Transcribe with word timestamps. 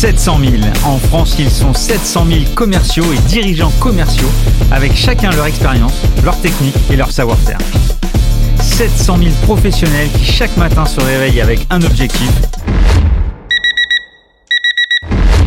700 0.00 0.38
000. 0.40 0.52
En 0.86 0.96
France, 0.96 1.36
ils 1.38 1.50
sont 1.50 1.74
700 1.74 2.24
000 2.26 2.40
commerciaux 2.54 3.04
et 3.12 3.18
dirigeants 3.28 3.70
commerciaux, 3.80 4.30
avec 4.72 4.96
chacun 4.96 5.30
leur 5.30 5.44
expérience, 5.44 5.92
leur 6.24 6.40
technique 6.40 6.74
et 6.90 6.96
leur 6.96 7.12
savoir-faire. 7.12 7.58
700 8.62 9.18
000 9.18 9.30
professionnels 9.42 10.08
qui 10.16 10.24
chaque 10.24 10.56
matin 10.56 10.86
se 10.86 11.02
réveillent 11.02 11.42
avec 11.42 11.66
un 11.68 11.82
objectif, 11.82 12.30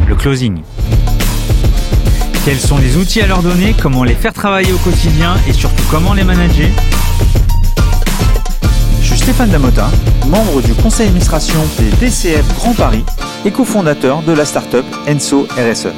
le 0.07 0.13
closing. 0.13 0.61
Quels 2.45 2.59
sont 2.59 2.77
les 2.77 2.95
outils 2.95 3.21
à 3.21 3.25
leur 3.25 3.41
donner, 3.41 3.73
comment 3.81 4.03
les 4.03 4.13
faire 4.13 4.33
travailler 4.33 4.71
au 4.71 4.77
quotidien 4.77 5.33
et 5.49 5.53
surtout 5.53 5.83
comment 5.89 6.13
les 6.13 6.23
manager? 6.23 6.69
Je 9.01 9.07
suis 9.07 9.17
Stéphane 9.17 9.49
Damota, 9.49 9.89
membre 10.27 10.61
du 10.61 10.75
conseil 10.75 11.07
d'administration 11.07 11.57
des 11.79 11.89
DCF 12.05 12.45
Grand 12.59 12.75
Paris 12.75 13.03
et 13.45 13.51
cofondateur 13.51 14.21
de 14.23 14.31
la 14.31 14.45
startup 14.45 14.85
Enso 15.07 15.47
RSE. 15.57 15.89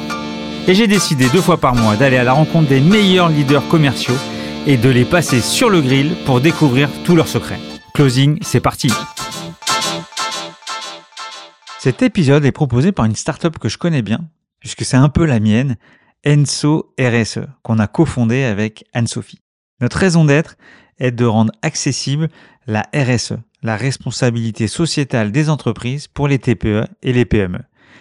Et 0.66 0.74
j'ai 0.74 0.86
décidé 0.86 1.28
deux 1.28 1.40
fois 1.40 1.58
par 1.58 1.74
mois 1.74 1.96
d'aller 1.96 2.16
à 2.16 2.24
la 2.24 2.32
rencontre 2.32 2.68
des 2.68 2.80
meilleurs 2.80 3.28
leaders 3.28 3.66
commerciaux 3.68 4.16
et 4.66 4.76
de 4.76 4.88
les 4.88 5.04
passer 5.04 5.40
sur 5.40 5.70
le 5.70 5.80
grill 5.80 6.16
pour 6.24 6.40
découvrir 6.40 6.90
tous 7.04 7.14
leurs 7.14 7.28
secrets. 7.28 7.60
Closing, 7.94 8.38
c'est 8.42 8.60
parti 8.60 8.90
Cet 11.78 12.02
épisode 12.02 12.44
est 12.44 12.52
proposé 12.52 12.90
par 12.90 13.04
une 13.04 13.14
startup 13.14 13.58
que 13.58 13.68
je 13.68 13.78
connais 13.78 14.02
bien, 14.02 14.28
puisque 14.58 14.84
c'est 14.84 14.96
un 14.96 15.08
peu 15.08 15.24
la 15.24 15.38
mienne, 15.38 15.76
Enso 16.26 16.92
RSE, 16.98 17.46
qu'on 17.62 17.78
a 17.78 17.86
cofondé 17.86 18.42
avec 18.42 18.84
Anne-Sophie. 18.92 19.38
Notre 19.80 19.98
raison 19.98 20.24
d'être 20.24 20.56
est 20.98 21.12
de 21.12 21.24
rendre 21.24 21.52
accessible 21.62 22.28
la 22.66 22.82
RSE, 22.92 23.34
la 23.62 23.76
responsabilité 23.76 24.68
sociétale 24.68 25.32
des 25.32 25.50
entreprises 25.50 26.08
pour 26.08 26.28
les 26.28 26.38
TPE 26.38 26.84
et 27.02 27.12
les 27.12 27.24
PME. 27.24 27.60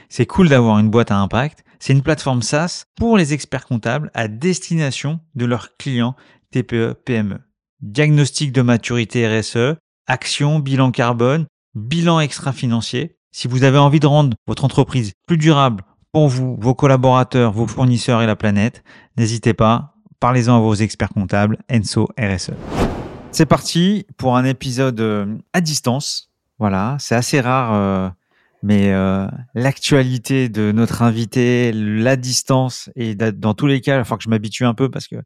C'est 0.09 0.25
cool 0.25 0.49
d'avoir 0.49 0.79
une 0.79 0.89
boîte 0.89 1.11
à 1.11 1.17
impact. 1.17 1.63
C'est 1.79 1.93
une 1.93 2.01
plateforme 2.01 2.41
SaaS 2.41 2.85
pour 2.95 3.17
les 3.17 3.33
experts 3.33 3.65
comptables 3.65 4.11
à 4.13 4.27
destination 4.27 5.19
de 5.35 5.45
leurs 5.45 5.75
clients 5.77 6.15
TPE, 6.51 6.93
PME. 7.05 7.39
Diagnostic 7.81 8.51
de 8.51 8.61
maturité 8.61 9.27
RSE, 9.27 9.75
action, 10.07 10.59
bilan 10.59 10.91
carbone, 10.91 11.45
bilan 11.75 12.19
extra-financier. 12.19 13.17
Si 13.31 13.47
vous 13.47 13.63
avez 13.63 13.77
envie 13.77 13.99
de 13.99 14.07
rendre 14.07 14.37
votre 14.47 14.63
entreprise 14.63 15.11
plus 15.27 15.37
durable 15.37 15.83
pour 16.13 16.29
vous, 16.29 16.55
vos 16.59 16.73
collaborateurs, 16.73 17.51
vos 17.51 17.67
fournisseurs 17.67 18.21
et 18.21 18.25
la 18.25 18.37
planète, 18.37 18.83
n'hésitez 19.17 19.53
pas, 19.53 19.95
parlez-en 20.21 20.55
à 20.55 20.59
vos 20.59 20.75
experts 20.75 21.09
comptables, 21.09 21.57
Enso 21.69 22.07
RSE. 22.17 22.53
C'est 23.35 23.45
parti 23.45 24.07
pour 24.15 24.37
un 24.37 24.45
épisode 24.45 24.97
euh, 25.01 25.37
à 25.51 25.59
distance. 25.59 26.31
Voilà, 26.57 26.95
c'est 27.01 27.15
assez 27.15 27.41
rare, 27.41 27.73
euh, 27.73 28.09
mais 28.63 28.93
euh, 28.93 29.27
l'actualité 29.53 30.47
de 30.47 30.71
notre 30.71 31.01
invité, 31.01 31.73
la 31.73 32.15
distance, 32.15 32.89
et 32.95 33.13
dans 33.13 33.53
tous 33.53 33.67
les 33.67 33.81
cas, 33.81 33.99
il 33.99 34.05
faut 34.05 34.15
que 34.15 34.23
je 34.23 34.29
m'habitue 34.29 34.63
un 34.63 34.73
peu 34.73 34.89
parce 34.89 35.09
que 35.09 35.17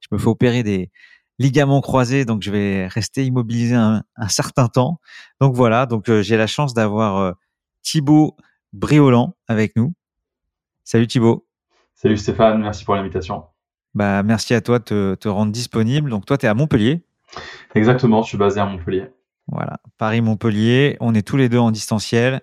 je 0.00 0.08
me 0.12 0.18
fais 0.18 0.26
opérer 0.26 0.62
des 0.62 0.90
ligaments 1.38 1.80
croisés, 1.80 2.26
donc 2.26 2.42
je 2.42 2.50
vais 2.50 2.86
rester 2.86 3.24
immobilisé 3.24 3.76
un, 3.76 4.02
certain 4.28 4.68
temps. 4.68 5.00
Donc 5.40 5.54
voilà, 5.54 5.86
donc 5.86 6.12
j'ai 6.20 6.36
la 6.36 6.46
chance 6.46 6.74
d'avoir 6.74 7.34
Thibaut 7.80 8.36
Briolan 8.74 9.34
avec 9.48 9.74
nous. 9.74 9.94
Salut 10.84 11.06
Thibaut. 11.06 11.46
Salut 11.94 12.18
Stéphane, 12.18 12.60
merci 12.60 12.84
pour 12.84 12.94
l'invitation. 12.94 13.44
Bah, 13.94 14.22
merci 14.22 14.52
à 14.52 14.60
toi 14.60 14.80
de 14.80 15.16
te 15.18 15.28
rendre 15.28 15.50
disponible. 15.50 16.10
Donc 16.10 16.26
toi, 16.26 16.36
tu 16.36 16.44
es 16.44 16.48
à 16.50 16.52
Montpellier. 16.52 17.02
Exactement, 17.74 18.22
je 18.22 18.28
suis 18.28 18.38
basé 18.38 18.60
à 18.60 18.66
Montpellier. 18.66 19.08
Voilà, 19.48 19.78
Paris-Montpellier, 19.98 20.96
on 21.00 21.14
est 21.14 21.26
tous 21.26 21.36
les 21.36 21.48
deux 21.48 21.58
en 21.58 21.70
distanciel. 21.70 22.40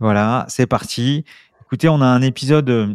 Voilà, 0.00 0.44
c'est 0.48 0.66
parti. 0.66 1.24
Écoutez, 1.62 1.88
on 1.88 2.00
a 2.00 2.06
un 2.06 2.20
épisode 2.20 2.68
euh, 2.68 2.94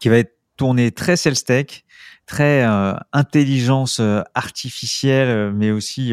qui 0.00 0.08
va 0.08 0.18
être 0.18 0.36
tourné 0.56 0.92
très 0.92 1.16
sales 1.16 1.42
tech, 1.42 1.84
très 2.26 2.64
euh, 2.64 2.92
intelligence 3.12 4.00
euh, 4.00 4.20
artificielle, 4.34 5.52
mais 5.54 5.70
aussi 5.70 6.12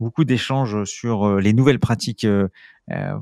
beaucoup 0.00 0.24
d'échanges 0.24 0.84
sur 0.84 1.36
les 1.36 1.52
nouvelles 1.52 1.78
pratiques 1.78 2.26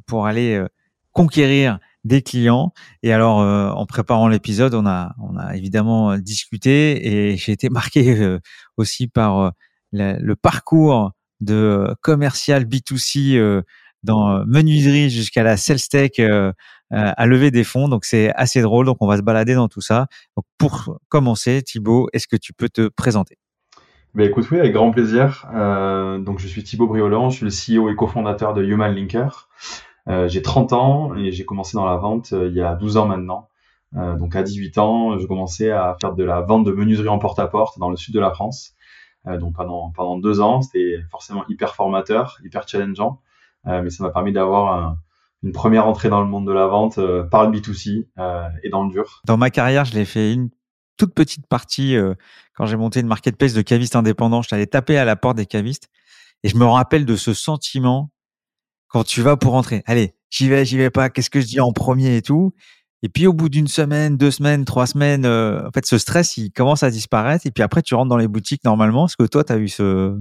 pour 0.07 0.27
aller 0.27 0.65
conquérir 1.13 1.79
des 2.05 2.23
clients. 2.23 2.73
Et 3.03 3.13
alors, 3.13 3.39
en 3.77 3.85
préparant 3.85 4.29
l'épisode, 4.29 4.75
on 4.75 4.87
a, 4.87 5.15
on 5.21 5.37
a 5.37 5.55
évidemment 5.57 6.17
discuté 6.17 7.33
et 7.33 7.37
j'ai 7.37 7.53
été 7.53 7.69
marqué 7.69 8.39
aussi 8.79 9.07
par 9.09 9.53
le, 9.93 10.35
parcours 10.35 11.13
de 11.41 11.95
commercial 12.03 12.65
B2C 12.65 13.37
euh, 13.37 13.63
dans 14.03 14.31
euh, 14.31 14.45
menuiserie 14.47 15.11
jusqu'à 15.11 15.43
la 15.43 15.57
sales 15.57 15.81
tech 15.91 16.13
euh, 16.19 16.53
à 16.91 17.27
lever 17.27 17.51
des 17.51 17.65
fonds. 17.65 17.89
Donc 17.89 18.05
c'est 18.05 18.33
assez 18.35 18.61
drôle. 18.61 18.87
Donc 18.87 18.99
on 19.01 19.07
va 19.07 19.17
se 19.17 19.23
balader 19.23 19.55
dans 19.55 19.69
tout 19.69 19.81
ça. 19.81 20.07
Donc 20.37 20.45
pour 20.59 20.99
commencer, 21.09 21.63
Thibaut, 21.63 22.09
est-ce 22.13 22.29
que 22.29 22.37
tu 22.37 22.53
peux 22.53 22.69
te 22.69 22.89
présenter? 22.89 23.37
Ben 24.13 24.29
écoute, 24.29 24.51
oui, 24.51 24.59
avec 24.59 24.73
grand 24.73 24.91
plaisir. 24.91 25.47
Euh, 25.55 26.19
donc 26.19 26.41
je 26.41 26.49
suis 26.49 26.65
Thibaut 26.65 26.89
Briolan, 26.89 27.31
je 27.31 27.49
suis 27.49 27.77
le 27.77 27.83
CEO 27.83 27.89
et 27.91 27.95
cofondateur 27.95 28.55
de 28.55 28.65
Human 28.65 28.93
Linker. 28.93 29.49
Euh, 30.09 30.27
j'ai 30.27 30.43
30 30.43 30.73
ans 30.73 31.15
et 31.15 31.31
j'ai 31.31 31.45
commencé 31.45 31.77
dans 31.77 31.87
la 31.87 31.97
vente 31.97 32.33
il 32.33 32.53
y 32.53 32.61
a 32.61 32.75
12 32.75 32.97
ans 32.97 33.07
maintenant. 33.07 33.49
Euh, 33.97 34.17
donc 34.17 34.35
à 34.35 34.43
18 34.43 34.79
ans, 34.79 35.19
je 35.19 35.27
commençais 35.27 35.71
à 35.71 35.97
faire 36.01 36.15
de 36.15 36.25
la 36.25 36.41
vente 36.41 36.65
de 36.65 36.73
menuiserie 36.73 37.09
en 37.09 37.21
porte-à-porte 37.21 37.79
dans 37.79 37.89
le 37.89 37.97
sud 37.97 38.13
de 38.13 38.19
la 38.19 38.33
France. 38.33 38.75
Euh, 39.27 39.39
donc 39.39 39.55
pendant 39.55 39.91
pendant 39.91 40.19
deux 40.19 40.41
ans, 40.41 40.63
c'était 40.63 40.99
forcément 41.11 41.45
hyper 41.49 41.75
formateur, 41.75 42.39
hyper 42.45 42.67
challengeant, 42.67 43.21
euh, 43.67 43.83
mais 43.83 43.91
ça 43.91 44.05
m'a 44.05 44.11
permis 44.11 44.33
d'avoir 44.33 44.97
une 45.43 45.53
première 45.53 45.87
entrée 45.87 46.09
dans 46.09 46.21
le 46.21 46.27
monde 46.27 46.47
de 46.47 46.53
la 46.53 46.67
vente 46.67 46.99
euh, 46.99 47.23
par 47.25 47.49
le 47.49 47.57
B2C 47.59 48.07
et 48.63 48.69
dans 48.71 48.85
le 48.85 48.91
dur. 48.91 49.23
Dans 49.27 49.37
ma 49.37 49.51
carrière, 49.51 49.85
je 49.85 49.95
l'ai 49.95 50.05
fait 50.05 50.33
une 50.33 50.51
toute 50.97 51.15
petite 51.15 51.47
partie 51.47 51.97
quand 52.55 52.67
j'ai 52.67 52.77
monté 52.77 53.01
une 53.01 53.07
marketplace 53.07 53.55
de 53.55 53.63
cavistes 53.63 53.97
indépendants. 53.97 54.43
Je 54.43 54.51
t'allais 54.51 54.67
taper 54.67 54.99
à 54.99 55.05
la 55.05 55.17
porte 55.17 55.37
des 55.37 55.47
cavistes 55.47 55.89
et 56.43 56.49
je 56.49 56.57
me 56.57 56.65
rappelle 56.65 57.07
de 57.07 57.17
ce 57.17 57.33
sentiment 57.33 58.11
quand 58.89 59.05
tu 59.05 59.23
vas 59.23 59.37
pour 59.37 59.53
rentrer. 59.53 59.83
Allez, 59.87 60.15
j'y 60.29 60.49
vais, 60.49 60.65
j'y 60.67 60.77
vais 60.77 60.91
pas. 60.91 61.09
Qu'est-ce 61.09 61.31
que 61.31 61.41
je 61.41 61.47
dis 61.47 61.61
en 61.61 61.73
premier 61.73 62.17
et 62.17 62.23
tout? 62.23 62.53
Et 63.03 63.09
puis 63.09 63.27
au 63.27 63.33
bout 63.33 63.49
d'une 63.49 63.67
semaine, 63.67 64.17
deux 64.17 64.31
semaines, 64.31 64.65
trois 64.65 64.87
semaines, 64.87 65.25
euh, 65.25 65.67
en 65.67 65.71
fait, 65.71 65.87
ce 65.87 65.97
stress, 65.97 66.37
il 66.37 66.51
commence 66.51 66.83
à 66.83 66.91
disparaître. 66.91 67.47
Et 67.47 67.51
puis 67.51 67.63
après, 67.63 67.83
tu 67.83 67.95
rentres 67.95 68.11
dans 68.11 68.19
les 68.19 68.29
boutiques 68.29 68.63
normalement. 68.65 69.07
Est-ce 69.07 69.17
que 69.17 69.27
toi, 69.27 69.43
tu 69.43 69.53
as 69.53 69.57
eu 69.57 69.69
ce, 69.69 70.19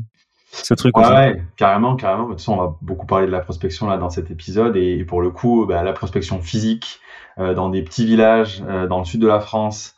ce 0.52 0.74
truc 0.74 0.98
ouais, 0.98 1.08
ouais, 1.08 1.44
carrément, 1.58 1.98
carrément. 1.98 2.24
De 2.24 2.30
toute 2.30 2.40
façon, 2.40 2.54
on 2.54 2.58
va 2.58 2.76
beaucoup 2.82 3.06
parler 3.06 3.28
de 3.28 3.32
la 3.32 3.42
prospection 3.42 3.88
là 3.88 3.98
dans 3.98 4.10
cet 4.10 4.32
épisode. 4.32 4.78
Et 4.78 5.04
pour 5.04 5.22
le 5.22 5.30
coup, 5.30 5.66
bah, 5.66 5.84
la 5.84 5.92
prospection 5.92 6.42
physique 6.42 7.02
euh, 7.38 7.54
dans 7.54 7.70
des 7.70 7.82
petits 7.84 8.06
villages 8.06 8.64
euh, 8.68 8.88
dans 8.88 9.00
le 9.00 9.06
sud 9.06 9.22
de 9.22 9.28
la 9.28 9.40
France 9.40 9.96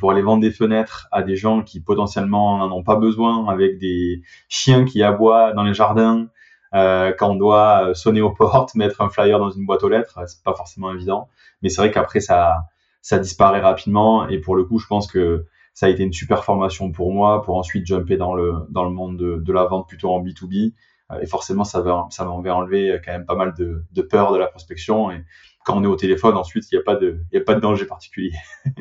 pour 0.00 0.12
aller 0.12 0.22
vendre 0.22 0.40
des 0.40 0.52
fenêtres 0.52 1.08
à 1.12 1.22
des 1.22 1.36
gens 1.36 1.60
qui 1.60 1.78
potentiellement 1.78 2.56
n'en 2.56 2.74
ont 2.74 2.82
pas 2.82 2.96
besoin, 2.96 3.46
avec 3.48 3.76
des 3.78 4.22
chiens 4.48 4.86
qui 4.86 5.02
aboient 5.02 5.52
dans 5.52 5.62
les 5.62 5.74
jardins. 5.74 6.28
quand 6.72 7.28
on 7.28 7.34
doit 7.34 7.90
sonner 7.92 8.22
aux 8.22 8.30
portes, 8.34 8.74
mettre 8.76 9.02
un 9.02 9.10
flyer 9.10 9.38
dans 9.38 9.50
une 9.50 9.66
boîte 9.66 9.82
aux 9.82 9.90
lettres, 9.90 10.18
c'est 10.26 10.42
pas 10.42 10.54
forcément 10.54 10.90
évident. 10.90 11.28
Mais 11.64 11.70
c'est 11.70 11.80
vrai 11.80 11.90
qu'après, 11.90 12.20
ça, 12.20 12.66
ça 13.02 13.18
disparaît 13.18 13.60
rapidement. 13.60 14.28
Et 14.28 14.38
pour 14.38 14.54
le 14.54 14.62
coup, 14.62 14.78
je 14.78 14.86
pense 14.86 15.10
que 15.10 15.46
ça 15.72 15.86
a 15.86 15.88
été 15.88 16.04
une 16.04 16.12
super 16.12 16.44
formation 16.44 16.92
pour 16.92 17.12
moi 17.12 17.42
pour 17.42 17.56
ensuite 17.56 17.84
jumper 17.84 18.16
dans 18.16 18.34
le, 18.34 18.54
dans 18.70 18.84
le 18.84 18.90
monde 18.90 19.16
de, 19.16 19.42
de 19.44 19.52
la 19.52 19.64
vente 19.64 19.88
plutôt 19.88 20.10
en 20.10 20.22
B2B. 20.22 20.74
Euh, 21.10 21.20
et 21.20 21.26
forcément, 21.26 21.64
ça 21.64 21.80
va, 21.80 22.06
ça 22.10 22.24
m'avait 22.24 22.50
enlevé 22.50 23.00
quand 23.04 23.10
même 23.10 23.26
pas 23.26 23.34
mal 23.34 23.54
de, 23.54 23.82
de 23.90 24.02
peur 24.02 24.32
de 24.32 24.38
la 24.38 24.46
prospection. 24.46 25.10
Et 25.10 25.24
quand 25.64 25.76
on 25.76 25.82
est 25.82 25.88
au 25.88 25.96
téléphone, 25.96 26.36
ensuite, 26.36 26.70
il 26.70 26.76
n'y 26.76 26.80
a 26.80 26.84
pas 26.84 26.94
de, 26.94 27.18
il 27.32 27.40
a 27.40 27.42
pas 27.42 27.54
de 27.54 27.60
danger 27.60 27.86
particulier. 27.86 28.34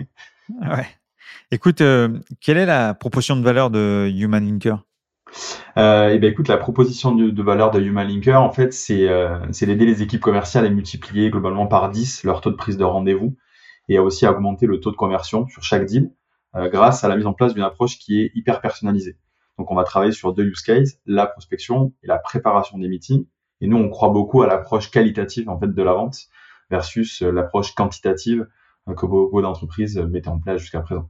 ouais. 0.50 0.88
Écoute, 1.52 1.82
euh, 1.82 2.20
quelle 2.42 2.58
est 2.58 2.66
la 2.66 2.94
proportion 2.94 3.36
de 3.36 3.42
valeur 3.42 3.70
de 3.70 4.12
Human 4.14 4.46
Linker 4.46 4.84
euh, 5.78 6.10
et 6.10 6.20
ben 6.20 6.32
écoute, 6.32 6.48
la 6.48 6.58
proposition 6.58 7.14
de, 7.14 7.42
valeur 7.42 7.72
de 7.72 7.82
Human 7.82 8.08
Linker, 8.08 8.42
en 8.42 8.52
fait, 8.52 8.74
c'est 8.74 9.08
euh, 9.10 9.40
d'aider 9.48 9.86
les 9.86 10.02
équipes 10.02 10.22
commerciales 10.22 10.66
à 10.66 10.70
multiplier 10.70 11.30
globalement 11.30 11.68
par 11.68 11.90
10 11.90 12.24
leur 12.24 12.42
taux 12.42 12.52
de 12.52 12.56
prise 12.56 12.78
de 12.78 12.84
rendez-vous 12.84 13.36
et 13.90 13.98
à 13.98 14.04
aussi 14.04 14.26
augmenter 14.26 14.66
le 14.66 14.80
taux 14.80 14.92
de 14.92 14.96
conversion 14.96 15.48
sur 15.48 15.64
chaque 15.64 15.86
deal 15.86 16.12
euh, 16.56 16.70
grâce 16.70 17.04
à 17.04 17.08
la 17.08 17.16
mise 17.16 17.26
en 17.26 17.34
place 17.34 17.54
d'une 17.54 17.64
approche 17.64 17.98
qui 17.98 18.22
est 18.22 18.32
hyper 18.36 18.62
personnalisée. 18.62 19.18
Donc, 19.58 19.72
on 19.72 19.76
va 19.76 19.84
travailler 19.84 20.12
sur 20.12 20.34
deux 20.34 20.46
use 20.46 20.62
cases, 20.62 21.00
la 21.06 21.26
prospection 21.26 21.94
et 22.04 22.08
la 22.08 22.18
préparation 22.18 22.78
des 22.78 22.88
meetings. 22.88 23.26
Et 23.62 23.68
nous, 23.68 23.78
on 23.78 23.90
croit 23.90 24.10
beaucoup 24.10 24.42
à 24.42 24.48
l'approche 24.48 24.90
qualitative 24.92 25.50
en 25.50 25.60
fait 25.60 25.74
de 25.74 25.84
la 25.84 25.94
vente 25.94 26.18
versus 26.70 27.22
euh, 27.22 27.32
l'approche 27.32 27.74
quantitative 27.76 28.48
euh, 28.88 28.94
que 28.94 29.06
beaucoup 29.06 29.42
d'entreprises 29.42 29.98
mettaient 29.98 30.30
en 30.30 30.40
place 30.40 30.62
jusqu'à 30.62 30.82
présent. 30.82 31.10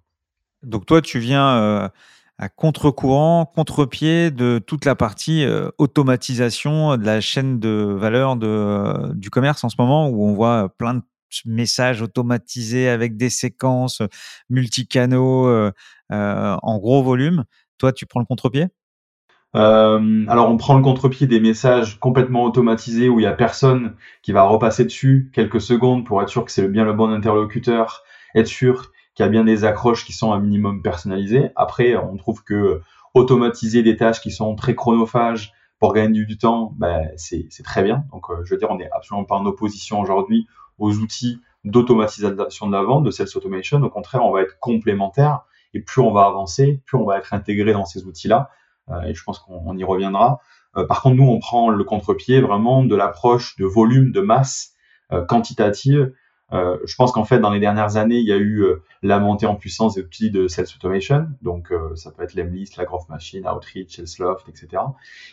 Donc, 0.61 0.85
toi, 0.85 1.01
tu 1.01 1.19
viens 1.19 1.91
contre-courant, 2.49 3.45
contre-pied 3.45 4.31
de 4.31 4.59
toute 4.59 4.85
la 4.85 4.95
partie 4.95 5.43
euh, 5.43 5.69
automatisation 5.77 6.97
de 6.97 7.05
la 7.05 7.21
chaîne 7.21 7.59
de 7.59 7.95
valeur 7.97 8.35
de, 8.35 8.47
euh, 8.47 9.13
du 9.13 9.29
commerce 9.29 9.63
en 9.63 9.69
ce 9.69 9.75
moment, 9.79 10.09
où 10.09 10.25
on 10.25 10.33
voit 10.33 10.69
plein 10.77 10.95
de 10.95 11.01
messages 11.45 12.01
automatisés 12.01 12.89
avec 12.89 13.17
des 13.17 13.29
séquences 13.29 14.01
multicanaux 14.49 15.47
euh, 15.47 15.71
en 16.09 16.77
gros 16.77 17.03
volume. 17.03 17.43
Toi, 17.77 17.91
tu 17.91 18.05
prends 18.05 18.19
le 18.19 18.25
contre-pied? 18.25 18.67
Alors 19.55 20.49
on 20.49 20.57
prend 20.57 20.75
le 20.75 20.81
contre-pied 20.81 21.27
des 21.27 21.39
messages 21.39 21.99
complètement 21.99 22.43
automatisés 22.43 23.07
où 23.07 23.19
il 23.19 23.23
y 23.23 23.27
a 23.27 23.33
personne 23.33 23.95
qui 24.23 24.31
va 24.31 24.41
repasser 24.43 24.83
dessus 24.83 25.29
quelques 25.31 25.61
secondes 25.61 26.07
pour 26.07 26.23
être 26.23 26.29
sûr 26.29 26.43
que 26.43 26.51
c'est 26.51 26.67
bien 26.67 26.85
le 26.85 26.93
bon 26.93 27.11
interlocuteur, 27.11 28.03
être 28.33 28.47
sûr 28.47 28.92
qu'il 29.15 29.25
y 29.25 29.27
a 29.27 29.29
bien 29.29 29.43
des 29.43 29.63
accroches 29.63 30.05
qui 30.05 30.13
sont 30.13 30.33
un 30.33 30.39
minimum 30.39 30.81
personnalisées. 30.81 31.51
Après, 31.55 31.95
on 31.95 32.17
trouve 32.17 32.43
que 32.43 32.81
automatiser 33.13 33.83
des 33.83 33.95
tâches 33.95 34.21
qui 34.21 34.31
sont 34.31 34.55
très 34.55 34.75
chronophages 34.75 35.53
pour 35.79 35.93
gagner 35.93 36.25
du 36.25 36.37
temps, 36.37 36.73
ben, 36.77 37.11
c'est 37.17 37.47
très 37.63 37.83
bien. 37.83 38.05
Donc, 38.11 38.29
euh, 38.29 38.43
je 38.43 38.53
veux 38.53 38.57
dire, 38.57 38.71
on 38.71 38.77
n'est 38.77 38.89
absolument 38.91 39.25
pas 39.25 39.35
en 39.35 39.45
opposition 39.45 39.99
aujourd'hui 39.99 40.47
aux 40.79 40.95
outils 40.95 41.41
d'automatisation 41.63 42.67
de 42.67 42.71
la 42.71 42.83
vente, 42.83 43.03
de 43.03 43.11
sales 43.11 43.27
automation. 43.35 43.81
Au 43.81 43.89
contraire, 43.89 44.23
on 44.23 44.31
va 44.31 44.41
être 44.41 44.57
complémentaire 44.59 45.41
et 45.73 45.81
plus 45.81 46.01
on 46.01 46.11
va 46.11 46.25
avancer, 46.25 46.81
plus 46.85 46.97
on 46.97 47.05
va 47.05 47.17
être 47.17 47.33
intégré 47.33 47.73
dans 47.73 47.85
ces 47.85 48.05
outils-là. 48.05 48.49
Euh, 48.89 49.01
et 49.01 49.13
je 49.13 49.23
pense 49.23 49.39
qu'on 49.39 49.77
y 49.77 49.83
reviendra. 49.83 50.39
Euh, 50.75 50.85
par 50.85 51.01
contre, 51.01 51.17
nous, 51.17 51.29
on 51.29 51.39
prend 51.39 51.69
le 51.69 51.83
contre-pied 51.83 52.41
vraiment 52.41 52.83
de 52.83 52.95
l'approche 52.95 53.55
de 53.57 53.65
volume, 53.65 54.11
de 54.11 54.21
masse 54.21 54.71
quantitative 55.27 56.11
euh, 56.53 56.77
je 56.85 56.95
pense 56.95 57.11
qu'en 57.11 57.25
fait, 57.25 57.39
dans 57.39 57.49
les 57.49 57.59
dernières 57.59 57.97
années, 57.97 58.19
il 58.19 58.27
y 58.27 58.31
a 58.31 58.37
eu 58.37 58.61
euh, 58.61 58.83
la 59.01 59.19
montée 59.19 59.47
en 59.47 59.55
puissance 59.55 59.95
des 59.95 60.01
outils 60.01 60.29
de 60.29 60.47
sales 60.47 60.67
automation. 60.75 61.27
Donc, 61.41 61.71
euh, 61.71 61.95
ça 61.95 62.11
peut 62.11 62.23
être 62.23 62.35
Lemlist, 62.35 62.77
la 62.77 62.85
Growth 62.85 63.09
Machine, 63.09 63.47
Outreach, 63.47 63.95
Salesloft, 63.95 64.47
etc. 64.49 64.83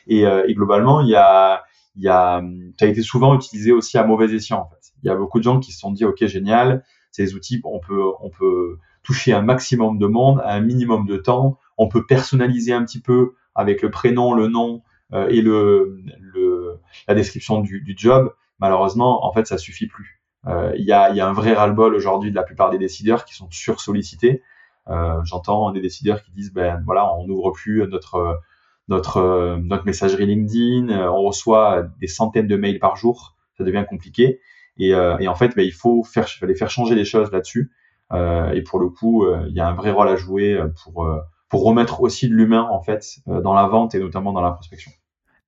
Et, 0.06 0.22
et 0.22 0.54
globalement, 0.54 1.00
il 1.02 1.08
y 1.08 1.16
a, 1.16 1.62
il 1.96 2.02
y 2.02 2.08
a, 2.08 2.42
ça 2.78 2.86
a 2.86 2.88
été 2.88 3.02
souvent 3.02 3.34
utilisé 3.34 3.72
aussi 3.72 3.98
à 3.98 4.04
mauvais 4.04 4.32
escient. 4.34 4.60
En 4.60 4.68
fait. 4.70 4.92
Il 5.02 5.06
y 5.06 5.10
a 5.10 5.14
beaucoup 5.14 5.38
de 5.38 5.44
gens 5.44 5.60
qui 5.60 5.72
se 5.72 5.78
sont 5.78 5.92
dit, 5.92 6.04
ok, 6.04 6.24
génial, 6.26 6.84
ces 7.10 7.34
outils, 7.34 7.60
on 7.64 7.80
peut, 7.80 8.02
on 8.20 8.30
peut 8.30 8.78
toucher 9.02 9.32
un 9.32 9.42
maximum 9.42 9.98
de 9.98 10.06
monde 10.06 10.40
un 10.44 10.60
minimum 10.60 11.06
de 11.06 11.16
temps. 11.16 11.58
On 11.76 11.88
peut 11.88 12.06
personnaliser 12.06 12.72
un 12.72 12.84
petit 12.84 13.00
peu 13.00 13.34
avec 13.54 13.82
le 13.82 13.90
prénom, 13.90 14.32
le 14.34 14.48
nom 14.48 14.82
et 15.12 15.40
le, 15.42 15.98
le, 16.20 16.78
la 17.08 17.14
description 17.14 17.60
du, 17.60 17.80
du 17.80 17.94
job. 17.96 18.32
Malheureusement, 18.60 19.26
en 19.26 19.32
fait, 19.32 19.46
ça 19.46 19.58
suffit 19.58 19.86
plus. 19.86 20.19
Euh, 20.46 20.72
il 20.76 20.84
y, 20.84 20.92
a, 20.92 21.10
y, 21.10 21.20
a, 21.20 21.28
un 21.28 21.32
vrai 21.32 21.52
ras-le-bol 21.52 21.94
aujourd'hui 21.94 22.30
de 22.30 22.36
la 22.36 22.42
plupart 22.42 22.70
des 22.70 22.78
décideurs 22.78 23.24
qui 23.24 23.34
sont 23.34 23.50
sursollicités. 23.50 24.42
Euh, 24.88 25.20
J'entends 25.24 25.70
des 25.72 25.80
décideurs 25.80 26.22
qui 26.22 26.30
disent 26.30 26.52
ben 26.52 26.82
voilà, 26.86 27.14
on 27.14 27.26
n'ouvre 27.26 27.52
plus 27.52 27.86
notre 27.86 28.40
notre 28.88 29.58
notre 29.62 29.86
messagerie 29.86 30.26
LinkedIn, 30.26 30.88
euh, 30.88 31.08
on 31.08 31.22
reçoit 31.22 31.84
des 32.00 32.08
centaines 32.08 32.48
de 32.48 32.56
mails 32.56 32.78
par 32.78 32.96
jour, 32.96 33.36
ça 33.56 33.64
devient 33.64 33.84
compliqué. 33.88 34.40
Et, 34.78 34.94
euh, 34.94 35.18
et 35.18 35.28
en 35.28 35.34
fait, 35.34 35.54
ben, 35.54 35.64
il 35.64 35.72
faut 35.72 36.02
faire 36.04 36.28
fallait 36.28 36.54
faire 36.54 36.70
changer 36.70 36.94
les 36.94 37.04
choses 37.04 37.30
là-dessus. 37.30 37.70
Euh, 38.12 38.50
et 38.52 38.62
pour 38.62 38.80
le 38.80 38.88
coup, 38.88 39.26
il 39.46 39.54
y 39.54 39.60
a 39.60 39.68
un 39.68 39.74
vrai 39.74 39.92
rôle 39.92 40.08
à 40.08 40.16
jouer 40.16 40.60
pour 40.82 41.08
pour 41.48 41.64
remettre 41.64 42.00
aussi 42.00 42.28
de 42.28 42.34
l'humain 42.34 42.66
en 42.70 42.80
fait 42.82 43.04
dans 43.26 43.54
la 43.54 43.66
vente 43.66 43.94
et 43.94 44.00
notamment 44.00 44.32
dans 44.32 44.40
la 44.40 44.50
prospection. 44.52 44.90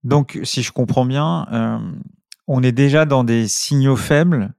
Donc, 0.04 0.38
si 0.42 0.62
je 0.62 0.72
comprends 0.72 1.04
bien, 1.04 1.80
on 2.46 2.62
est 2.62 2.72
déjà 2.72 3.04
dans 3.04 3.24
des 3.24 3.48
signaux 3.48 3.96
faibles 3.96 4.52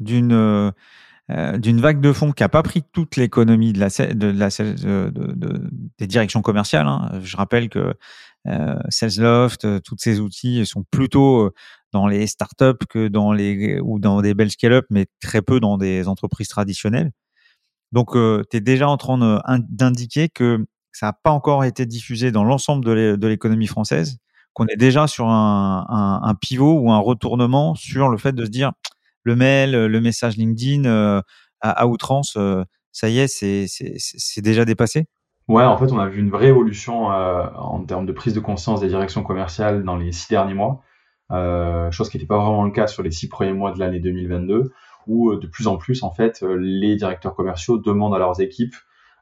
d'une 0.00 0.32
euh, 0.32 0.70
euh, 1.30 1.58
d'une 1.58 1.80
vague 1.80 2.00
de 2.00 2.12
fonds 2.12 2.32
qui 2.32 2.42
n'a 2.42 2.48
pas 2.48 2.62
pris 2.62 2.82
toute 2.92 3.16
l'économie 3.16 3.72
de 3.72 3.78
la, 3.78 3.88
de, 3.88 4.26
la 4.26 4.48
de, 4.48 5.10
de, 5.10 5.70
des 5.98 6.06
directions 6.08 6.42
commerciales. 6.42 6.88
Hein. 6.88 7.20
Je 7.22 7.36
rappelle 7.36 7.68
que 7.68 7.94
euh, 8.48 8.76
Salesloft, 8.88 9.64
euh, 9.64 9.78
tous 9.80 9.96
ces 9.98 10.18
outils 10.18 10.66
sont 10.66 10.84
plutôt 10.90 11.52
dans 11.92 12.08
les 12.08 12.26
startups 12.26 12.86
que 12.88 13.08
dans 13.08 13.32
les 13.32 13.80
ou 13.80 14.00
dans 14.00 14.22
des 14.22 14.34
belles 14.34 14.50
scale-up, 14.50 14.86
mais 14.90 15.06
très 15.20 15.42
peu 15.42 15.60
dans 15.60 15.78
des 15.78 16.08
entreprises 16.08 16.48
traditionnelles. 16.48 17.12
Donc, 17.92 18.16
euh, 18.16 18.42
tu 18.50 18.56
es 18.58 18.60
déjà 18.60 18.88
en 18.88 18.96
train 18.96 19.40
d'indiquer 19.68 20.28
que 20.28 20.66
ça 20.92 21.06
n'a 21.06 21.12
pas 21.12 21.30
encore 21.30 21.64
été 21.64 21.86
diffusé 21.86 22.32
dans 22.32 22.44
l'ensemble 22.44 22.84
de 22.84 23.26
l'économie 23.26 23.66
française, 23.66 24.18
qu'on 24.52 24.66
est 24.66 24.76
déjà 24.76 25.06
sur 25.06 25.28
un, 25.28 25.86
un, 25.88 26.20
un, 26.28 26.34
pivot 26.34 26.80
ou 26.80 26.92
un 26.92 26.98
retournement 26.98 27.74
sur 27.74 28.08
le 28.08 28.18
fait 28.18 28.32
de 28.32 28.44
se 28.44 28.50
dire 28.50 28.72
le 29.24 29.36
mail, 29.36 29.86
le 29.86 30.00
message 30.00 30.36
LinkedIn 30.36 30.84
euh, 30.84 31.20
à, 31.60 31.86
outrance, 31.86 32.34
euh, 32.36 32.64
ça 32.92 33.08
y 33.08 33.18
est, 33.18 33.28
c'est 33.28 34.40
déjà 34.40 34.64
dépassé? 34.64 35.06
Ouais, 35.48 35.64
en 35.64 35.76
fait, 35.76 35.92
on 35.92 35.98
a 35.98 36.06
vu 36.06 36.20
une 36.20 36.30
vraie 36.30 36.48
évolution 36.48 37.12
euh, 37.12 37.44
en 37.56 37.84
termes 37.84 38.06
de 38.06 38.12
prise 38.12 38.34
de 38.34 38.40
conscience 38.40 38.80
des 38.80 38.88
directions 38.88 39.22
commerciales 39.22 39.82
dans 39.82 39.96
les 39.96 40.12
six 40.12 40.28
derniers 40.30 40.54
mois, 40.54 40.82
chose 41.90 42.08
qui 42.08 42.16
n'était 42.16 42.26
pas 42.26 42.38
vraiment 42.38 42.64
le 42.64 42.70
cas 42.70 42.86
sur 42.86 43.02
les 43.02 43.10
six 43.10 43.28
premiers 43.28 43.52
mois 43.52 43.72
de 43.72 43.78
l'année 43.78 44.00
2022, 44.00 44.72
où 45.06 45.34
de 45.34 45.46
plus 45.46 45.66
en 45.66 45.76
plus, 45.76 46.02
en 46.02 46.10
fait, 46.10 46.42
les 46.42 46.96
directeurs 46.96 47.34
commerciaux 47.34 47.78
demandent 47.78 48.14
à 48.14 48.18
leurs 48.18 48.40
équipes 48.40 48.74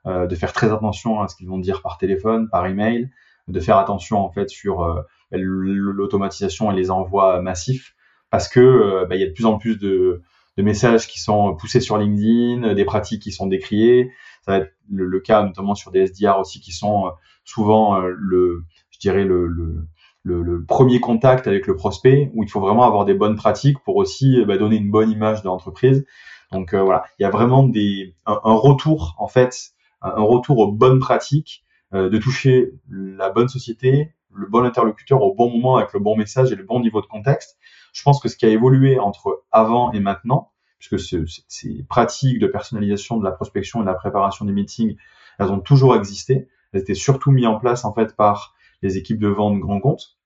de 0.06 0.35
faire 0.35 0.53
très 0.53 0.73
attention 0.73 1.21
à 1.21 1.29
ce 1.29 1.37
qu'ils 1.37 1.49
vont 1.49 1.59
dire 1.59 1.83
par 1.83 1.99
téléphone, 1.99 2.49
par 2.50 2.67
email, 2.67 3.11
de 3.49 3.61
faire 3.61 3.77
attention 3.79 4.19
en 4.19 4.31
fait 4.31 4.49
sur 4.49 5.05
l'automatisation 5.31 6.71
et 6.71 6.75
les 6.75 6.91
envois 6.91 7.43
massifs 7.43 7.95
parce 8.30 8.48
que 8.48 8.60
euh, 8.60 9.06
bah, 9.06 9.16
il 9.16 9.20
y 9.20 9.25
a 9.25 9.26
de 9.26 9.32
plus 9.32 9.46
en 9.46 9.58
plus 9.58 9.78
de, 9.78 10.22
de, 10.56 10.62
messages 10.62 11.06
qui 11.06 11.20
sont 11.20 11.54
poussés 11.54 11.80
sur 11.80 11.98
LinkedIn, 11.98 12.75
des 12.75 12.84
pratiques 12.84 13.22
qui 13.22 13.32
sont 13.32 13.46
décriées. 13.46 14.10
Ça 14.42 14.52
va 14.52 14.58
être 14.58 14.72
le, 14.90 15.20
cas 15.20 15.42
notamment 15.42 15.75
sur 15.75 15.90
des 15.90 16.06
SDR 16.06 16.38
aussi 16.38 16.60
qui 16.60 16.72
sont 16.72 17.06
euh, 17.06 17.10
souvent 17.44 18.00
euh, 18.00 18.10
le, 18.16 18.64
je 18.90 18.98
dirais 18.98 19.25
le, 19.25 19.46
le 19.46 19.86
le, 20.25 20.62
premier 20.62 21.00
contact 21.00 21.46
avec 21.46 21.66
le 21.66 21.75
prospect, 21.75 22.30
où 22.34 22.42
il 22.42 22.50
faut 22.50 22.60
vraiment 22.60 22.82
avoir 22.82 23.06
des 23.06 23.14
bonnes 23.14 23.36
pratiques 23.36 23.78
pour 23.78 23.96
aussi 23.96 24.44
bah, 24.44 24.58
donner 24.58 24.76
une 24.76 24.90
bonne 24.90 25.10
image 25.10 25.40
de 25.40 25.46
l'entreprise. 25.46 26.04
Donc 26.52 26.75
voilà, 26.75 27.04
il 27.19 27.22
y 27.22 27.25
a 27.25 27.30
vraiment 27.30 27.62
des, 27.62 28.14
un, 28.26 28.36
retour 28.42 29.14
en 29.16 29.26
fait, 29.26 29.70
un, 30.02 30.20
retour 30.20 30.58
aux 30.58 30.70
bonnes 30.70 30.98
pratiques, 30.98 31.64
de 31.94 32.19
toucher 32.19 32.72
la 32.90 33.30
bonne 33.30 33.48
société, 33.48 34.12
le 34.34 34.46
bon 34.46 34.64
interlocuteur 34.64 35.22
au 35.22 35.34
bon 35.34 35.50
moment 35.50 35.76
avec 35.76 35.94
le 35.94 36.00
bon 36.00 36.14
message 36.14 36.52
et 36.52 36.56
le 36.56 36.64
bon 36.64 36.80
niveau 36.80 37.00
de 37.00 37.06
contexte. 37.06 37.58
Je 37.99 38.05
pense 38.05 38.21
que 38.21 38.29
ce 38.29 38.37
qui 38.37 38.47
a 38.47 38.49
évolué 38.49 39.00
entre 39.00 39.43
avant 39.50 39.91
et 39.91 39.99
maintenant, 39.99 40.53
puisque 40.79 41.00
ces 41.49 41.83
pratiques 41.89 42.39
de 42.39 42.47
personnalisation 42.47 43.17
de 43.17 43.25
la 43.25 43.33
prospection 43.33 43.81
et 43.81 43.83
de 43.83 43.89
la 43.89 43.95
préparation 43.95 44.45
des 44.45 44.53
meetings, 44.53 44.97
elles 45.41 45.50
ont 45.50 45.59
toujours 45.59 45.97
existé. 45.97 46.47
Elles 46.73 46.83
étaient 46.83 46.95
surtout 46.95 47.33
mises 47.33 47.49
en 47.49 47.59
place 47.59 47.85
en 47.85 47.93
fait 47.93 48.15
par 48.15 48.55
les 48.83 48.99
équipes 48.99 49.19
de 49.19 49.27
vente 49.27 49.59
grand 49.59 49.81
compte. 49.81 50.17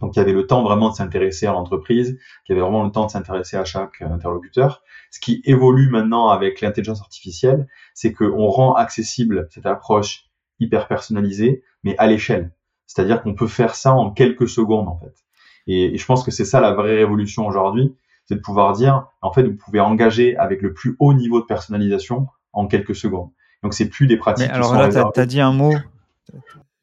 Donc 0.00 0.14
il 0.14 0.18
y 0.18 0.22
avait 0.22 0.34
le 0.34 0.46
temps 0.46 0.62
vraiment 0.62 0.90
de 0.90 0.94
s'intéresser 0.94 1.46
à 1.46 1.52
l'entreprise, 1.52 2.18
il 2.18 2.50
y 2.50 2.52
avait 2.52 2.60
vraiment 2.60 2.84
le 2.84 2.92
temps 2.92 3.06
de 3.06 3.10
s'intéresser 3.10 3.56
à 3.56 3.64
chaque 3.64 4.02
interlocuteur. 4.02 4.82
Ce 5.10 5.18
qui 5.18 5.40
évolue 5.46 5.88
maintenant 5.88 6.28
avec 6.28 6.60
l'intelligence 6.60 7.00
artificielle, 7.00 7.66
c'est 7.94 8.12
qu'on 8.12 8.46
rend 8.48 8.74
accessible 8.74 9.48
cette 9.50 9.64
approche 9.64 10.26
hyper 10.60 10.86
personnalisée, 10.86 11.64
mais 11.82 11.96
à 11.96 12.08
l'échelle. 12.08 12.52
C'est-à-dire 12.84 13.22
qu'on 13.22 13.34
peut 13.34 13.46
faire 13.46 13.74
ça 13.74 13.94
en 13.94 14.10
quelques 14.10 14.50
secondes 14.50 14.88
en 14.88 14.98
fait. 14.98 15.25
Et, 15.66 15.96
je 15.96 16.06
pense 16.06 16.24
que 16.24 16.30
c'est 16.30 16.44
ça 16.44 16.60
la 16.60 16.72
vraie 16.72 16.96
révolution 16.96 17.46
aujourd'hui, 17.46 17.94
c'est 18.24 18.36
de 18.36 18.40
pouvoir 18.40 18.72
dire, 18.72 19.06
en 19.22 19.32
fait, 19.32 19.44
vous 19.44 19.56
pouvez 19.56 19.80
engager 19.80 20.36
avec 20.36 20.62
le 20.62 20.72
plus 20.72 20.96
haut 20.98 21.12
niveau 21.12 21.40
de 21.40 21.46
personnalisation 21.46 22.26
en 22.52 22.66
quelques 22.66 22.94
secondes. 22.94 23.30
Donc 23.62 23.74
c'est 23.74 23.88
plus 23.88 24.06
des 24.06 24.16
pratiques. 24.16 24.48
Mais 24.48 24.52
alors 24.52 24.74
là, 24.74 24.88
tu 24.88 25.20
as, 25.20 25.26
dit 25.26 25.40
un 25.40 25.52
mot. 25.52 25.74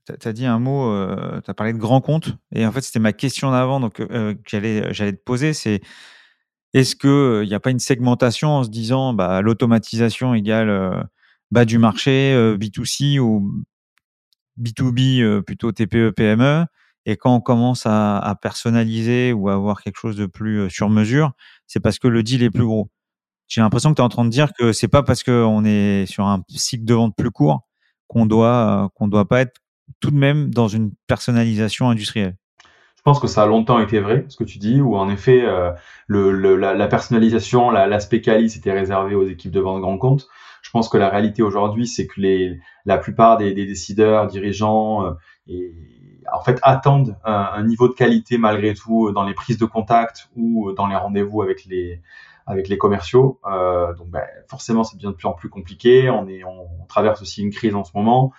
Tu 0.06 0.28
as 0.28 0.34
dit 0.34 0.46
un 0.46 0.60
mot, 0.60 0.90
euh, 0.90 1.40
tu 1.44 1.50
as 1.50 1.54
parlé 1.54 1.74
de 1.74 1.78
grand 1.78 2.02
compte, 2.02 2.36
et 2.54 2.66
en 2.66 2.72
fait, 2.72 2.82
c'était 2.82 3.00
ma 3.00 3.14
question 3.14 3.52
d'avant, 3.52 3.80
donc 3.80 4.00
euh, 4.00 4.36
j'allais 4.46 4.92
te 4.92 5.24
poser, 5.24 5.54
c'est 5.54 5.82
est-ce 6.74 6.96
qu'il 6.96 7.10
n'y 7.48 7.54
euh, 7.54 7.56
a 7.56 7.60
pas 7.60 7.70
une 7.70 7.80
segmentation 7.80 8.50
en 8.50 8.64
se 8.64 8.70
disant 8.70 9.14
bah, 9.14 9.42
l'automatisation 9.42 10.34
égale 10.34 10.70
euh, 10.70 11.02
bas 11.52 11.66
du 11.66 11.78
marché, 11.78 12.34
B2C 12.60 13.20
ou 13.20 13.64
B2B 14.60 15.42
plutôt 15.42 15.72
TPE, 15.72 16.12
PME 16.12 16.66
et 17.06 17.18
quand 17.18 17.36
on 17.36 17.42
commence 17.42 17.86
à, 17.86 18.18
à, 18.18 18.36
personnaliser 18.36 19.34
ou 19.34 19.50
à 19.50 19.54
avoir 19.54 19.82
quelque 19.82 19.98
chose 19.98 20.16
de 20.16 20.26
plus 20.26 20.70
sur 20.70 20.90
mesure, 20.90 21.32
c'est 21.68 21.80
parce 21.80 22.00
que 22.00 22.08
le 22.08 22.24
deal 22.24 22.44
est 22.44 22.50
plus 22.50 22.66
gros. 22.66 22.90
J'ai 23.48 23.62
l'impression 23.62 23.92
que 23.92 23.96
tu 23.96 24.02
es 24.02 24.06
en 24.06 24.10
train 24.10 24.26
de 24.26 24.30
dire 24.30 24.54
que 24.58 24.72
c'est 24.72 24.88
pas 24.88 25.04
parce 25.04 25.24
qu'on 25.24 25.66
est 25.66 26.06
sur 26.06 26.26
un 26.26 26.44
cycle 26.50 26.86
de 26.86 26.94
vente 26.94 27.16
plus 27.16 27.32
court 27.32 27.68
qu'on 28.08 28.26
doit 28.26 28.90
qu'on 28.96 29.08
doit 29.08 29.28
pas 29.28 29.42
être 29.42 29.60
tout 30.00 30.12
de 30.12 30.18
même 30.18 30.54
dans 30.54 30.68
une 30.68 30.92
personnalisation 31.08 31.90
industrielle. 31.90 32.36
Je 32.96 33.02
pense 33.04 33.20
que 33.20 33.28
ça 33.28 33.44
a 33.44 33.48
longtemps 33.48 33.82
été 33.82 34.00
vrai, 34.00 34.26
ce 34.30 34.38
que 34.38 34.46
tu 34.46 34.60
dis, 34.60 34.80
où 34.80 34.96
en 34.96 35.10
effet, 35.10 35.44
euh, 35.44 35.72
le, 36.08 36.32
le, 36.32 36.56
la, 36.56 36.74
la, 36.74 36.88
personnalisation, 36.88 37.70
l'aspect 37.70 38.22
quali, 38.22 38.50
c'était 38.50 38.72
réservé 38.72 39.14
aux 39.14 39.28
équipes 39.28 39.52
de 39.52 39.60
vente 39.60 39.82
grand 39.82 39.98
compte. 39.98 40.30
Je 40.62 40.70
pense 40.70 40.88
que 40.88 40.98
la 40.98 41.10
réalité 41.10 41.44
aujourd'hui, 41.44 41.86
c'est 41.86 42.08
que 42.08 42.22
les, 42.22 42.62
la 42.86 42.98
plupart 42.98 43.36
des, 43.36 43.54
des 43.54 43.66
décideurs, 43.66 44.28
dirigeants 44.28 45.06
euh, 45.06 45.12
et 45.48 45.74
en 46.32 46.42
fait 46.42 46.60
attendent 46.64 47.18
un, 47.24 47.64
niveau 47.64 47.88
de 47.88 47.94
qualité 47.94 48.38
malgré 48.38 48.74
tout 48.74 49.12
dans 49.12 49.24
les 49.24 49.34
prises 49.34 49.58
de 49.58 49.66
contact 49.66 50.30
ou 50.36 50.72
dans 50.74 50.88
les 50.88 50.96
rendez-vous 50.96 51.42
avec 51.42 51.66
les 51.66 52.02
avec 52.46 52.68
les 52.68 52.78
commerciaux. 52.78 53.40
Euh, 53.50 53.94
donc 53.94 54.10
ben, 54.10 54.24
forcément, 54.48 54.84
c'est 54.84 54.98
bien 54.98 55.12
de 55.12 55.16
plus 55.16 55.28
en 55.28 55.34
plus 55.34 55.50
compliqué. 55.50 56.10
On 56.10 56.28
est 56.28 56.44
on, 56.44 56.86
traverse 56.88 57.22
aussi 57.22 57.42
une 57.42 57.52
crise 57.52 57.76
en 57.76 57.84
ce 57.84 57.92
moment 57.96 58.32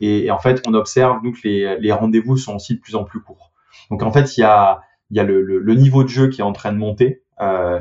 et, 0.00 0.30
en 0.32 0.38
fait, 0.38 0.60
on 0.66 0.74
observe 0.74 1.20
nous 1.22 1.32
que 1.32 1.38
les, 1.44 1.92
rendez-vous 1.92 2.36
sont 2.36 2.56
aussi 2.56 2.74
de 2.74 2.80
plus 2.80 2.96
en 2.96 3.04
plus 3.04 3.20
courts. 3.20 3.52
Donc 3.90 4.02
en 4.02 4.10
fait, 4.10 4.36
il 4.36 4.40
y 4.40 4.44
a 4.44 4.80
il 5.10 5.16
y 5.16 5.20
a 5.20 5.24
le, 5.24 5.42
le, 5.42 5.74
niveau 5.74 6.02
de 6.02 6.08
jeu 6.08 6.28
qui 6.28 6.40
est 6.40 6.44
en 6.44 6.52
train 6.52 6.72
de 6.72 6.78
monter 6.78 7.22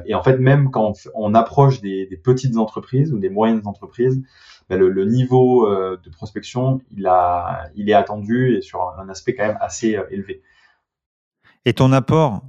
et 0.06 0.16
en 0.16 0.24
fait, 0.24 0.38
même 0.38 0.72
quand 0.72 0.94
on, 1.14 1.34
approche 1.34 1.82
des, 1.82 2.08
petites 2.24 2.58
entreprises 2.58 3.14
ou 3.14 3.20
des 3.20 3.30
moyennes 3.30 3.62
entreprises, 3.66 4.24
ben, 4.78 4.88
le, 4.88 5.06
niveau 5.06 5.70
de 5.70 6.10
prospection, 6.10 6.82
il, 6.92 7.08
est 7.90 7.94
attendu 7.94 8.56
et 8.56 8.62
sur 8.62 8.94
un 9.00 9.10
aspect 9.10 9.36
quand 9.36 9.48
même 9.48 9.58
assez 9.62 9.98
élevé. 10.10 10.42
Et 11.66 11.74
ton 11.74 11.92
apport, 11.92 12.42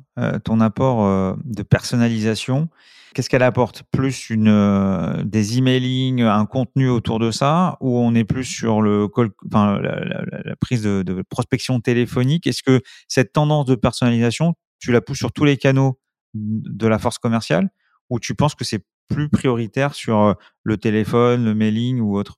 ton 0.44 0.60
apport 0.60 1.36
de 1.44 1.62
personnalisation, 1.62 2.68
Qu'est-ce 3.14 3.28
qu'elle 3.28 3.42
apporte? 3.42 3.82
Plus 3.90 4.30
une, 4.30 4.48
euh, 4.48 5.22
des 5.22 5.58
emailing, 5.58 6.22
un 6.22 6.46
contenu 6.46 6.88
autour 6.88 7.18
de 7.18 7.30
ça, 7.30 7.76
ou 7.80 7.98
on 7.98 8.14
est 8.14 8.24
plus 8.24 8.44
sur 8.44 8.80
le 8.80 9.08
la, 9.50 10.56
prise 10.60 10.82
de, 10.82 11.22
prospection 11.28 11.80
téléphonique? 11.80 12.46
Est-ce 12.46 12.62
que 12.62 12.80
cette 13.08 13.32
tendance 13.32 13.66
de 13.66 13.74
personnalisation, 13.74 14.54
tu 14.78 14.92
la 14.92 15.02
pousses 15.02 15.18
sur 15.18 15.32
tous 15.32 15.44
les 15.44 15.58
canaux 15.58 15.98
de 16.34 16.86
la 16.86 16.98
force 16.98 17.18
commerciale, 17.18 17.68
ou 18.08 18.18
tu 18.18 18.34
penses 18.34 18.54
que 18.54 18.64
c'est 18.64 18.82
plus 19.08 19.28
prioritaire 19.28 19.94
sur 19.94 20.36
le 20.62 20.76
téléphone, 20.76 21.44
le 21.44 21.54
mailing 21.54 22.00
ou 22.00 22.16
autre? 22.16 22.36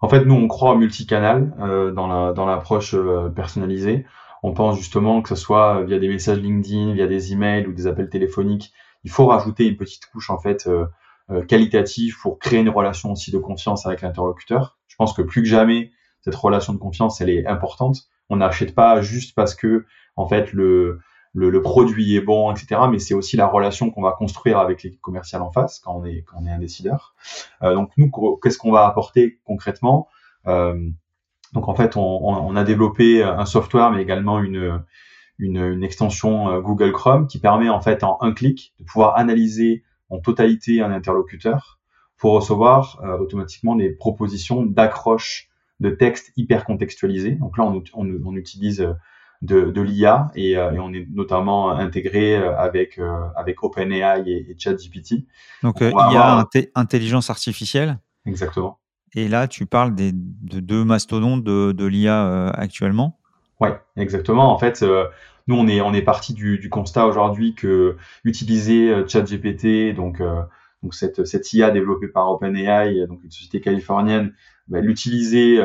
En 0.00 0.08
fait, 0.08 0.24
nous, 0.24 0.34
on 0.34 0.48
croit 0.48 0.72
au 0.72 0.78
multicanal 0.78 1.54
dans 1.94 2.46
l'approche 2.46 2.94
personnalisée. 3.34 4.06
On 4.42 4.52
pense 4.52 4.76
justement 4.76 5.22
que 5.22 5.28
ce 5.28 5.34
soit 5.34 5.82
via 5.82 5.98
des 5.98 6.08
messages 6.08 6.38
LinkedIn, 6.38 6.94
via 6.94 7.06
des 7.06 7.32
emails 7.32 7.66
ou 7.66 7.72
des 7.72 7.86
appels 7.86 8.08
téléphoniques, 8.08 8.72
il 9.04 9.10
faut 9.10 9.26
rajouter 9.26 9.66
une 9.66 9.76
petite 9.76 10.06
couche 10.06 10.30
en 10.30 10.38
fait 10.38 10.68
qualitative 11.48 12.16
pour 12.22 12.38
créer 12.38 12.60
une 12.60 12.68
relation 12.68 13.12
aussi 13.12 13.30
de 13.32 13.38
confiance 13.38 13.86
avec 13.86 14.02
l'interlocuteur. 14.02 14.78
Je 14.86 14.96
pense 14.96 15.12
que 15.12 15.22
plus 15.22 15.42
que 15.42 15.48
jamais, 15.48 15.90
cette 16.20 16.34
relation 16.34 16.72
de 16.72 16.78
confiance, 16.78 17.20
elle 17.20 17.30
est 17.30 17.46
importante. 17.46 18.08
On 18.30 18.36
n'achète 18.36 18.74
pas 18.74 19.00
juste 19.00 19.34
parce 19.34 19.54
que 19.54 19.86
en 20.16 20.28
fait 20.28 20.52
le, 20.52 21.00
le, 21.34 21.62
produit 21.62 22.16
est 22.16 22.20
bon, 22.20 22.50
etc. 22.52 22.82
Mais 22.90 22.98
c'est 22.98 23.14
aussi 23.14 23.36
la 23.36 23.46
relation 23.46 23.90
qu'on 23.90 24.02
va 24.02 24.12
construire 24.12 24.58
avec 24.58 24.82
l'équipe 24.82 25.00
commerciale 25.00 25.42
en 25.42 25.50
face 25.50 25.78
quand 25.78 25.96
on 25.96 26.04
est 26.04 26.22
quand 26.22 26.44
un 26.46 26.58
décideur. 26.58 27.14
Euh, 27.62 27.74
donc 27.74 27.90
nous, 27.96 28.10
qu'est-ce 28.42 28.58
qu'on 28.58 28.72
va 28.72 28.86
apporter 28.86 29.38
concrètement? 29.44 30.08
Donc 30.44 31.68
en 31.68 31.74
fait, 31.74 31.96
on, 31.96 32.56
a 32.56 32.64
développé 32.64 33.22
un 33.22 33.44
software, 33.46 33.90
mais 33.90 34.02
également 34.02 34.38
une 35.38 35.82
extension 35.82 36.48
euh, 36.50 36.60
Google 36.60 36.92
Chrome 36.92 37.26
qui 37.26 37.38
permet 37.38 37.68
en 37.68 37.80
fait 37.80 38.04
en 38.04 38.18
un 38.20 38.32
clic 38.32 38.74
de 38.78 38.84
pouvoir 38.84 39.16
analyser 39.16 39.82
en 40.10 40.18
totalité 40.18 40.80
un 40.80 40.90
interlocuteur 40.90 41.78
pour 42.16 42.32
recevoir 42.32 43.00
euh, 43.04 43.18
automatiquement 43.18 43.76
des 43.76 43.90
propositions 43.90 44.66
d'accroche 44.66 45.48
de 45.80 45.90
texte 45.90 46.32
hyper 46.36 46.64
contextualisé. 46.64 47.32
Donc 47.32 47.56
là, 47.56 47.72
on, 47.94 48.36
utilise 48.36 48.80
euh, 48.80 48.92
de, 49.42 49.70
de 49.70 49.80
l'IA 49.80 50.30
et, 50.34 50.52
et, 50.52 50.78
on 50.78 50.92
est 50.92 51.06
notamment 51.10 51.70
intégré 51.70 52.36
avec 52.36 53.00
avec 53.36 53.62
OpenAI 53.62 54.22
et, 54.26 54.50
et 54.50 54.56
ChatGPT. 54.58 55.26
Donc 55.62 55.80
IA, 55.80 56.44
intelligence 56.74 57.30
artificielle. 57.30 57.98
Exactement. 58.26 58.78
Et 59.14 59.28
là, 59.28 59.48
tu 59.48 59.64
parles 59.64 59.94
des, 59.94 60.10
de 60.12 60.60
deux 60.60 60.84
mastodontes 60.84 61.44
de, 61.44 61.72
de 61.72 61.86
l'IA 61.86 62.48
actuellement. 62.48 63.18
Ouais, 63.60 63.76
exactement. 63.96 64.52
En 64.52 64.58
fait, 64.58 64.82
euh, 64.82 65.06
nous 65.46 65.56
on 65.56 65.66
est 65.66 65.80
on 65.80 65.92
est 65.92 66.02
parti 66.02 66.34
du, 66.34 66.58
du 66.58 66.70
constat 66.70 67.06
aujourd'hui 67.06 67.54
que 67.54 67.96
utiliser 68.24 68.90
euh, 68.90 69.06
ChatGPT, 69.06 69.94
donc 69.94 70.20
euh, 70.20 70.42
donc 70.82 70.94
cette 70.94 71.24
cette 71.24 71.52
IA 71.52 71.70
développée 71.70 72.08
par 72.08 72.30
OpenAI, 72.30 73.06
donc 73.08 73.22
une 73.24 73.30
société 73.30 73.60
californienne, 73.60 74.32
bah, 74.68 74.80
l'utiliser 74.80 75.60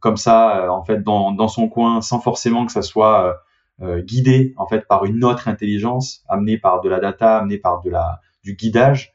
comme 0.00 0.16
ça 0.16 0.72
en 0.72 0.84
fait 0.84 1.02
dans 1.02 1.48
son 1.48 1.68
coin 1.68 2.00
sans 2.00 2.20
forcément 2.20 2.66
que 2.66 2.72
ça 2.72 2.82
soit 2.82 3.36
guidé 3.82 4.54
en 4.56 4.66
fait 4.66 4.86
par 4.86 5.04
une 5.04 5.24
autre 5.24 5.48
intelligence 5.48 6.24
amenée 6.28 6.58
par 6.58 6.80
de 6.80 6.88
la 6.88 7.00
data, 7.00 7.38
amenée 7.38 7.58
par 7.58 7.82
du 8.44 8.54
guidage, 8.54 9.14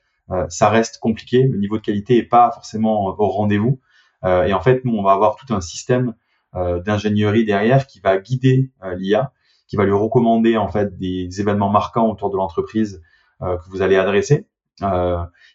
ça 0.49 0.69
reste 0.69 0.99
compliqué. 0.99 1.43
Le 1.43 1.57
niveau 1.57 1.77
de 1.77 1.81
qualité 1.81 2.17
est 2.17 2.23
pas 2.23 2.51
forcément 2.51 3.05
au 3.07 3.29
rendez-vous. 3.29 3.79
et 4.25 4.53
en 4.53 4.59
fait, 4.59 4.83
nous 4.83 4.95
on 4.95 5.03
va 5.03 5.13
avoir 5.13 5.35
tout 5.37 5.53
un 5.53 5.61
système 5.61 6.13
euh, 6.55 6.81
d'ingénierie 6.81 7.45
derrière 7.45 7.85
qui 7.85 7.99
va 7.99 8.17
guider 8.17 8.71
euh, 8.83 8.95
l'IA, 8.95 9.31
qui 9.67 9.75
va 9.75 9.85
lui 9.85 9.93
recommander 9.93 10.57
en 10.57 10.67
fait 10.67 10.97
des 10.97 11.39
événements 11.39 11.69
marquants 11.69 12.09
autour 12.09 12.31
de 12.31 12.37
l'entreprise 12.37 13.03
euh, 13.43 13.55
que 13.57 13.69
vous 13.69 13.83
allez 13.83 13.97
adresser. 13.97 14.47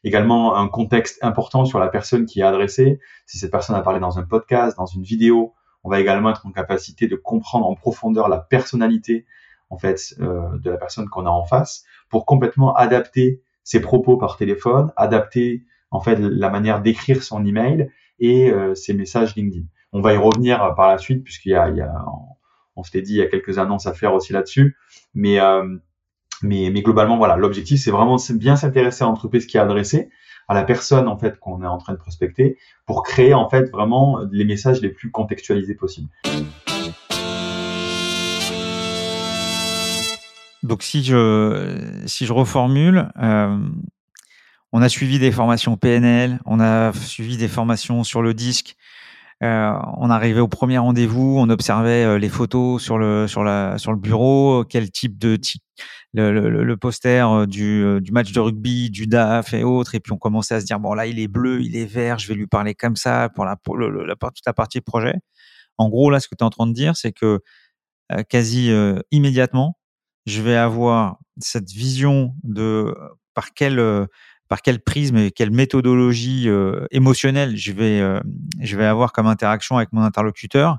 Également 0.02 0.56
un 0.56 0.68
contexte 0.68 1.22
important 1.22 1.64
sur 1.64 1.78
la 1.78 1.88
personne 1.88 2.26
qui 2.26 2.40
est 2.40 2.44
adressée. 2.44 3.00
Si 3.26 3.38
cette 3.38 3.50
personne 3.50 3.76
a 3.76 3.82
parlé 3.82 4.00
dans 4.00 4.18
un 4.18 4.22
podcast, 4.22 4.76
dans 4.76 4.86
une 4.86 5.02
vidéo, 5.02 5.54
on 5.82 5.90
va 5.90 6.00
également 6.00 6.30
être 6.30 6.46
en 6.46 6.52
capacité 6.52 7.06
de 7.06 7.16
comprendre 7.16 7.66
en 7.66 7.74
profondeur 7.74 8.28
la 8.28 8.38
personnalité 8.38 9.26
en 9.70 9.78
fait 9.78 10.14
de 10.18 10.70
la 10.70 10.76
personne 10.76 11.08
qu'on 11.08 11.26
a 11.26 11.30
en 11.30 11.44
face 11.44 11.84
pour 12.08 12.26
complètement 12.26 12.74
adapter 12.74 13.42
ses 13.62 13.80
propos 13.80 14.16
par 14.16 14.36
téléphone, 14.36 14.92
adapter 14.96 15.64
en 15.90 16.00
fait 16.00 16.16
la 16.16 16.50
manière 16.50 16.82
d'écrire 16.82 17.22
son 17.22 17.44
email 17.44 17.90
et 18.18 18.52
ses 18.74 18.94
messages 18.94 19.34
LinkedIn. 19.36 19.66
On 19.94 20.00
va 20.00 20.12
y 20.12 20.16
revenir 20.16 20.62
euh, 20.62 20.72
par 20.72 20.88
la 20.88 20.98
suite 20.98 21.22
puisqu'il 21.22 21.50
y 21.50 21.54
a, 21.54 21.70
il 21.70 21.76
y 21.76 21.80
a 21.80 21.94
on, 22.74 22.82
s'était 22.82 23.00
dit 23.00 23.12
il 23.12 23.18
y 23.18 23.22
a 23.22 23.28
quelques 23.28 23.58
annonces 23.58 23.86
à 23.86 23.94
faire 23.94 24.12
aussi 24.12 24.32
là-dessus, 24.32 24.76
mais 25.14 25.38
euh, 25.38 25.76
mais, 26.44 26.70
globalement 26.82 27.16
voilà, 27.16 27.36
l'objectif 27.36 27.80
c'est 27.80 27.90
vraiment 27.90 28.16
bien 28.34 28.56
s'intéresser 28.56 29.02
à 29.02 29.06
l'entreprise 29.06 29.46
qui 29.46 29.56
est 29.56 29.60
adressée, 29.60 30.10
à 30.48 30.54
la 30.54 30.62
personne 30.62 31.08
en 31.08 31.18
fait 31.18 31.38
qu'on 31.40 31.62
est 31.62 31.66
en 31.66 31.78
train 31.78 31.94
de 31.94 31.98
prospecter, 31.98 32.58
pour 32.86 33.02
créer 33.02 33.34
en 33.34 33.48
fait 33.48 33.70
vraiment 33.70 34.20
les 34.30 34.44
messages 34.44 34.80
les 34.80 34.90
plus 34.90 35.10
contextualisés 35.10 35.74
possibles. 35.74 36.08
Donc 40.62 40.82
si 40.82 41.02
je 41.04 42.32
reformule, 42.32 43.10
euh, 43.20 43.58
on 44.72 44.82
a 44.82 44.88
suivi 44.88 45.18
des 45.18 45.30
formations 45.30 45.76
PNL, 45.76 46.40
on 46.46 46.58
a 46.60 46.92
suivi 46.92 47.36
des 47.36 47.48
formations 47.48 48.02
sur 48.02 48.22
le 48.22 48.34
disque, 48.34 48.76
euh, 49.42 49.72
on 49.98 50.10
arrivait 50.10 50.40
au 50.40 50.48
premier 50.48 50.78
rendez-vous, 50.78 51.36
on 51.38 51.50
observait 51.50 52.04
euh, 52.04 52.18
les 52.18 52.28
photos 52.30 52.82
sur 52.82 52.98
le 52.98 53.26
sur 53.26 53.42
le 53.42 53.96
bureau, 53.96 54.64
quel 54.64 54.90
type 54.90 55.18
de 55.18 55.36
le, 56.14 56.64
le, 56.64 56.76
poster 56.76 57.28
euh, 57.28 57.46
du, 57.46 58.00
du, 58.00 58.12
match 58.12 58.32
de 58.32 58.40
rugby, 58.40 58.90
du 58.90 59.06
DAF 59.06 59.52
et 59.52 59.64
autres, 59.64 59.94
et 59.94 60.00
puis 60.00 60.12
on 60.12 60.18
commençait 60.18 60.54
à 60.54 60.60
se 60.60 60.66
dire 60.66 60.78
bon 60.78 60.94
là 60.94 61.06
il 61.06 61.18
est 61.18 61.28
bleu, 61.28 61.60
il 61.60 61.76
est 61.76 61.86
vert, 61.86 62.18
je 62.18 62.28
vais 62.28 62.34
lui 62.34 62.46
parler 62.46 62.74
comme 62.74 62.96
ça 62.96 63.28
pour 63.34 63.44
la 63.44 63.56
pour 63.56 63.76
le, 63.76 64.04
la 64.04 64.14
toute 64.14 64.46
la 64.46 64.52
partie 64.52 64.80
projet. 64.80 65.14
En 65.78 65.88
gros 65.88 66.10
là 66.10 66.20
ce 66.20 66.28
que 66.28 66.34
tu 66.34 66.42
es 66.42 66.46
en 66.46 66.50
train 66.50 66.66
de 66.66 66.72
dire 66.72 66.96
c'est 66.96 67.12
que 67.12 67.40
quasi 68.28 68.70
immédiatement 69.10 69.76
je 70.26 70.40
vais 70.40 70.56
avoir 70.56 71.18
cette 71.38 71.70
vision 71.70 72.34
de 72.44 72.94
par 73.34 73.52
quel 73.54 74.08
par 74.48 74.62
quel 74.62 74.80
prisme 74.80 75.16
et 75.16 75.30
quelle 75.30 75.50
méthodologie 75.50 76.48
euh, 76.48 76.86
émotionnelle 76.90 77.56
je 77.56 77.72
vais, 77.72 78.00
euh, 78.00 78.20
je 78.60 78.76
vais 78.76 78.84
avoir 78.84 79.12
comme 79.12 79.26
interaction 79.26 79.76
avec 79.76 79.92
mon 79.92 80.02
interlocuteur 80.02 80.78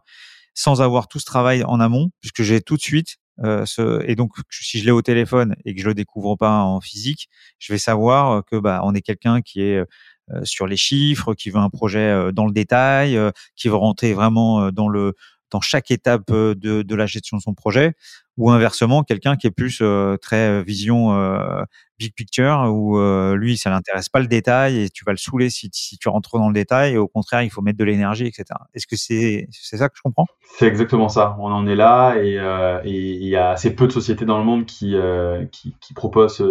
sans 0.54 0.82
avoir 0.82 1.08
tout 1.08 1.20
ce 1.20 1.26
travail 1.26 1.64
en 1.66 1.82
amont, 1.82 2.12
puisque 2.22 2.42
j'ai 2.42 2.62
tout 2.62 2.78
de 2.78 2.82
suite 2.82 3.18
euh, 3.44 3.66
ce, 3.66 4.04
et 4.08 4.16
donc 4.16 4.32
si 4.50 4.80
je 4.80 4.86
l'ai 4.86 4.92
au 4.92 5.02
téléphone 5.02 5.56
et 5.66 5.76
que 5.76 5.82
je 5.82 5.88
le 5.88 5.94
découvre 5.94 6.36
pas 6.36 6.60
en 6.62 6.82
physique, 6.82 7.30
je 7.60 7.74
vais 7.74 7.80
savoir 7.80 8.44
que 8.46 8.58
bah 8.58 8.82
on 8.84 8.94
est 8.94 9.02
quelqu'un 9.02 9.42
qui 9.42 9.62
est 9.62 9.84
sur 10.44 10.66
les 10.66 10.78
chiffres, 10.78 11.36
qui 11.36 11.52
veut 11.52 11.60
un 11.60 11.70
projet 11.70 12.32
dans 12.34 12.46
le 12.48 12.52
détail, 12.52 13.20
qui 13.56 13.70
veut 13.70 13.76
rentrer 13.76 14.14
vraiment 14.14 14.72
dans 14.72 14.90
le 14.90 15.14
dans 15.52 15.62
chaque 15.62 15.92
étape 15.92 16.32
de, 16.32 16.82
de 16.82 16.96
la 16.96 17.06
gestion 17.06 17.38
de 17.38 17.42
son 17.42 17.54
projet, 17.54 17.94
ou 18.38 18.52
inversement 18.52 19.04
quelqu'un 19.04 19.36
qui 19.36 19.48
est 19.48 19.52
plus 19.52 19.82
très 20.22 20.64
vision 20.64 21.12
big 21.98 22.14
picture 22.14 22.66
où 22.70 22.98
euh, 22.98 23.36
lui, 23.36 23.58
ça 23.58 23.70
l'intéresse 23.70 24.10
pas 24.10 24.20
le 24.20 24.28
détail 24.28 24.84
et 24.84 24.90
tu 24.90 25.06
vas 25.06 25.12
le 25.12 25.18
saouler 25.18 25.50
si, 25.50 25.70
tu 25.70 26.10
rentres 26.10 26.38
dans 26.38 26.48
le 26.48 26.54
détail. 26.54 26.94
Et 26.94 26.98
au 26.98 27.08
contraire, 27.08 27.44
il 27.44 27.50
faut 27.50 27.62
mettre 27.62 27.78
de 27.78 27.84
l'énergie, 27.84 28.28
etc. 28.28 28.46
Est-ce 28.74 28.88
que 28.88 28.96
c'est 28.96 29.48
c'est 29.52 29.78
ça 29.78 29.90
que 29.90 29.98
je 29.98 30.02
comprends? 30.02 30.26
C'est 30.58 30.68
exactement 30.68 31.10
ça. 31.10 31.38
On 31.40 31.52
en 31.52 31.68
est 31.68 31.76
là 31.76 32.16
et 32.16 32.38
euh, 32.38 32.82
il 32.86 33.28
y 33.28 33.36
a 33.36 33.52
assez 33.52 33.76
peu 33.76 33.88
de 33.88 33.92
sociétés 33.92 34.26
dans 34.26 34.38
le 34.38 34.44
monde 34.44 34.66
qui 34.66 34.96
euh, 34.96 35.46
qui, 35.52 35.76
qui, 35.80 35.94
proposent 35.94 36.44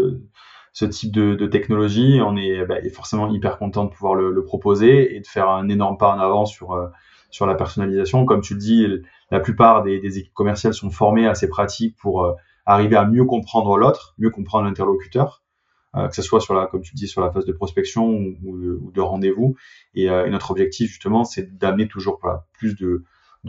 ce, 0.73 0.85
type 0.87 1.12
de, 1.12 1.35
de, 1.35 1.47
technologie. 1.47 2.21
On 2.25 2.37
est 2.37 2.64
bah, 2.64 2.76
forcément 2.93 3.31
hyper 3.31 3.59
content 3.59 3.85
de 3.85 3.91
pouvoir 3.91 4.14
le, 4.14 4.33
le, 4.33 4.45
proposer 4.45 5.14
et 5.14 5.21
de 5.21 5.26
faire 5.26 5.49
un 5.49 5.69
énorme 5.69 5.99
pas 5.99 6.14
en 6.14 6.19
avant 6.19 6.47
sur 6.47 6.73
euh, 6.73 6.88
sur 7.31 7.47
la 7.47 7.55
personnalisation. 7.55 8.25
Comme 8.25 8.41
tu 8.41 8.55
le 8.55 8.61
dis, 8.61 8.87
la 9.31 9.40
plupart 9.40 9.83
des, 9.83 10.19
équipes 10.19 10.35
commerciales 10.35 10.75
sont 10.75 10.90
formées 10.90 11.26
à 11.26 11.35
ces 11.35 11.49
pratiques 11.49 11.97
pour 11.97 12.25
euh, 12.25 12.35
arriver 12.66 12.97
à 12.97 13.04
mieux 13.04 13.25
comprendre 13.25 13.76
l'autre, 13.76 14.14
mieux 14.19 14.31
comprendre 14.31 14.66
l'interlocuteur, 14.66 15.43
euh, 15.97 16.09
que 16.09 16.14
ce 16.14 16.23
soit 16.23 16.40
sur 16.40 16.54
la, 16.54 16.66
comme 16.66 16.83
tu 16.83 16.95
dis, 16.95 17.09
sur 17.09 17.21
la 17.21 17.31
phase 17.31 17.45
de 17.45 17.52
prospection 17.52 18.07
ou, 18.07 18.90
de, 18.93 19.00
rendez-vous. 19.00 19.57
Euh, 19.97 20.26
et, 20.26 20.31
notre 20.31 20.50
objectif 20.50 20.90
justement, 20.90 21.25
c'est 21.25 21.57
d'amener 21.57 21.88
toujours 21.88 22.21
plus 22.52 22.76
de, 22.76 23.04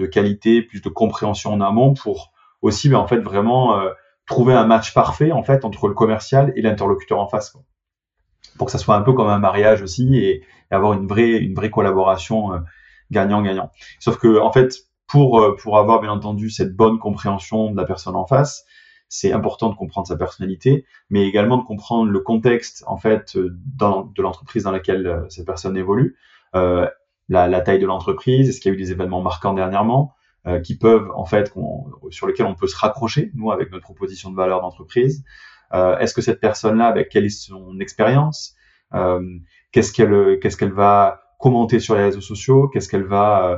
qualité, 0.08 0.62
plus 0.62 0.82
de 0.82 0.90
compréhension 0.90 1.54
en 1.54 1.62
amont 1.62 1.94
pour 1.94 2.32
aussi, 2.62 2.90
ben, 2.90 2.98
en 2.98 3.08
fait, 3.08 3.20
vraiment 3.20 3.80
trouver 4.26 4.54
un 4.54 4.66
match 4.66 4.94
parfait 4.94 5.32
en 5.32 5.44
fait 5.44 5.66
entre 5.66 5.88
le 5.88 5.94
commercial 5.94 6.52
et 6.56 6.62
l'interlocuteur 6.62 7.20
en 7.20 7.28
face, 7.28 7.56
pour 8.58 8.66
que 8.66 8.72
ça 8.72 8.80
soit 8.80 8.96
un 8.96 9.02
peu 9.02 9.14
comme 9.14 9.28
un 9.28 9.38
mariage 9.38 9.82
aussi 9.82 10.18
et, 10.18 10.44
avoir 10.72 10.94
une 10.94 11.08
vraie, 11.08 11.38
une 11.38 11.54
vraie 11.54 11.70
collaboration 11.70 12.50
gagnant-gagnant. 13.12 13.72
Sauf 14.00 14.18
que 14.18 14.40
en 14.40 14.52
fait, 14.52 14.74
pour 15.08 15.56
pour 15.62 15.78
avoir 15.78 16.02
bien 16.02 16.12
entendu 16.12 16.50
cette 16.50 16.76
bonne 16.76 17.00
compréhension 17.00 17.72
de 17.72 17.78
la 17.78 17.86
personne 17.86 18.16
en 18.16 18.26
face, 18.26 18.66
c'est 19.08 19.32
important 19.32 19.70
de 19.70 19.76
comprendre 19.76 20.08
sa 20.08 20.18
personnalité, 20.18 20.86
mais 21.10 21.28
également 21.28 21.58
de 21.58 21.64
comprendre 21.64 22.10
le 22.10 22.20
contexte 22.20 22.84
en 22.88 22.98
fait 22.98 23.38
dans, 23.78 24.04
de 24.04 24.22
l'entreprise 24.22 24.64
dans 24.64 24.72
laquelle 24.72 25.26
cette 25.30 25.46
personne 25.46 25.78
évolue, 25.78 26.18
la, 26.54 26.92
la, 27.30 27.62
taille 27.62 27.80
de 27.80 27.86
l'entreprise, 27.86 28.50
est-ce 28.50 28.60
qu'il 28.60 28.72
y 28.72 28.76
a 28.76 28.78
eu 28.78 28.82
des 28.82 28.92
événements 28.92 29.22
marquants 29.22 29.54
dernièrement, 29.54 30.16
qui 30.64 30.78
peuvent 30.78 31.12
en 31.16 31.26
fait 31.26 31.54
sur 32.10 32.28
lesquels 32.28 32.46
on 32.48 32.56
peut 32.56 32.68
se 32.68 32.78
raccrocher 32.78 33.32
nous 33.36 33.52
avec 33.52 33.72
notre 33.72 33.84
proposition 33.84 34.32
de 34.32 34.36
valeur 34.36 34.62
d'entreprise. 34.62 35.24
est-ce 35.72 36.14
que 36.14 36.22
cette 36.22 36.40
personne-là, 36.40 36.92
ben, 36.92 37.06
quelle 37.10 37.26
est 37.26 37.30
son 37.30 37.80
expérience 37.80 38.56
Qu'est-ce 39.72 39.92
qu'elle 39.92 40.40
qu'est-ce 40.40 40.58
qu'elle 40.58 40.74
va 40.74 41.22
commenter 41.40 41.80
sur 41.80 41.96
les 41.96 42.04
réseaux 42.04 42.22
sociaux 42.22 42.70
Qu'est-ce 42.70 42.88
qu'elle 42.88 43.04
va 43.04 43.50
euh, 43.50 43.58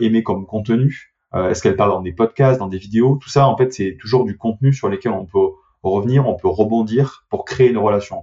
aimer 0.00 0.22
comme 0.22 0.46
contenu. 0.46 1.14
Euh, 1.34 1.50
Est-ce 1.50 1.62
qu'elle 1.62 1.76
parle 1.76 1.90
dans 1.90 2.00
des 2.00 2.12
podcasts, 2.12 2.60
dans 2.60 2.68
des 2.68 2.78
vidéos? 2.78 3.18
Tout 3.20 3.28
ça, 3.28 3.48
en 3.48 3.56
fait, 3.56 3.72
c'est 3.72 3.96
toujours 4.00 4.24
du 4.24 4.36
contenu 4.36 4.72
sur 4.72 4.88
lequel 4.88 5.12
on 5.12 5.26
peut 5.26 5.48
revenir, 5.82 6.28
on 6.28 6.36
peut 6.36 6.48
rebondir 6.48 7.24
pour 7.28 7.44
créer 7.44 7.70
une 7.70 7.78
relation. 7.78 8.22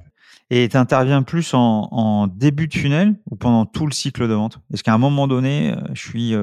Et 0.49 0.67
tu 0.69 0.77
interviens 0.77 1.23
plus 1.23 1.53
en, 1.53 2.27
début 2.27 2.67
de 2.67 2.73
funnel 2.73 3.15
ou 3.29 3.35
pendant 3.35 3.65
tout 3.65 3.85
le 3.85 3.91
cycle 3.91 4.27
de 4.27 4.33
vente? 4.33 4.59
Est-ce 4.73 4.83
qu'à 4.83 4.93
un 4.93 4.97
moment 4.97 5.27
donné, 5.27 5.71
euh, 5.71 5.81
je 5.93 6.01
suis 6.01 6.33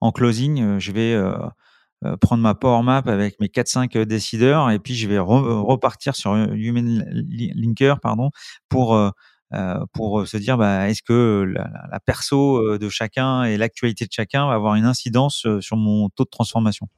en 0.00 0.12
closing, 0.12 0.78
je 0.78 0.92
vais 0.92 1.20
prendre 2.20 2.42
ma 2.42 2.54
power 2.54 2.82
map 2.82 3.02
avec 3.06 3.38
mes 3.40 3.48
4-5 3.48 4.04
décideurs 4.04 4.70
et 4.70 4.78
puis 4.78 4.94
je 4.94 5.08
vais 5.08 5.18
repartir 5.18 6.16
sur 6.16 6.34
Human 6.34 7.04
Linker 7.12 8.00
pardon, 8.00 8.30
pour 8.68 8.94
euh, 8.94 9.10
pour 9.92 10.26
se 10.26 10.36
dire 10.36 10.56
bah, 10.56 10.88
est-ce 10.88 11.02
que 11.02 11.44
la, 11.54 11.70
la, 11.90 12.00
perso 12.00 12.56
euh, 12.56 12.78
de 12.78 12.88
chacun 12.88 13.44
et 13.44 13.56
l'actualité 13.56 14.06
de 14.06 14.12
chacun 14.12 14.46
va 14.46 14.54
avoir 14.54 14.74
une 14.74 14.84
incidence 14.84 15.46
euh, 15.46 15.60
sur 15.60 15.76
mon 15.76 16.08
taux 16.08 16.24
de 16.24 16.30
transformation? 16.30 16.88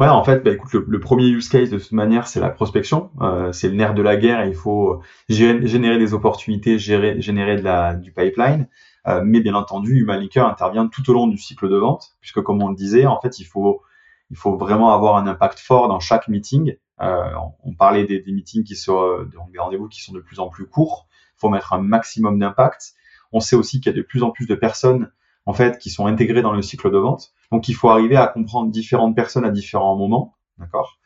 Ouais, 0.00 0.08
en 0.08 0.24
fait, 0.24 0.42
bah, 0.42 0.50
écoute, 0.50 0.72
le, 0.72 1.00
premier 1.00 1.28
use 1.28 1.48
case 1.48 1.70
de 1.70 1.78
toute 1.78 1.92
manière, 1.92 2.26
c'est 2.26 2.40
la 2.40 2.50
prospection. 2.50 3.10
Euh, 3.20 3.52
c'est 3.52 3.68
le 3.68 3.74
nerf 3.74 3.94
de 3.94 4.02
la 4.02 4.16
guerre. 4.16 4.44
Et 4.44 4.48
il 4.48 4.54
faut 4.54 5.00
générer 5.28 5.98
des 5.98 6.14
opportunités, 6.14 6.78
gérer, 6.78 7.20
générer 7.20 7.56
de 7.56 7.62
la, 7.62 7.94
du 7.94 8.10
pipeline. 8.12 8.66
Euh, 9.06 9.22
mais 9.24 9.40
bien 9.40 9.54
entendu, 9.54 10.00
Humalinker 10.00 10.46
intervient 10.46 10.88
tout 10.88 11.08
au 11.10 11.12
long 11.12 11.28
du 11.28 11.38
cycle 11.38 11.68
de 11.68 11.76
vente, 11.76 12.16
puisque 12.20 12.40
comme 12.40 12.62
on 12.62 12.70
le 12.70 12.74
disait, 12.74 13.06
en 13.06 13.20
fait, 13.20 13.38
il 13.38 13.44
faut, 13.44 13.82
il 14.30 14.36
faut 14.36 14.56
vraiment 14.56 14.92
avoir 14.92 15.16
un 15.16 15.28
impact 15.28 15.60
fort 15.60 15.86
dans 15.86 16.00
chaque 16.00 16.26
meeting. 16.26 16.74
Euh, 17.00 17.30
on 17.62 17.74
parlait 17.74 18.04
des, 18.04 18.20
des 18.20 18.32
meetings 18.32 18.64
qui 18.64 18.74
sont, 18.74 19.24
des 19.52 19.58
rendez-vous 19.58 19.88
qui 19.88 20.02
sont 20.02 20.12
de 20.12 20.20
plus 20.20 20.40
en 20.40 20.48
plus 20.48 20.66
courts 20.66 21.06
faut 21.36 21.48
mettre 21.48 21.72
un 21.72 21.80
maximum 21.80 22.38
d'impact. 22.38 22.94
On 23.32 23.40
sait 23.40 23.56
aussi 23.56 23.80
qu'il 23.80 23.92
y 23.92 23.94
a 23.94 23.96
de 23.96 24.02
plus 24.02 24.22
en 24.22 24.30
plus 24.30 24.46
de 24.46 24.54
personnes 24.54 25.10
en 25.46 25.52
fait 25.52 25.78
qui 25.78 25.90
sont 25.90 26.06
intégrées 26.06 26.42
dans 26.42 26.52
le 26.52 26.62
cycle 26.62 26.90
de 26.90 26.98
vente. 26.98 27.32
Donc 27.52 27.68
il 27.68 27.74
faut 27.74 27.90
arriver 27.90 28.16
à 28.16 28.26
comprendre 28.26 28.70
différentes 28.70 29.14
personnes 29.14 29.44
à 29.44 29.50
différents 29.50 29.96
moments, 29.96 30.36
d'accord? 30.58 30.98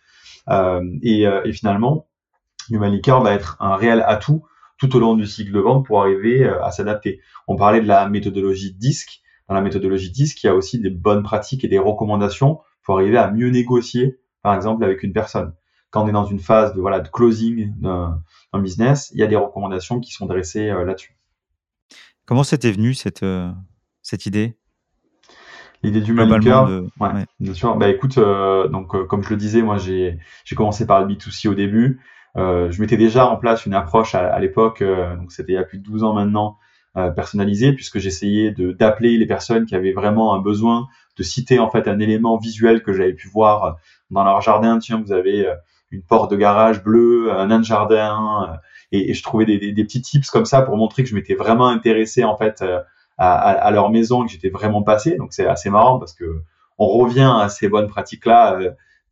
Euh, 0.49 0.83
et, 1.03 1.27
euh, 1.27 1.43
et, 1.45 1.53
finalement, 1.53 2.09
Humanicare 2.71 3.23
va 3.23 3.35
être 3.35 3.57
un 3.61 3.77
réel 3.77 4.03
atout 4.07 4.45
tout 4.79 4.95
au 4.97 5.01
long 5.01 5.15
du 5.15 5.27
cycle 5.27 5.53
de 5.53 5.61
vente 5.61 5.85
pour 5.85 6.01
arriver 6.01 6.45
euh, 6.45 6.63
à 6.65 6.71
s'adapter. 6.71 7.21
On 7.49 7.57
parlait 7.57 7.81
de 7.81 7.87
la 7.87 8.09
méthodologie 8.09 8.75
DISC. 8.75 9.21
Dans 9.49 9.55
la 9.55 9.61
méthodologie 9.61 10.11
DISC, 10.11 10.43
il 10.43 10.47
y 10.47 10.51
a 10.51 10.55
aussi 10.55 10.81
des 10.81 10.91
bonnes 10.91 11.23
pratiques 11.23 11.65
et 11.65 11.69
des 11.69 11.79
recommandations 11.79 12.61
pour 12.83 12.97
arriver 12.97 13.19
à 13.19 13.31
mieux 13.31 13.51
négocier, 13.51 14.21
par 14.43 14.55
exemple, 14.55 14.85
avec 14.85 15.03
une 15.03 15.13
personne 15.13 15.53
quand 15.91 16.05
on 16.05 16.09
est 16.09 16.13
dans 16.13 16.25
une 16.25 16.39
phase 16.39 16.75
de 16.75 16.81
voilà 16.81 17.01
de 17.01 17.09
closing 17.09 17.75
d'un 17.81 18.21
business, 18.55 19.11
il 19.15 19.21
y 19.21 19.23
a 19.23 19.27
des 19.27 19.37
recommandations 19.37 20.01
qui 20.01 20.13
sont 20.13 20.27
dressées 20.27 20.69
euh, 20.69 20.85
là-dessus. 20.85 21.17
Comment 22.27 22.43
c'était 22.43 22.73
venu 22.73 22.95
cette 22.95 23.23
euh, 23.23 23.51
cette 24.03 24.27
idée? 24.27 24.57
L'idée 25.83 26.01
du 26.01 26.13
maker, 26.13 26.69
ouais, 26.99 27.11
bien 27.39 27.55
sûr. 27.55 27.77
Bah 27.77 27.89
écoute, 27.89 28.19
euh, 28.19 28.67
donc 28.67 29.07
comme 29.07 29.23
je 29.23 29.31
le 29.31 29.37
disais, 29.37 29.63
moi 29.63 29.79
j'ai 29.79 30.19
j'ai 30.45 30.57
commencé 30.57 30.87
par 30.87 31.01
le 31.01 31.15
B2C 31.15 31.49
au 31.49 31.55
début. 31.55 32.01
je 32.35 32.81
mettais 32.81 32.97
déjà 32.97 33.29
en 33.29 33.37
place 33.37 33.65
une 33.65 33.75
approche 33.75 34.17
à, 34.17 34.39
l'époque, 34.41 34.83
donc 34.83 35.31
c'était 35.31 35.53
il 35.53 35.55
y 35.55 35.59
a 35.59 35.63
plus 35.63 35.79
de 35.79 35.85
12 35.85 36.03
ans 36.03 36.15
maintenant, 36.15 36.59
personnalisée, 37.15 37.73
puisque 37.73 38.01
j'essayais 38.01 38.51
de 38.51 38.73
d'appeler 38.73 39.17
les 39.19 39.27
personnes 39.27 39.67
qui 39.67 39.77
avaient 39.77 39.93
vraiment 39.93 40.35
un 40.35 40.41
besoin, 40.41 40.89
de 41.17 41.23
citer 41.23 41.61
en 41.61 41.71
fait 41.71 41.87
un 41.87 42.01
élément 42.01 42.39
visuel 42.39 42.83
que 42.83 42.93
j'avais 42.93 43.15
pu 43.15 43.29
voir 43.29 43.77
dans 44.11 44.25
leur 44.25 44.41
jardin. 44.41 44.81
Tiens, 44.81 45.01
vous 45.01 45.13
avez 45.13 45.47
une 45.91 46.03
porte 46.03 46.31
de 46.31 46.37
garage 46.37 46.83
bleue, 46.83 47.33
un 47.33 47.47
nain 47.47 47.61
de 47.61 47.65
jardin, 47.65 48.49
euh, 48.51 48.57
et, 48.93 49.15
je 49.15 49.23
trouvais 49.23 49.45
des, 49.45 49.73
des, 49.73 49.85
petits 49.85 50.03
tips 50.03 50.31
comme 50.31 50.45
ça 50.45 50.63
pour 50.63 50.77
montrer 50.77 51.03
que 51.03 51.09
je 51.09 51.15
m'étais 51.15 51.35
vraiment 51.35 51.69
intéressé 51.69 52.25
en 52.25 52.37
fait 52.37 52.63
euh, 52.63 52.81
à, 53.17 53.33
à, 53.33 53.71
leur 53.71 53.91
maison, 53.91 54.25
que 54.25 54.31
j'étais 54.31 54.51
vraiment 54.51 54.83
passé. 54.83 55.17
Donc 55.17 55.33
c'est 55.33 55.47
assez 55.47 55.71
marrant 55.71 55.99
parce 55.99 56.13
que 56.13 56.43
on 56.79 56.87
revient 56.87 57.33
à 57.41 57.49
ces 57.49 57.69
bonnes 57.69 57.89
pratiques-là 57.89 58.59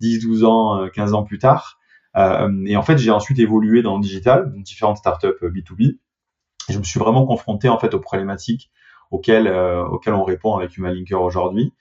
10, 0.01 0.18
euh, 0.18 0.29
12 0.29 0.44
ans, 0.44 0.88
15 0.94 1.14
ans 1.14 1.24
plus 1.24 1.38
tard. 1.38 1.79
et 2.14 2.77
en 2.77 2.83
fait, 2.83 2.98
j'ai 2.98 3.11
ensuite 3.11 3.38
évolué 3.38 3.83
dans 3.83 3.96
le 3.96 4.03
digital, 4.03 4.53
dans 4.53 4.61
différentes 4.61 4.98
startups 4.98 5.37
B2B. 5.42 5.98
Et 6.68 6.72
je 6.72 6.79
me 6.79 6.85
suis 6.85 7.01
vraiment 7.01 7.27
confronté 7.27 7.68
en 7.68 7.79
fait 7.79 7.94
aux 7.94 8.01
problématiques 8.01 8.70
auxquelles, 9.11 9.48
auxquelles 9.48 10.14
on 10.14 10.24
répond 10.24 10.57
avec 10.57 10.77
Humalinker 10.77 11.20
aujourd'hui. 11.20 11.74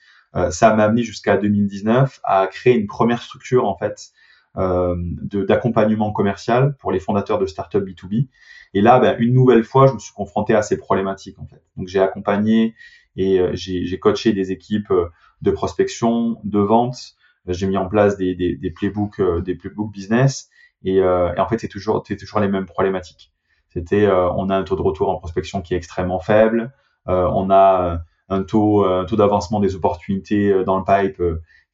ça 0.49 0.73
m'a 0.73 0.85
amené 0.85 1.03
jusqu'à 1.03 1.37
2019 1.37 2.19
à 2.23 2.47
créer 2.47 2.75
une 2.75 2.87
première 2.87 3.21
structure 3.21 3.65
en 3.67 3.77
fait 3.77 4.11
d'accompagnement 4.55 6.11
commercial 6.11 6.75
pour 6.77 6.91
les 6.91 6.99
fondateurs 6.99 7.39
de 7.39 7.45
startups 7.45 7.79
B2B. 7.79 8.27
Et 8.73 8.81
là, 8.81 8.99
ben, 8.99 9.15
une 9.19 9.33
nouvelle 9.33 9.63
fois, 9.63 9.87
je 9.87 9.93
me 9.93 9.99
suis 9.99 10.13
confronté 10.13 10.53
à 10.53 10.61
ces 10.61 10.77
problématiques 10.77 11.39
en 11.39 11.45
fait. 11.45 11.61
Donc 11.77 11.87
j'ai 11.87 11.99
accompagné 11.99 12.75
et 13.15 13.39
euh, 13.39 13.51
j'ai 13.53 13.99
coaché 13.99 14.33
des 14.33 14.51
équipes 14.51 14.91
euh, 14.91 15.07
de 15.41 15.51
prospection, 15.51 16.37
de 16.43 16.59
vente. 16.59 17.15
J'ai 17.47 17.67
mis 17.67 17.77
en 17.77 17.87
place 17.87 18.17
des, 18.17 18.35
des, 18.35 18.55
des 18.55 18.71
playbooks, 18.71 19.21
des 19.43 19.55
playbooks 19.55 19.91
business. 19.91 20.49
Et, 20.83 20.95
et 20.95 21.39
en 21.39 21.47
fait, 21.47 21.59
c'est 21.59 21.67
toujours, 21.67 22.01
toujours 22.01 22.39
les 22.39 22.47
mêmes 22.47 22.65
problématiques. 22.65 23.31
C'était, 23.69 24.07
on 24.07 24.49
a 24.49 24.55
un 24.57 24.63
taux 24.63 24.75
de 24.75 24.81
retour 24.81 25.09
en 25.09 25.17
prospection 25.17 25.61
qui 25.61 25.75
est 25.75 25.77
extrêmement 25.77 26.19
faible. 26.19 26.73
on 27.05 27.51
a 27.51 28.01
un 28.29 28.43
taux, 28.43 28.83
un 28.83 29.05
taux 29.05 29.15
d'avancement 29.15 29.59
des 29.59 29.75
opportunités 29.75 30.63
dans 30.63 30.79
le 30.79 30.83
pipe 30.83 31.21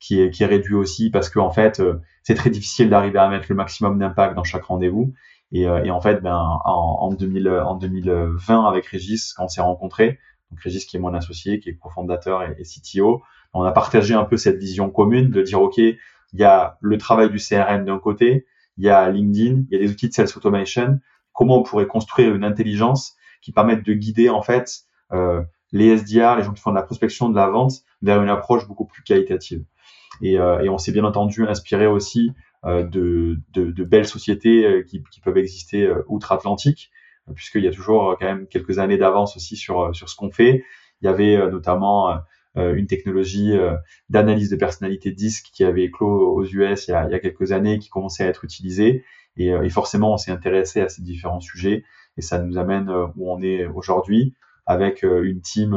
qui 0.02 0.20
est, 0.20 0.32
qui 0.32 0.44
est 0.44 0.48
réduit 0.48 0.76
aussi 0.76 1.10
parce 1.10 1.30
que 1.30 1.40
en 1.40 1.52
fait, 1.52 1.80
euh, 1.80 2.02
c'est 2.24 2.36
très 2.36 2.50
difficile 2.50 2.90
d'arriver 2.90 3.20
à 3.20 3.30
mettre 3.30 3.46
le 3.48 3.56
maximum 3.56 3.98
d'impact 3.98 4.36
dans 4.36 4.44
chaque 4.44 4.66
rendez-vous. 4.66 5.14
Et, 5.54 5.68
euh, 5.68 5.84
et, 5.84 5.92
en 5.92 6.02
fait, 6.02 6.22
ben, 6.22 6.36
en, 6.36 6.98
en, 7.02 7.14
2000, 7.14 7.50
en 7.50 7.76
2020, 7.76 8.66
avec 8.66 8.86
Régis, 8.88 9.34
quand 9.34 9.46
on 9.46 9.48
s'est 9.48 9.62
rencontrés, 9.62 10.20
donc 10.50 10.60
Régis 10.62 10.86
qui 10.86 10.98
est 10.98 11.00
mon 11.00 11.14
associé, 11.14 11.60
qui 11.60 11.70
est 11.70 11.76
cofondateur 11.76 12.44
et, 12.44 12.56
et 12.58 12.64
CTO, 12.64 13.22
on 13.54 13.64
a 13.64 13.72
partagé 13.72 14.14
un 14.14 14.24
peu 14.24 14.38
cette 14.38 14.58
vision 14.58 14.90
commune 14.90 15.30
de 15.30 15.42
dire, 15.42 15.62
OK, 15.62 15.78
il 15.78 16.40
y 16.40 16.44
a 16.44 16.78
le 16.82 16.98
travail 16.98 17.30
du 17.30 17.38
CRM 17.38 17.86
d'un 17.86 18.00
côté, 18.00 18.46
il 18.78 18.86
y 18.86 18.90
a 18.90 19.10
LinkedIn, 19.10 19.64
il 19.70 19.74
y 19.74 19.76
a 19.76 19.80
des 19.80 19.92
outils 19.92 20.08
de 20.08 20.14
sales 20.14 20.30
automation. 20.36 21.00
Comment 21.34 21.58
on 21.58 21.64
pourrait 21.64 21.88
construire 21.88 22.34
une 22.34 22.44
intelligence 22.44 23.16
qui 23.42 23.52
permette 23.52 23.86
de 23.86 23.94
guider 23.94 24.30
en 24.30 24.42
fait 24.42 24.84
euh, 25.12 25.42
les 25.72 25.98
SDR, 25.98 26.36
les 26.38 26.44
gens 26.44 26.54
qui 26.54 26.62
font 26.62 26.72
de 26.72 26.76
la 26.76 26.84
prospection, 26.84 27.30
de 27.30 27.36
la 27.36 27.50
vente, 27.50 27.74
vers 28.02 28.22
une 28.22 28.30
approche 28.30 28.68
beaucoup 28.68 28.86
plus 28.86 29.04
qualitative. 29.04 29.64
Et, 30.22 30.40
euh, 30.40 30.62
et 30.62 30.70
on 30.70 30.78
s'est 30.78 30.92
bien 30.92 31.04
entendu 31.04 31.48
inspiré 31.48 31.88
aussi 31.88 32.32
euh, 32.66 32.84
de, 32.84 33.40
de, 33.54 33.72
de, 33.72 33.84
belles 33.84 34.06
sociétés 34.06 34.66
euh, 34.66 34.84
qui, 34.84 35.04
qui 35.12 35.22
peuvent 35.22 35.38
exister 35.38 35.90
outre-Atlantique, 36.08 36.92
puisqu'il 37.36 37.64
y 37.64 37.68
a 37.68 37.72
toujours 37.72 38.18
quand 38.20 38.26
même 38.26 38.48
quelques 38.48 38.80
années 38.80 38.98
d'avance 38.98 39.36
aussi 39.38 39.56
sur, 39.56 39.96
sur 39.96 40.10
ce 40.10 40.16
qu'on 40.16 40.32
fait. 40.32 40.64
Il 41.02 41.06
y 41.06 41.08
avait 41.08 41.38
notamment 41.50 42.20
une 42.56 42.86
technologie 42.86 43.54
d'analyse 44.10 44.50
de 44.50 44.56
personnalité 44.56 45.12
disque 45.12 45.48
qui 45.52 45.64
avait 45.64 45.86
éclos 45.86 46.36
aux 46.36 46.46
US 46.46 46.88
il 46.88 46.92
y 46.92 46.94
a, 46.94 47.06
il 47.08 47.12
y 47.12 47.16
a 47.16 47.20
quelques 47.20 47.54
années, 47.54 47.80
qui 47.80 47.90
commençait 47.90 48.24
à 48.24 48.28
être 48.28 48.44
utilisée. 48.44 49.04
Et, 49.38 49.48
et 49.48 49.70
forcément, 49.70 50.14
on 50.14 50.18
s'est 50.18 50.32
intéressé 50.32 50.82
à 50.82 50.90
ces 50.90 51.02
différents 51.02 51.40
sujets 51.40 51.84
et 52.18 52.22
ça 52.22 52.38
nous 52.40 52.58
amène 52.60 52.90
où 53.16 53.32
on 53.32 53.42
est 53.42 53.66
aujourd'hui 53.66 54.36
avec 54.68 55.02
une 55.04 55.42
team 55.42 55.76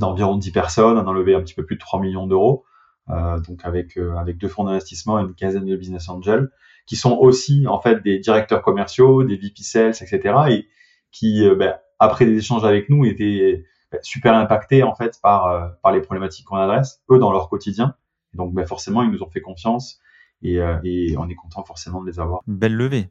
d'environ 0.00 0.36
10 0.36 0.50
personnes. 0.50 0.98
On 0.98 1.06
a 1.06 1.36
un 1.36 1.42
petit 1.42 1.54
peu 1.54 1.64
plus 1.64 1.76
de 1.76 1.80
3 1.80 2.00
millions 2.00 2.26
d'euros. 2.26 2.64
Euh, 3.10 3.38
donc 3.40 3.60
avec 3.64 3.98
euh, 3.98 4.16
avec 4.16 4.38
deux 4.38 4.48
fonds 4.48 4.64
d'investissement 4.64 5.18
et 5.18 5.22
une 5.22 5.34
quinzaine 5.34 5.66
de 5.66 5.76
business 5.76 6.08
angels 6.08 6.50
qui 6.86 6.96
sont 6.96 7.12
aussi 7.18 7.66
en 7.66 7.78
fait 7.78 8.02
des 8.02 8.18
directeurs 8.18 8.62
commerciaux, 8.62 9.24
des 9.24 9.36
VP 9.36 9.62
sales, 9.62 9.90
etc. 10.00 10.34
et 10.48 10.68
qui 11.10 11.46
euh, 11.46 11.54
ben, 11.54 11.74
après 11.98 12.24
des 12.24 12.38
échanges 12.38 12.64
avec 12.64 12.88
nous 12.88 13.04
étaient 13.04 13.62
ben, 13.92 14.00
super 14.02 14.34
impactés 14.34 14.82
en 14.82 14.94
fait 14.94 15.18
par 15.22 15.76
par 15.82 15.92
les 15.92 16.00
problématiques 16.00 16.46
qu'on 16.46 16.56
adresse 16.56 17.02
eux 17.10 17.18
dans 17.18 17.30
leur 17.30 17.50
quotidien. 17.50 17.94
Et 18.32 18.38
donc 18.38 18.54
ben, 18.54 18.66
forcément 18.66 19.02
ils 19.02 19.10
nous 19.10 19.22
ont 19.22 19.28
fait 19.28 19.42
confiance 19.42 20.00
et, 20.42 20.56
et 20.84 21.16
on 21.18 21.28
est 21.28 21.34
content 21.34 21.62
forcément 21.62 22.02
de 22.02 22.06
les 22.06 22.20
avoir. 22.20 22.40
Belle 22.46 22.74
levée. 22.74 23.10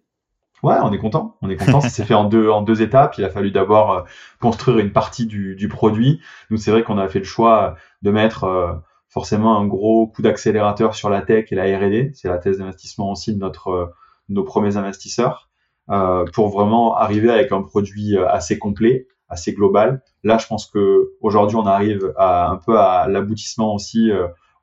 Ouais, 0.64 0.76
on 0.82 0.94
est 0.94 0.98
content. 0.98 1.38
On 1.42 1.50
est 1.50 1.56
content. 1.56 1.82
ça 1.82 1.90
s'est 1.90 2.06
fait 2.06 2.14
en 2.14 2.24
deux, 2.24 2.50
en 2.50 2.62
deux 2.62 2.82
étapes. 2.82 3.16
Il 3.18 3.24
a 3.26 3.30
fallu 3.30 3.52
d'abord 3.52 4.06
construire 4.40 4.78
une 4.78 4.92
partie 4.92 5.26
du, 5.26 5.56
du 5.56 5.68
produit. 5.68 6.22
Nous, 6.50 6.58
c'est 6.58 6.72
vrai 6.72 6.84
qu'on 6.84 6.98
a 6.98 7.08
fait 7.08 7.20
le 7.20 7.26
choix 7.26 7.76
de 8.02 8.12
mettre 8.12 8.82
forcément 9.14 9.60
un 9.60 9.68
gros 9.68 10.08
coup 10.08 10.24
d'accélérateur 10.24 10.96
sur 10.96 11.10
la 11.10 11.22
tech 11.22 11.52
et 11.52 11.56
la 11.56 11.66
R&D. 11.78 12.12
C'est 12.16 12.30
la 12.30 12.40
thèse 12.40 12.58
d'investissement 12.58 13.12
aussi 13.12 13.34
de 13.34 13.40
notre 13.40 13.68
euh, 13.68 13.86
nos 14.28 14.44
premiers 14.44 14.76
investisseurs 14.76 15.52
euh, 15.92 16.26
pour 16.34 16.50
vraiment 16.50 16.96
arriver 16.96 17.30
avec 17.30 17.52
un 17.52 17.62
produit 17.62 18.18
euh, 18.18 18.28
assez 18.28 18.58
complet, 18.58 19.08
assez 19.30 19.54
global. 19.54 20.02
Là, 20.24 20.40
je 20.40 20.48
pense 20.48 20.66
que 20.66 21.12
aujourd'hui, 21.22 21.58
on 21.58 21.68
arrive 21.68 22.12
à 22.18 22.50
un 22.50 22.56
peu 22.56 22.80
à 22.80 23.08
l'aboutissement 23.08 23.76
aussi 23.76 24.10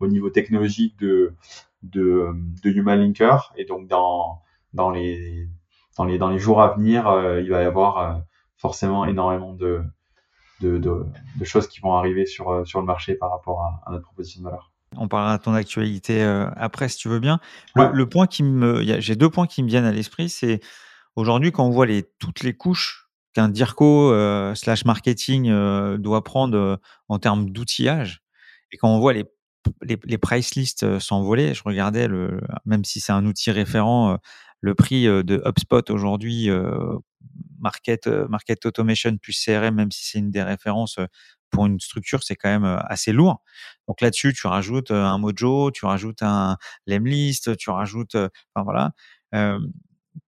au 0.00 0.08
niveau 0.08 0.30
technologique 0.30 0.98
de 0.98 1.32
de, 1.82 2.26
de 2.64 2.70
Human 2.70 2.98
Linker. 2.98 3.52
Et 3.56 3.64
donc, 3.64 3.86
dans, 3.86 4.40
dans, 4.72 4.90
les, 4.90 5.48
dans, 5.96 6.04
les, 6.04 6.18
dans 6.18 6.28
les 6.28 6.38
jours 6.38 6.60
à 6.60 6.74
venir, 6.74 7.04
il 7.40 7.50
va 7.50 7.62
y 7.62 7.64
avoir 7.64 8.22
forcément 8.56 9.04
énormément 9.04 9.54
de, 9.54 9.82
de, 10.60 10.78
de, 10.78 11.44
choses 11.44 11.68
qui 11.68 11.80
vont 11.80 11.94
arriver 11.94 12.26
sur, 12.26 12.66
sur 12.66 12.80
le 12.80 12.86
marché 12.86 13.14
par 13.14 13.30
rapport 13.30 13.60
à, 13.60 13.82
à 13.86 13.92
notre 13.92 14.04
proposition 14.04 14.40
de 14.40 14.46
valeur. 14.46 14.72
On 14.96 15.08
parlera 15.08 15.38
de 15.38 15.42
ton 15.42 15.54
actualité 15.54 16.22
après, 16.56 16.88
si 16.88 16.98
tu 16.98 17.08
veux 17.08 17.20
bien. 17.20 17.38
Le, 17.76 18.04
point 18.06 18.26
qui 18.26 18.42
me, 18.42 18.82
j'ai 19.00 19.14
deux 19.14 19.30
points 19.30 19.46
qui 19.46 19.62
me 19.62 19.68
viennent 19.68 19.84
à 19.84 19.92
l'esprit. 19.92 20.28
C'est 20.28 20.60
aujourd'hui 21.14 21.52
quand 21.52 21.64
on 21.64 21.70
voit 21.70 21.86
les, 21.86 22.02
toutes 22.18 22.42
les 22.42 22.54
couches 22.54 23.08
qu'un 23.32 23.48
DIRCO 23.48 24.54
slash 24.56 24.84
marketing 24.84 25.48
doit 25.98 26.24
prendre 26.24 26.80
en 27.08 27.18
termes 27.20 27.50
d'outillage, 27.50 28.22
et 28.72 28.76
quand 28.78 28.88
on 28.88 28.98
voit 28.98 29.12
les, 29.12 29.24
les, 29.82 29.98
les 30.04 30.18
price 30.18 30.56
lists 30.56 30.98
s'envoler, 30.98 31.54
je 31.54 31.62
regardais 31.64 32.08
le, 32.08 32.40
même 32.64 32.84
si 32.84 32.98
c'est 33.00 33.12
un 33.12 33.24
outil 33.26 33.52
référent, 33.52 34.18
le 34.60 34.74
prix 34.74 35.04
de 35.04 35.42
HubSpot 35.46 35.88
aujourd'hui, 35.90 36.50
market, 37.60 38.06
market 38.28 38.66
automation 38.66 39.16
plus 39.18 39.32
CRM, 39.34 39.74
même 39.76 39.90
si 39.92 40.06
c'est 40.06 40.18
une 40.18 40.30
des 40.30 40.42
références 40.42 40.98
pour 41.50 41.66
une 41.66 41.80
structure, 41.80 42.22
c'est 42.22 42.36
quand 42.36 42.48
même 42.48 42.80
assez 42.88 43.12
lourd. 43.12 43.42
Donc 43.88 44.00
là-dessus, 44.00 44.32
tu 44.34 44.46
rajoutes 44.46 44.90
un 44.92 45.18
Mojo, 45.18 45.70
tu 45.72 45.84
rajoutes 45.86 46.22
un 46.22 46.56
Lemlist, 46.86 47.56
tu 47.56 47.70
rajoutes, 47.70 48.14
enfin 48.54 48.64
voilà. 48.64 48.92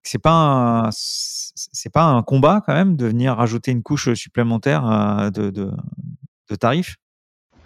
c'est 0.03 0.19
pas 0.19 0.89
c'est 0.93 1.93
pas 1.93 2.05
un 2.05 2.23
combat 2.23 2.63
quand 2.65 2.75
même 2.75 2.97
de 2.97 3.07
venir 3.07 3.37
rajouter 3.37 3.71
une 3.73 3.83
couche 3.83 4.13
supplémentaire 4.15 5.31
de, 5.33 5.51
de 5.51 6.57
tarifs? 6.57 6.97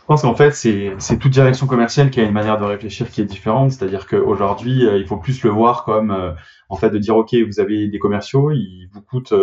Je 0.07 0.13
pense 0.13 0.23
qu'en 0.23 0.37
fait, 0.37 0.53
c'est 0.53 1.19
toute 1.19 1.33
direction 1.33 1.67
commerciale 1.67 2.11
qui 2.11 2.21
a 2.21 2.23
une 2.23 2.33
manière 2.33 2.59
de 2.59 2.65
réfléchir 2.65 3.11
qui 3.11 3.21
est 3.21 3.25
différente. 3.25 3.73
C'est-à-dire 3.73 4.07
qu'aujourd'hui, 4.07 4.85
il 4.85 5.05
faut 5.05 5.17
plus 5.17 5.43
le 5.43 5.51
voir 5.51 5.83
comme, 5.83 6.37
en 6.69 6.77
fait, 6.77 6.91
de 6.91 6.99
dire, 6.99 7.17
OK, 7.17 7.35
vous 7.35 7.59
avez 7.59 7.89
des 7.89 7.99
commerciaux, 7.99 8.53
ils 8.53 8.89
vous 8.93 9.03
coûtent 9.03 9.35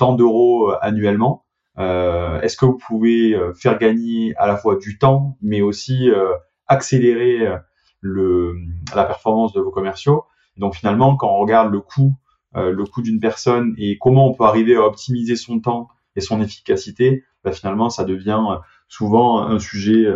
tant 0.00 0.14
d'euros 0.16 0.72
annuellement. 0.80 1.44
Euh, 1.78 2.40
est-ce 2.40 2.56
que 2.56 2.66
vous 2.66 2.78
pouvez 2.78 3.34
euh, 3.34 3.54
faire 3.54 3.78
gagner 3.78 4.34
à 4.36 4.46
la 4.46 4.56
fois 4.56 4.76
du 4.76 4.98
temps, 4.98 5.36
mais 5.40 5.62
aussi 5.62 6.10
euh, 6.10 6.34
accélérer 6.66 7.48
le, 8.00 8.56
la 8.94 9.04
performance 9.04 9.52
de 9.52 9.60
vos 9.60 9.70
commerciaux? 9.70 10.24
Donc 10.56 10.74
finalement, 10.74 11.16
quand 11.16 11.28
on 11.28 11.38
regarde 11.38 11.72
le 11.72 11.80
coût, 11.80 12.14
le 12.54 12.84
coût 12.84 13.00
d'une 13.00 13.20
personne 13.20 13.74
et 13.78 13.96
comment 13.98 14.28
on 14.28 14.34
peut 14.34 14.44
arriver 14.44 14.74
à 14.74 14.82
optimiser 14.82 15.36
son 15.36 15.60
temps 15.60 15.88
et 16.16 16.20
son 16.20 16.42
efficacité, 16.42 17.24
bah 17.44 17.52
finalement, 17.52 17.88
ça 17.88 18.04
devient 18.04 18.40
souvent 18.90 19.42
un 19.42 19.58
sujet 19.58 20.06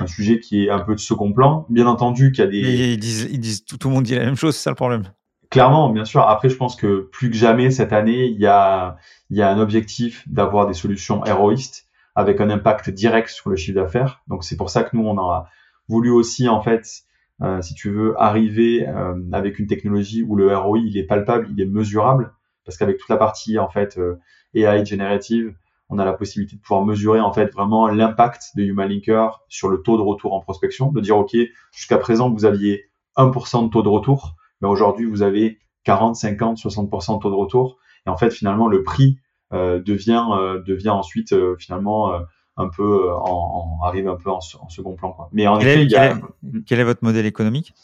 un 0.00 0.08
sujet 0.08 0.40
qui 0.40 0.64
est 0.64 0.70
un 0.70 0.80
peu 0.80 0.96
de 0.96 1.00
second 1.00 1.32
plan. 1.32 1.66
Bien 1.68 1.86
entendu 1.86 2.32
qu'il 2.32 2.42
y 2.42 2.46
a 2.48 2.50
des... 2.50 2.58
ils 2.94 2.98
disent, 2.98 3.28
ils 3.30 3.38
disent 3.38 3.64
tout, 3.64 3.78
tout, 3.78 3.88
le 3.88 3.94
monde 3.94 4.02
dit 4.02 4.16
la 4.16 4.24
même 4.24 4.34
chose, 4.34 4.56
c'est 4.56 4.64
ça 4.64 4.70
le 4.70 4.74
problème. 4.76 5.04
Clairement, 5.50 5.88
bien 5.90 6.04
sûr. 6.04 6.22
Après, 6.22 6.48
je 6.48 6.56
pense 6.56 6.74
que 6.74 7.08
plus 7.12 7.30
que 7.30 7.36
jamais 7.36 7.70
cette 7.70 7.92
année, 7.92 8.26
il 8.26 8.40
y 8.40 8.46
a, 8.46 8.96
il 9.30 9.36
y 9.36 9.42
a 9.42 9.48
un 9.48 9.60
objectif 9.60 10.26
d'avoir 10.26 10.66
des 10.66 10.74
solutions 10.74 11.24
héroïstes 11.24 11.86
avec 12.14 12.40
un 12.40 12.50
impact 12.50 12.90
direct 12.90 13.28
sur 13.28 13.50
le 13.50 13.56
chiffre 13.56 13.80
d'affaires. 13.80 14.22
Donc 14.28 14.44
c'est 14.44 14.56
pour 14.56 14.70
ça 14.70 14.84
que 14.84 14.96
nous 14.96 15.06
on 15.06 15.18
a 15.18 15.48
voulu 15.88 16.10
aussi 16.10 16.48
en 16.48 16.62
fait, 16.62 16.86
euh, 17.42 17.60
si 17.60 17.74
tu 17.74 17.90
veux, 17.90 18.20
arriver 18.20 18.86
euh, 18.88 19.14
avec 19.32 19.58
une 19.58 19.66
technologie 19.66 20.22
où 20.22 20.36
le 20.36 20.56
ROI 20.56 20.78
il 20.78 20.96
est 20.96 21.04
palpable, 21.04 21.48
il 21.50 21.60
est 21.60 21.66
mesurable, 21.66 22.32
parce 22.64 22.76
qu'avec 22.76 22.98
toute 22.98 23.08
la 23.08 23.16
partie 23.16 23.58
en 23.58 23.68
fait 23.68 23.98
euh, 23.98 24.18
AI 24.54 24.84
générative, 24.84 25.54
on 25.94 25.98
a 25.98 26.04
la 26.04 26.12
possibilité 26.12 26.56
de 26.56 26.60
pouvoir 26.60 26.84
mesurer 26.84 27.20
en 27.20 27.32
fait 27.32 27.52
vraiment 27.52 27.86
l'impact 27.86 28.56
de 28.56 28.64
Human 28.64 28.88
Linker 28.88 29.40
sur 29.48 29.68
le 29.68 29.80
taux 29.80 29.96
de 29.96 30.02
retour 30.02 30.34
en 30.34 30.40
prospection, 30.40 30.90
de 30.90 31.00
dire 31.00 31.16
ok, 31.16 31.36
jusqu'à 31.72 31.98
présent 31.98 32.30
vous 32.30 32.44
aviez 32.44 32.90
1% 33.16 33.66
de 33.66 33.70
taux 33.70 33.82
de 33.82 33.88
retour, 33.88 34.34
mais 34.60 34.68
aujourd'hui 34.68 35.06
vous 35.06 35.22
avez 35.22 35.58
40, 35.84 36.16
50, 36.16 36.58
60% 36.58 37.16
de 37.16 37.22
taux 37.22 37.30
de 37.30 37.34
retour. 37.34 37.78
Et 38.06 38.10
en 38.10 38.16
fait, 38.16 38.30
finalement, 38.30 38.68
le 38.68 38.82
prix 38.82 39.18
euh, 39.52 39.80
devient 39.80 40.24
euh, 40.32 40.62
devient 40.66 40.90
ensuite 40.90 41.32
euh, 41.32 41.54
finalement 41.58 42.12
un 42.56 42.68
peu 42.68 43.10
en, 43.12 43.78
arrive 43.84 44.08
un 44.08 44.16
peu 44.16 44.30
en, 44.30 44.40
second 44.40 44.94
plan. 44.94 45.12
Quoi. 45.12 45.28
Mais 45.32 45.46
en 45.46 45.58
quel 45.58 45.68
effet, 45.68 45.80
est, 45.80 45.84
il 45.84 45.90
y 45.90 45.96
a... 45.96 46.18
quel, 46.66 46.80
est, 46.80 46.84
votre 46.84 47.04
modèle 47.04 47.26
économique? 47.26 47.74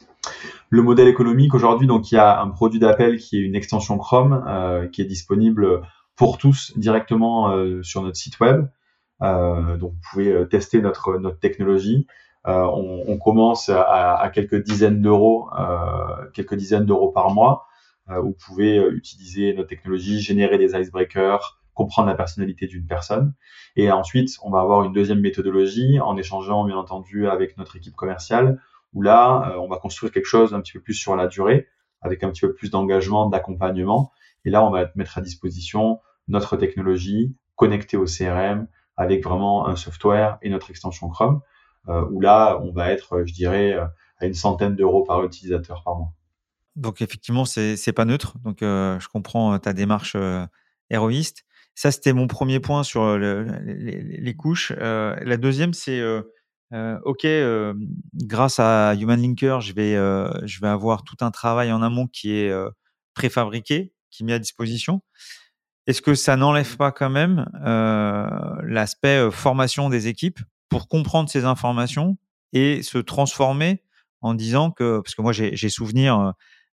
Le 0.69 0.83
modèle 0.83 1.09
économique 1.09 1.55
aujourd'hui, 1.55 1.87
donc 1.87 2.11
il 2.11 2.15
y 2.15 2.19
a 2.19 2.41
un 2.41 2.49
produit 2.49 2.79
d'appel 2.79 3.19
qui 3.19 3.37
est 3.37 3.41
une 3.41 3.57
extension 3.57 3.99
Chrome 3.99 4.89
qui 4.93 5.03
est 5.03 5.07
disponible 5.07 5.83
pour 6.21 6.37
tous 6.37 6.77
directement 6.77 7.49
euh, 7.49 7.83
sur 7.83 8.03
notre 8.03 8.19
site 8.19 8.39
web. 8.41 8.67
Euh, 9.23 9.79
donc 9.79 9.93
vous 9.93 10.01
pouvez 10.11 10.47
tester 10.51 10.83
notre 10.83 11.17
notre 11.17 11.39
technologie. 11.39 12.07
Euh, 12.47 12.61
on, 12.65 13.05
on, 13.09 13.17
commence 13.17 13.71
à, 13.71 14.17
à 14.17 14.29
quelques 14.29 14.63
dizaines 14.63 15.01
d'euros, 15.01 15.49
euh, 15.59 16.29
quelques 16.35 16.57
dizaines 16.57 16.85
d'euros 16.85 17.11
par 17.11 17.31
mois. 17.31 17.65
Euh, 18.11 18.21
vous 18.21 18.37
pouvez 18.47 18.77
utiliser 18.89 19.55
notre 19.55 19.71
technologie, 19.71 20.21
générer 20.21 20.59
des 20.59 20.79
icebreakers, 20.79 21.59
comprendre 21.73 22.09
la 22.09 22.15
personnalité 22.15 22.67
d'une 22.67 22.87
personne. 22.87 23.33
Et 23.77 23.91
ensuite, 23.91 24.37
on 24.43 24.51
va 24.51 24.61
avoir 24.61 24.85
une 24.85 24.93
deuxième 24.93 25.21
méthodologie 25.21 26.01
en 26.01 26.19
échangeant, 26.19 26.65
bien 26.67 26.77
entendu, 26.77 27.29
avec 27.29 27.57
notre 27.57 27.77
équipe 27.77 27.97
commerciale, 27.97 28.61
où 28.93 29.01
là, 29.01 29.55
on 29.59 29.69
va 29.69 29.79
construire 29.79 30.13
quelque 30.13 30.27
chose 30.27 30.53
un 30.53 30.61
petit 30.61 30.73
peu 30.73 30.81
plus 30.81 30.95
sur 30.95 31.17
la 31.17 31.29
durée, 31.29 31.67
avec 32.03 32.23
un 32.25 32.29
petit 32.29 32.43
peu 32.43 32.53
plus 32.53 32.71
d'engagement, 32.71 33.27
d'accompagnement. 33.31 34.13
Et 34.45 34.51
là, 34.51 34.63
on 34.67 34.71
va 34.71 34.91
mettre 34.97 35.17
à 35.17 35.23
disposition 35.23 36.01
notre 36.31 36.57
technologie 36.57 37.37
connectée 37.57 37.97
au 37.97 38.07
CRM, 38.07 38.67
avec 38.97 39.23
vraiment 39.23 39.69
un 39.69 39.77
software 39.77 40.39
et 40.43 40.49
notre 40.49 40.71
extension 40.71 41.09
Chrome. 41.09 41.43
Euh, 41.89 42.05
où 42.11 42.21
là, 42.21 42.59
on 42.63 42.73
va 42.73 42.91
être, 42.91 43.25
je 43.27 43.33
dirais, 43.33 43.73
euh, 43.73 43.87
à 44.19 44.27
une 44.27 44.35
centaine 44.35 44.77
d'euros 44.77 45.03
par 45.03 45.25
utilisateur 45.25 45.83
par 45.83 45.97
mois. 45.97 46.13
Donc 46.77 47.01
effectivement, 47.01 47.45
c'est 47.45 47.93
pas 47.93 48.05
neutre. 48.05 48.39
Donc 48.45 48.63
euh, 48.63 49.01
je 49.01 49.09
comprends 49.09 49.59
ta 49.59 49.73
démarche 49.73 50.17
héroïste. 50.91 51.45
Ça, 51.75 51.91
c'était 51.91 52.13
mon 52.13 52.27
premier 52.27 52.61
point 52.61 52.83
sur 52.83 53.17
les, 53.19 54.35
couches. 54.37 54.73
la 54.73 55.37
deuxième, 55.37 55.73
c'est 55.73 56.03
OK, 56.73 57.27
grâce 58.15 58.61
à 58.61 58.95
Human 58.95 59.21
Linker, 59.21 59.61
je 59.61 59.73
vais, 59.73 59.95
je 60.47 60.61
vais 60.61 60.69
avoir 60.69 61.03
tout 61.03 61.17
un 61.23 61.31
travail 61.31 61.73
en 61.73 61.81
amont 61.83 62.07
qui 62.07 62.33
est 62.33 62.53
préfabriqué, 63.15 63.95
qui 64.11 64.23
est 64.23 64.27
mis 64.27 64.33
à 64.33 64.39
disposition. 64.39 65.01
Est-ce 65.91 66.03
que 66.03 66.15
ça 66.15 66.37
n'enlève 66.37 66.77
pas 66.77 66.93
quand 66.93 67.11
même 67.11 67.47
l'aspect 68.65 69.31
formation 69.31 69.89
des 69.91 70.07
équipes 70.07 70.39
pour 70.69 70.87
comprendre 70.89 71.29
ces 71.29 71.45
informations 71.45 72.17
et 72.53 72.83
se 72.83 72.99
transformer 72.99 73.83
en 74.23 74.35
disant 74.35 74.71
que, 74.71 75.01
parce 75.01 75.15
que 75.15 75.23
moi 75.23 75.33
j'ai 75.33 75.69
souvenir 75.69 76.21
euh, 76.21 76.31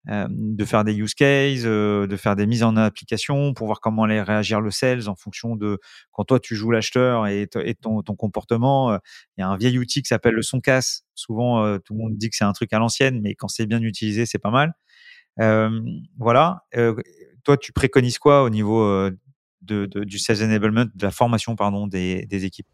euh, 0.10 0.28
de 0.30 0.66
faire 0.66 0.84
des 0.84 0.94
use 0.94 1.14
cases, 1.14 1.62
euh, 1.64 2.08
de 2.08 2.16
faire 2.18 2.36
des 2.36 2.46
mises 2.46 2.64
en 2.64 2.76
application 2.76 3.54
pour 3.54 3.68
voir 3.68 3.80
comment 3.80 4.04
allait 4.04 4.22
réagir 4.22 4.62
le 4.62 4.70
sales 4.70 5.08
en 5.08 5.16
fonction 5.16 5.56
de 5.56 5.80
quand 6.12 6.26
toi 6.26 6.40
tu 6.40 6.56
joues 6.56 6.72
l'acheteur 6.72 7.26
et, 7.28 7.48
ton 7.48 8.04
comportement. 8.04 9.00
Il 9.38 9.42
y 9.42 9.44
a 9.44 9.48
un 9.48 9.58
vieil 9.58 9.80
outil 9.80 10.02
qui 10.02 10.10
s'appelle 10.10 10.36
le 10.36 10.42
son 10.42 10.60
casse. 10.60 11.04
Souvent 11.16 11.80
tout 11.80 11.94
le 11.94 12.00
monde 12.00 12.18
dit 12.18 12.30
que 12.30 12.36
c'est 12.36 12.44
un 12.44 12.54
truc 12.54 12.74
à 12.74 12.80
l'ancienne, 12.80 13.22
mais 13.22 13.36
quand 13.36 13.48
c'est 13.48 13.66
bien 13.66 13.82
utilisé, 13.82 14.26
c'est 14.26 14.40
pas 14.40 14.52
mal. 14.52 14.74
voilà. 16.18 16.66
Toi, 17.46 17.58
tu 17.58 17.72
préconises 17.72 18.20
quoi 18.20 18.44
au 18.44 18.50
niveau 18.50 19.10
de, 19.62 19.86
du 19.86 20.20
sales 20.20 20.44
enablement, 20.44 20.86
de 20.94 21.04
la 21.04 21.12
formation 21.12 21.56
pardon 21.56 21.88
des, 21.88 22.26
des 22.26 22.46
équipes? 22.46 22.68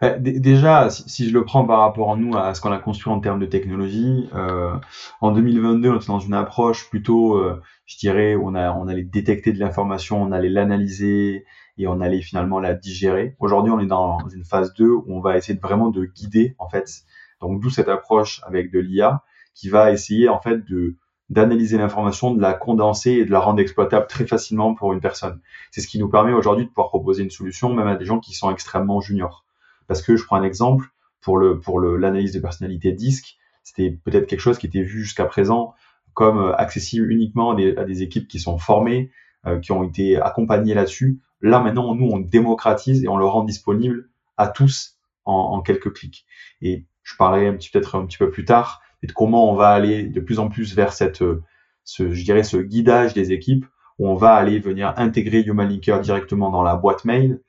Bah, 0.00 0.14
déjà, 0.18 0.88
si, 0.88 1.28
je 1.28 1.34
le 1.34 1.44
prends 1.44 1.66
par 1.66 1.80
rapport 1.80 2.12
à 2.12 2.16
nous, 2.16 2.34
à 2.34 2.54
ce 2.54 2.62
qu'on 2.62 2.72
a 2.72 2.78
construit 2.78 3.12
en 3.12 3.20
termes 3.20 3.38
de 3.38 3.44
technologie, 3.44 4.30
euh, 4.34 4.74
en 5.20 5.32
2022, 5.32 5.90
on 5.90 5.96
était 5.96 6.06
dans 6.06 6.20
une 6.20 6.32
approche 6.32 6.88
plutôt, 6.88 7.36
euh, 7.36 7.60
je 7.84 7.98
dirais, 7.98 8.34
on, 8.34 8.54
a, 8.54 8.72
on 8.72 8.88
allait 8.88 9.04
détecter 9.04 9.52
de 9.52 9.58
l'information, 9.58 10.22
on 10.22 10.32
allait 10.32 10.48
l'analyser 10.48 11.44
et 11.76 11.86
on 11.86 12.00
allait 12.00 12.22
finalement 12.22 12.60
la 12.60 12.72
digérer. 12.72 13.36
Aujourd'hui, 13.40 13.72
on 13.72 13.80
est 13.80 13.86
dans 13.86 14.26
une 14.30 14.44
phase 14.44 14.72
2 14.72 14.88
où 14.88 15.04
on 15.08 15.20
va 15.20 15.36
essayer 15.36 15.54
de 15.54 15.60
vraiment 15.60 15.90
de 15.90 16.06
guider, 16.06 16.54
en 16.58 16.70
fait. 16.70 17.02
Donc, 17.42 17.60
d'où 17.60 17.68
cette 17.68 17.88
approche 17.88 18.40
avec 18.46 18.72
de 18.72 18.78
l'IA 18.78 19.22
qui 19.54 19.68
va 19.68 19.92
essayer, 19.92 20.30
en 20.30 20.40
fait, 20.40 20.64
de 20.64 20.96
d'analyser 21.30 21.78
l'information, 21.78 22.34
de 22.34 22.42
la 22.42 22.52
condenser 22.52 23.12
et 23.12 23.24
de 23.24 23.30
la 23.30 23.38
rendre 23.38 23.60
exploitable 23.60 24.06
très 24.08 24.26
facilement 24.26 24.74
pour 24.74 24.92
une 24.92 25.00
personne. 25.00 25.40
C'est 25.70 25.80
ce 25.80 25.86
qui 25.86 25.98
nous 25.98 26.08
permet 26.08 26.32
aujourd'hui 26.32 26.64
de 26.64 26.70
pouvoir 26.70 26.88
proposer 26.88 27.22
une 27.22 27.30
solution 27.30 27.72
même 27.72 27.86
à 27.86 27.94
des 27.94 28.04
gens 28.04 28.18
qui 28.18 28.34
sont 28.34 28.50
extrêmement 28.50 29.00
juniors. 29.00 29.44
Parce 29.86 30.02
que 30.02 30.16
je 30.16 30.24
prends 30.24 30.36
un 30.36 30.42
exemple 30.42 30.86
pour 31.20 31.38
le 31.38 31.60
pour 31.60 31.80
l'analyse 31.80 32.32
de 32.32 32.40
personnalité 32.40 32.92
disque, 32.92 33.36
c'était 33.62 33.90
peut-être 33.90 34.26
quelque 34.26 34.40
chose 34.40 34.58
qui 34.58 34.66
était 34.66 34.82
vu 34.82 35.02
jusqu'à 35.02 35.24
présent 35.24 35.74
comme 36.14 36.38
euh, 36.38 36.56
accessible 36.56 37.10
uniquement 37.12 37.52
à 37.52 37.84
des, 37.84 38.02
équipes 38.02 38.26
qui 38.26 38.40
sont 38.40 38.58
formées, 38.58 39.10
euh, 39.46 39.60
qui 39.60 39.70
ont 39.72 39.84
été 39.84 40.16
accompagnées 40.20 40.74
là-dessus. 40.74 41.20
Là 41.40 41.60
maintenant, 41.60 41.94
nous 41.94 42.08
on 42.10 42.18
démocratise 42.18 43.04
et 43.04 43.08
on 43.08 43.16
le 43.16 43.24
rend 43.24 43.44
disponible 43.44 44.08
à 44.36 44.48
tous 44.48 44.96
en, 45.24 45.60
quelques 45.60 45.92
clics. 45.92 46.26
Et 46.60 46.84
je 47.04 47.16
parlerai 47.16 47.46
un 47.46 47.54
petit 47.54 47.70
peut-être 47.70 47.94
un 47.94 48.04
petit 48.06 48.18
peu 48.18 48.30
plus 48.30 48.44
tard 48.44 48.82
de 49.06 49.12
comment 49.12 49.50
on 49.50 49.54
va 49.54 49.70
aller 49.70 50.04
de 50.04 50.20
plus 50.20 50.38
en 50.38 50.48
plus 50.48 50.74
vers 50.74 50.92
cette 50.92 51.22
euh, 51.22 51.42
ce, 51.84 52.12
je 52.12 52.24
dirais 52.24 52.42
ce 52.42 52.56
guidage 52.56 53.14
des 53.14 53.32
équipes 53.32 53.66
où 53.98 54.08
on 54.08 54.14
va 54.14 54.34
aller 54.34 54.58
venir 54.58 54.94
intégrer 54.96 55.42
Human 55.42 55.68
Linker 55.68 56.00
directement 56.00 56.50
dans 56.50 56.62
la 56.62 56.76
boîte 56.76 57.04
mail, 57.04 57.40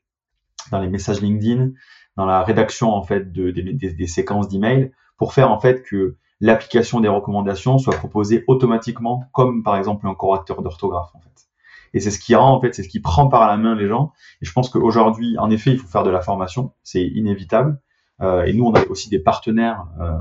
dans 0.72 0.80
les 0.80 0.88
messages 0.88 1.22
LinkedIn, 1.22 1.72
dans 2.18 2.26
la 2.26 2.44
rédaction 2.44 2.94
en 2.94 3.04
fait 3.04 3.32
de, 3.32 3.52
des, 3.52 3.74
des, 3.74 4.08
séquences 4.08 4.48
d'emails 4.50 4.92
pour 5.18 5.34
faire 5.34 5.52
en 5.52 5.60
fait 5.60 5.84
que 5.84 6.18
l'application 6.40 7.00
des 7.00 7.08
recommandations 7.08 7.78
soit 7.78 7.96
proposée 7.96 8.44
automatiquement, 8.48 9.26
comme 9.32 9.64
par 9.64 9.78
exemple 9.78 10.08
un 10.08 10.16
correcteur 10.16 10.62
d'orthographe 10.62 11.12
en 11.14 11.20
fait. 11.20 11.48
Et 11.94 12.00
c'est 12.00 12.12
ce 12.12 12.20
qui 12.20 12.36
rend 12.36 12.56
en 12.56 12.62
fait, 12.62 12.74
c'est 12.74 12.84
ce 12.84 12.90
qui 12.90 13.00
prend 13.00 13.28
par 13.28 13.48
la 13.48 13.58
main 13.58 13.76
les 13.76 13.88
gens. 13.88 14.12
Et 14.42 14.46
je 14.46 14.52
pense 14.52 14.70
qu'aujourd'hui, 14.70 15.38
en 15.38 15.50
effet, 15.50 15.72
il 15.72 15.78
faut 15.78 15.88
faire 15.88 16.04
de 16.04 16.10
la 16.10 16.22
formation, 16.22 16.74
c'est 16.84 17.04
inévitable. 17.04 17.80
Euh, 18.22 18.44
et 18.44 18.54
nous, 18.54 18.66
on 18.66 18.74
a 18.74 18.86
aussi 18.88 19.10
des 19.10 19.20
partenaires, 19.20 19.86
euh, 20.00 20.18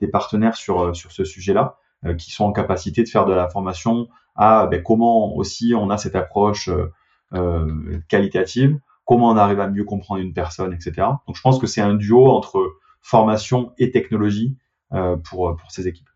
des 0.00 0.08
partenaires 0.08 0.56
sur 0.56 0.80
euh, 0.80 0.94
sur 0.94 1.12
ce 1.12 1.24
sujet-là, 1.24 1.76
qui 2.18 2.30
sont 2.30 2.44
en 2.44 2.52
capacité 2.52 3.02
de 3.02 3.08
faire 3.08 3.24
de 3.24 3.32
la 3.32 3.48
formation 3.48 4.06
à 4.36 4.66
ben, 4.66 4.82
comment 4.82 5.34
aussi 5.34 5.74
on 5.74 5.90
a 5.90 5.96
cette 5.96 6.14
approche 6.14 6.68
qualitative, 8.08 8.78
comment 9.04 9.30
on 9.30 9.36
arrive 9.36 9.58
à 9.60 9.68
mieux 9.68 9.82
comprendre 9.82 10.20
une 10.20 10.34
personne, 10.34 10.72
etc. 10.72 11.08
Donc, 11.26 11.34
je 11.34 11.40
pense 11.40 11.58
que 11.58 11.66
c'est 11.66 11.80
un 11.80 11.94
duo 11.94 12.28
entre 12.28 12.62
formation 13.00 13.72
et 13.78 13.90
technologie 13.90 14.56
pour 15.24 15.56
pour 15.56 15.70
ces 15.70 15.88
équipes. 15.88 16.08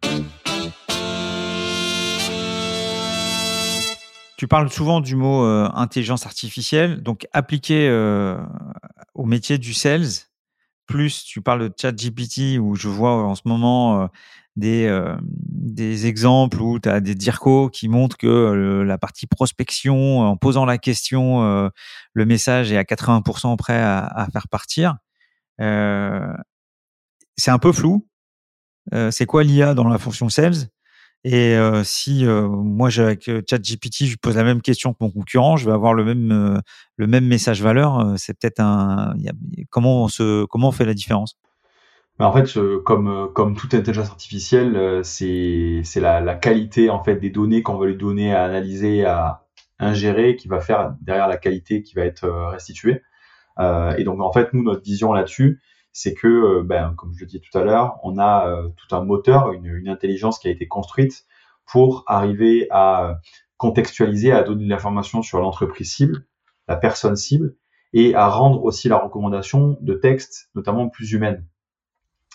Tu 4.41 4.49
parles 4.49 4.71
souvent 4.71 5.03
du 5.03 5.17
mot 5.17 5.45
euh, 5.45 5.69
intelligence 5.75 6.25
artificielle, 6.25 7.03
donc 7.03 7.27
appliqué 7.35 7.87
euh, 7.91 8.41
au 9.13 9.27
métier 9.27 9.59
du 9.59 9.75
sales. 9.75 10.30
Plus 10.91 11.25
tu 11.25 11.41
parles 11.41 11.69
de 11.69 11.75
chat 11.81 11.93
GPT 11.93 12.59
où 12.59 12.75
je 12.75 12.89
vois 12.89 13.25
en 13.25 13.35
ce 13.35 13.43
moment 13.45 14.11
des, 14.57 14.93
des 15.23 16.07
exemples 16.07 16.61
où 16.61 16.81
tu 16.81 16.89
as 16.89 17.01
des 17.01 17.15
DIRCO 17.15 17.71
qui 17.71 17.89
montrent 17.89 18.17
que 18.17 18.83
la 18.85 18.99
partie 18.99 19.29
prospection, 19.29 20.21
en 20.21 20.37
posant 20.37 20.65
la 20.65 20.79
question, 20.79 21.71
le 22.13 22.27
message 22.27 22.73
est 22.73 22.77
à 22.77 22.83
80% 22.83 23.57
prêt 23.57 23.79
à, 23.79 24.05
à, 24.05 24.27
faire 24.31 24.49
partir. 24.49 24.97
c'est 25.59 27.51
un 27.51 27.59
peu 27.59 27.73
flou. 27.73 28.09
c'est 29.11 29.27
quoi 29.27 29.45
l'IA 29.45 29.75
dans 29.75 29.89
la 29.89 29.99
fonction 29.99 30.29
sales? 30.29 30.69
Et 31.25 31.57
si 31.85 32.25
moi, 32.25 32.89
avec 32.99 33.31
ChatGPT, 33.49 34.05
je 34.05 34.17
pose 34.17 34.37
la 34.37 34.45
même 34.45 34.63
question 34.63 34.93
que 34.93 34.99
mon 35.01 35.11
concurrent, 35.11 35.57
je 35.57 35.67
vais 35.67 35.73
avoir 35.73 35.95
le 35.95 36.05
même 36.05 36.61
le 36.97 37.07
même 37.07 37.27
message 37.27 37.63
valeur. 37.63 38.15
c'est 38.17 38.39
peut-être 38.39 38.61
un. 38.61 39.15
comment 39.69 40.05
on 40.05 40.09
se 40.09 40.45
comment 40.47 40.69
on 40.69 40.73
fait 40.73 40.87
la 40.87 40.95
différence? 40.95 41.37
Bah, 42.19 42.27
en 42.27 42.33
fait, 42.33 42.59
comme 42.85 43.31
comme 43.35 43.55
toute 43.55 43.75
intelligence 43.75 44.09
artificielle, 44.09 45.01
c'est 45.05 45.81
c'est 45.85 46.01
la, 46.01 46.21
la 46.21 46.35
qualité 46.35 46.89
en 46.91 47.03
fait 47.03 47.17
des 47.17 47.31
données 47.31 47.63
qu'on 47.63 47.77
va 47.77 47.87
lui 47.87 47.97
donner 47.97 48.35
à 48.35 48.45
analyser, 48.45 49.05
à 49.05 49.43
ingérer, 49.79 50.37
qui 50.37 50.49
va 50.49 50.61
faire 50.61 50.95
derrière 51.03 51.29
la 51.29 51.37
qualité 51.37 51.83
qui 51.83 51.95
va 51.95 52.03
être 52.03 52.29
restituée. 52.51 53.03
et 53.59 54.05
donc 54.05 54.21
en 54.21 54.33
fait, 54.33 54.55
nous 54.55 54.63
notre 54.63 54.83
vision 54.83 55.13
là-dessus, 55.13 55.61
c'est 55.93 56.15
que, 56.15 56.29
euh, 56.29 56.63
ben, 56.63 56.95
comme 56.97 57.13
je 57.15 57.21
le 57.21 57.27
disais 57.27 57.41
tout 57.41 57.57
à 57.57 57.65
l'heure, 57.65 57.99
on 58.03 58.19
a 58.19 58.49
euh, 58.49 58.69
tout 58.77 58.95
un 58.95 59.05
moteur, 59.05 59.53
une, 59.53 59.67
une, 59.67 59.89
intelligence 59.89 60.39
qui 60.39 60.49
a 60.49 60.51
été 60.51 60.69
construite 60.69 61.27
pour 61.67 62.05
arriver 62.07 62.69
à 62.71 63.21
contextualiser, 63.57 64.33
à 64.33 64.43
donner 64.43 64.65
de 64.65 64.71
l'information 64.71 65.23
sur 65.23 65.41
l'entreprise 65.41 65.93
cible, 65.93 66.27
la 66.69 66.77
personne 66.77 67.17
cible, 67.17 67.57
et 67.93 68.15
à 68.15 68.29
rendre 68.29 68.65
aussi 68.65 68.89
la 68.89 68.99
recommandation 68.99 69.77
de 69.81 69.95
texte, 69.95 70.51
notamment 70.55 70.89
plus 70.89 71.13
humaine. 71.13 71.45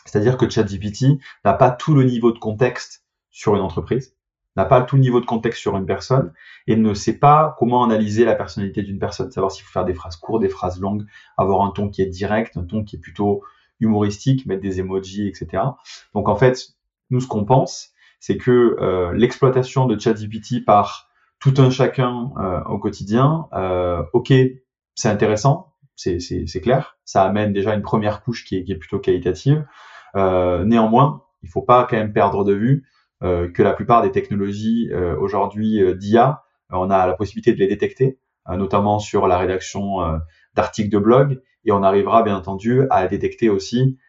C'est-à-dire 0.05 0.37
que 0.37 0.49
ChatGPT 0.49 1.19
n'a 1.43 1.53
pas 1.53 1.71
tout 1.71 1.95
le 1.95 2.03
niveau 2.03 2.31
de 2.31 2.39
contexte 2.39 3.05
sur 3.31 3.55
une 3.55 3.61
entreprise, 3.61 4.14
n'a 4.55 4.65
pas 4.65 4.81
tout 4.81 4.95
le 4.95 5.01
niveau 5.01 5.19
de 5.19 5.25
contexte 5.25 5.59
sur 5.61 5.75
une 5.75 5.85
personne 5.85 6.33
et 6.67 6.75
ne 6.75 6.93
sait 6.93 7.17
pas 7.17 7.55
comment 7.59 7.83
analyser 7.83 8.25
la 8.25 8.35
personnalité 8.35 8.83
d'une 8.83 8.99
personne, 8.99 9.31
savoir 9.31 9.51
s'il 9.51 9.65
faut 9.65 9.71
faire 9.71 9.85
des 9.85 9.93
phrases 9.93 10.15
courtes, 10.15 10.41
des 10.41 10.49
phrases 10.49 10.79
longues, 10.79 11.05
avoir 11.37 11.65
un 11.65 11.71
ton 11.71 11.89
qui 11.89 12.01
est 12.01 12.07
direct, 12.07 12.57
un 12.57 12.63
ton 12.63 12.83
qui 12.83 12.95
est 12.95 12.99
plutôt 12.99 13.43
humoristique, 13.79 14.45
mettre 14.45 14.61
des 14.61 14.79
emojis, 14.79 15.27
etc. 15.27 15.63
Donc 16.13 16.29
en 16.29 16.35
fait, 16.35 16.75
nous 17.09 17.19
ce 17.19 17.27
qu'on 17.27 17.43
pense, 17.43 17.89
c'est 18.19 18.37
que 18.37 18.77
euh, 18.79 19.13
l'exploitation 19.13 19.85
de 19.85 19.99
ChatGPT 19.99 20.63
par 20.65 21.09
tout 21.39 21.53
un 21.57 21.69
chacun 21.69 22.31
euh, 22.39 22.63
au 22.63 22.79
quotidien, 22.79 23.47
euh, 23.53 24.03
ok, 24.13 24.33
c'est 24.95 25.09
intéressant, 25.09 25.73
c'est 25.95 26.61
clair, 26.61 26.97
ça 27.03 27.23
amène 27.23 27.51
déjà 27.51 27.75
une 27.75 27.81
première 27.81 28.23
couche 28.23 28.45
qui 28.45 28.57
est, 28.57 28.63
qui 28.63 28.71
est 28.71 28.77
plutôt 28.77 28.99
qualitative. 28.99 29.65
néanmoins, 30.15 31.23
il 31.43 31.49
faut 31.49 31.61
pas 31.61 31.85
quand 31.89 31.97
même 31.97 32.13
perdre 32.13 32.43
de 32.45 32.53
vue 32.53 32.85
euh, 32.85 32.94
que 33.21 33.63
la 33.63 33.73
plupart 33.73 34.01
des 34.01 34.11
technologies 34.11 34.89
euh, 34.91 35.15
aujourd'hui 35.17 35.81
euh, 35.81 35.95
d'IA, 35.95 36.43
on 36.69 36.89
a 36.89 37.07
la 37.07 37.13
possibilité 37.13 37.53
de 37.53 37.59
les 37.59 37.67
détecter, 37.67 38.17
notamment 38.49 38.99
sur 38.99 39.27
la 39.27 39.37
rédaction 39.37 39.97
d'articles 40.55 40.89
de 40.89 40.97
blog, 40.97 41.41
et 41.63 41.71
on 41.71 41.83
arrivera 41.83 42.23
bien 42.23 42.35
entendu 42.35 42.81
à 42.89 43.07
détecter 43.07 43.49
aussi 43.49 43.99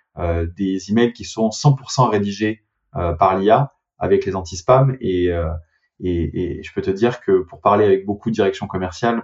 des 0.56 0.90
emails 0.90 1.12
qui 1.12 1.24
sont 1.24 1.50
100% 1.50 2.08
rédigés 2.08 2.64
par 2.92 3.38
l'IA 3.38 3.74
avec 3.98 4.24
les 4.24 4.34
anti-spam. 4.34 4.96
Et, 5.02 5.30
je 6.00 6.72
peux 6.74 6.80
te 6.80 6.90
dire 6.90 7.20
que 7.20 7.42
pour 7.42 7.60
parler 7.60 7.84
avec 7.84 8.06
beaucoup 8.06 8.30
de 8.30 8.34
directions 8.34 8.66
commerciales 8.66 9.22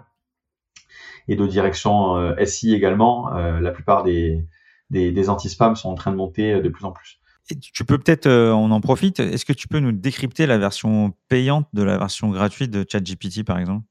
et 1.27 1.37
de 1.37 1.47
directions 1.47 2.37
SI 2.45 2.75
également, 2.75 3.31
la 3.31 3.71
plupart 3.71 4.03
des, 4.03 4.47
des, 4.91 5.11
des 5.11 5.31
anti-spam 5.31 5.75
sont 5.75 5.89
en 5.89 5.95
train 5.95 6.11
de 6.11 6.17
monter 6.17 6.61
de 6.61 6.69
plus 6.69 6.85
en 6.85 6.93
plus 6.93 7.22
tu 7.61 7.85
peux 7.85 7.99
peut-être, 7.99 8.27
euh, 8.27 8.53
on 8.53 8.71
en 8.71 8.81
profite, 8.81 9.21
est-ce 9.21 9.45
que 9.45 9.53
tu 9.53 9.69
peux 9.69 9.81
nous 9.81 9.93
décrypter 9.93 10.47
la 10.47 10.59
version 10.59 11.13
payante 11.29 11.67
de 11.73 11.83
la 11.83 11.99
version 11.99 12.31
gratuite 12.31 12.71
de 12.71 12.85
ChatGPT 12.89 13.45
par 13.45 13.59
exemple? 13.59 13.85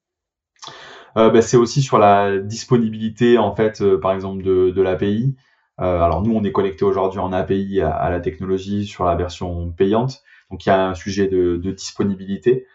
Euh, 1.17 1.29
bah, 1.29 1.41
C'est 1.41 1.57
aussi 1.57 1.81
sur 1.81 1.97
la 1.97 2.39
disponibilité 2.39 3.37
en 3.37 3.55
fait, 3.55 3.81
euh, 3.81 3.99
par 3.99 4.13
exemple 4.13 4.43
de, 4.43 4.81
l'API. 4.81 5.35
alors 5.77 6.21
nous, 6.21 6.33
on 6.33 6.43
est 6.43 6.51
connecté 6.51 6.85
aujourd'hui 6.85 7.19
en 7.19 7.33
API 7.33 7.81
à, 7.81 8.09
la 8.09 8.19
technologie 8.19 8.85
sur 8.85 9.03
la 9.03 9.15
version 9.15 9.71
payante, 9.71 10.21
donc 10.49 10.65
il 10.65 10.69
y 10.69 10.71
a 10.71 10.87
un 10.87 10.95
sujet 10.95 11.27
de, 11.27 11.57
disponibilité 11.57 12.65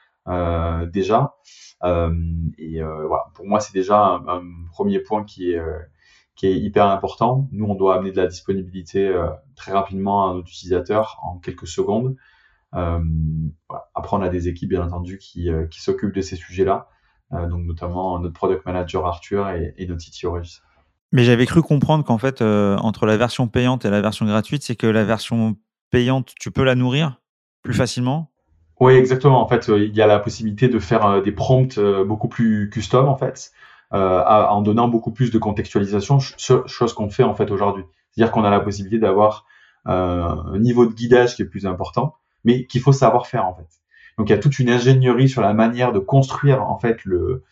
déjà. 0.92 1.36
et 1.84 2.82
voilà, 2.82 3.24
pour 3.34 3.46
moi, 3.46 3.60
c'est 3.60 3.74
déjà 3.74 4.22
un, 4.26 4.42
premier 4.72 4.98
point 4.98 5.24
qui 5.24 5.52
est 5.52 5.60
qui 6.36 6.46
est 6.46 6.58
hyper 6.58 6.86
important. 6.86 7.48
Nous, 7.50 7.64
on 7.64 7.74
doit 7.74 7.96
amener 7.96 8.12
de 8.12 8.20
la 8.20 8.26
disponibilité 8.26 9.08
euh, 9.08 9.28
très 9.56 9.72
rapidement 9.72 10.30
à 10.30 10.34
notre 10.34 10.48
utilisateur 10.48 11.18
en 11.22 11.38
quelques 11.38 11.66
secondes. 11.66 12.14
Euh, 12.74 13.00
voilà. 13.68 13.86
Après, 13.94 14.16
on 14.16 14.20
a 14.20 14.28
des 14.28 14.48
équipes, 14.48 14.68
bien 14.68 14.84
entendu, 14.84 15.16
qui, 15.18 15.50
euh, 15.50 15.66
qui 15.66 15.80
s'occupent 15.80 16.14
de 16.14 16.20
ces 16.20 16.36
sujets-là, 16.36 16.88
donc 17.32 17.64
notamment 17.64 18.20
notre 18.20 18.34
product 18.34 18.64
manager 18.66 19.04
Arthur 19.04 19.48
et, 19.48 19.74
et 19.78 19.86
notre 19.88 20.04
CTO 20.04 20.32
Régis. 20.32 20.62
Mais 21.10 21.24
j'avais 21.24 21.46
cru 21.46 21.60
comprendre 21.60 22.04
qu'en 22.04 22.18
fait, 22.18 22.40
entre 22.40 23.04
la 23.06 23.16
version 23.16 23.48
payante 23.48 23.84
et 23.84 23.90
la 23.90 24.00
version 24.00 24.26
gratuite, 24.26 24.62
c'est 24.62 24.76
que 24.76 24.86
la 24.86 25.02
version 25.02 25.56
payante, 25.90 26.34
tu 26.38 26.52
peux 26.52 26.62
la 26.62 26.76
nourrir 26.76 27.20
plus 27.64 27.74
facilement? 27.74 28.30
Oui, 28.78 28.92
exactement. 28.92 29.42
En 29.42 29.48
fait, 29.48 29.68
il 29.68 29.96
y 29.96 30.02
a 30.02 30.06
la 30.06 30.20
possibilité 30.20 30.68
de 30.68 30.78
faire 30.78 31.20
des 31.20 31.32
prompts 31.32 31.80
beaucoup 32.06 32.28
plus 32.28 32.70
custom, 32.70 33.08
en 33.08 33.16
fait 33.16 33.50
euh, 33.92 34.22
en 34.24 34.62
donnant 34.62 34.88
beaucoup 34.88 35.12
plus 35.12 35.30
de 35.30 35.38
contextualisation, 35.38 36.18
chose 36.18 36.92
qu'on 36.92 37.08
fait 37.08 37.22
en 37.22 37.34
fait 37.34 37.50
aujourd'hui. 37.50 37.84
C'est-à-dire 38.10 38.32
qu'on 38.32 38.44
a 38.44 38.50
la 38.50 38.60
possibilité 38.60 38.98
d'avoir 38.98 39.46
euh, 39.86 40.24
un 40.28 40.58
niveau 40.58 40.86
de 40.86 40.92
guidage 40.92 41.36
qui 41.36 41.42
est 41.42 41.46
plus 41.46 41.66
important, 41.66 42.14
mais 42.44 42.66
qu'il 42.66 42.80
faut 42.80 42.92
savoir 42.92 43.26
faire 43.26 43.46
en 43.46 43.54
fait. 43.54 43.68
Donc 44.18 44.28
il 44.28 44.32
y 44.32 44.34
a 44.34 44.38
toute 44.38 44.58
une 44.58 44.70
ingénierie 44.70 45.28
sur 45.28 45.42
la 45.42 45.54
manière 45.54 45.92
de 45.92 45.98
construire 45.98 46.62
en 46.62 46.78
fait 46.78 47.04
le 47.04 47.44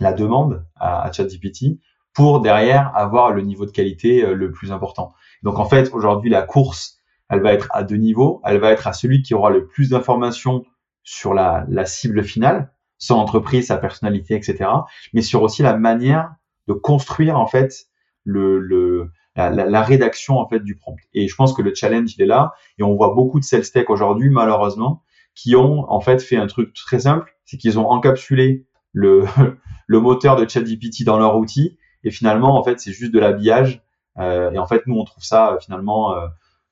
la 0.00 0.12
demande 0.12 0.64
à, 0.76 1.02
à 1.02 1.12
ChatGPT 1.12 1.78
pour 2.14 2.40
derrière 2.40 2.92
avoir 2.96 3.30
le 3.30 3.42
niveau 3.42 3.66
de 3.66 3.70
qualité 3.70 4.24
euh, 4.24 4.34
le 4.34 4.50
plus 4.50 4.72
important. 4.72 5.12
Donc 5.42 5.58
en 5.58 5.64
fait 5.64 5.90
aujourd'hui 5.92 6.30
la 6.30 6.42
course 6.42 6.98
elle 7.32 7.40
va 7.40 7.54
être 7.54 7.68
à 7.72 7.82
deux 7.82 7.96
niveaux. 7.96 8.42
Elle 8.44 8.58
va 8.58 8.70
être 8.72 8.86
à 8.86 8.92
celui 8.92 9.22
qui 9.22 9.32
aura 9.32 9.48
le 9.48 9.66
plus 9.66 9.88
d'informations 9.88 10.66
sur 11.02 11.32
la, 11.32 11.64
la 11.68 11.86
cible 11.86 12.22
finale, 12.22 12.71
son 13.02 13.16
entreprise, 13.16 13.66
sa 13.66 13.78
personnalité, 13.78 14.34
etc. 14.34 14.70
Mais 15.12 15.22
sur 15.22 15.42
aussi 15.42 15.62
la 15.62 15.76
manière 15.76 16.34
de 16.68 16.72
construire 16.72 17.36
en 17.36 17.46
fait 17.48 17.86
le, 18.22 18.60
le 18.60 19.10
la, 19.34 19.50
la, 19.50 19.82
rédaction 19.82 20.38
en 20.38 20.46
fait 20.48 20.60
du 20.60 20.76
prompt. 20.76 20.98
Et 21.12 21.26
je 21.26 21.34
pense 21.34 21.52
que 21.52 21.62
le 21.62 21.74
challenge 21.74 22.14
il 22.16 22.22
est 22.22 22.26
là. 22.26 22.52
Et 22.78 22.84
on 22.84 22.94
voit 22.94 23.12
beaucoup 23.14 23.40
de 23.40 23.44
sales 23.44 23.68
tech 23.68 23.86
aujourd'hui, 23.88 24.30
malheureusement, 24.30 25.02
qui 25.34 25.56
ont 25.56 25.90
en 25.90 26.00
fait 26.00 26.22
fait 26.22 26.36
un 26.36 26.46
truc 26.46 26.74
très 26.74 27.00
simple, 27.00 27.34
c'est 27.44 27.56
qu'ils 27.56 27.78
ont 27.78 27.88
encapsulé 27.88 28.66
le, 28.92 29.24
le 29.86 30.00
moteur 30.00 30.36
de 30.36 30.48
ChatGPT 30.48 31.04
dans 31.04 31.18
leur 31.18 31.36
outil. 31.36 31.78
Et 32.04 32.12
finalement, 32.12 32.56
en 32.56 32.62
fait, 32.62 32.78
c'est 32.78 32.92
juste 32.92 33.12
de 33.12 33.18
l'habillage. 33.18 33.82
Euh, 34.18 34.52
et 34.52 34.58
en 34.58 34.66
fait, 34.66 34.82
nous, 34.86 34.96
on 34.96 35.04
trouve 35.04 35.24
ça 35.24 35.56
finalement 35.60 36.14
euh, 36.14 36.26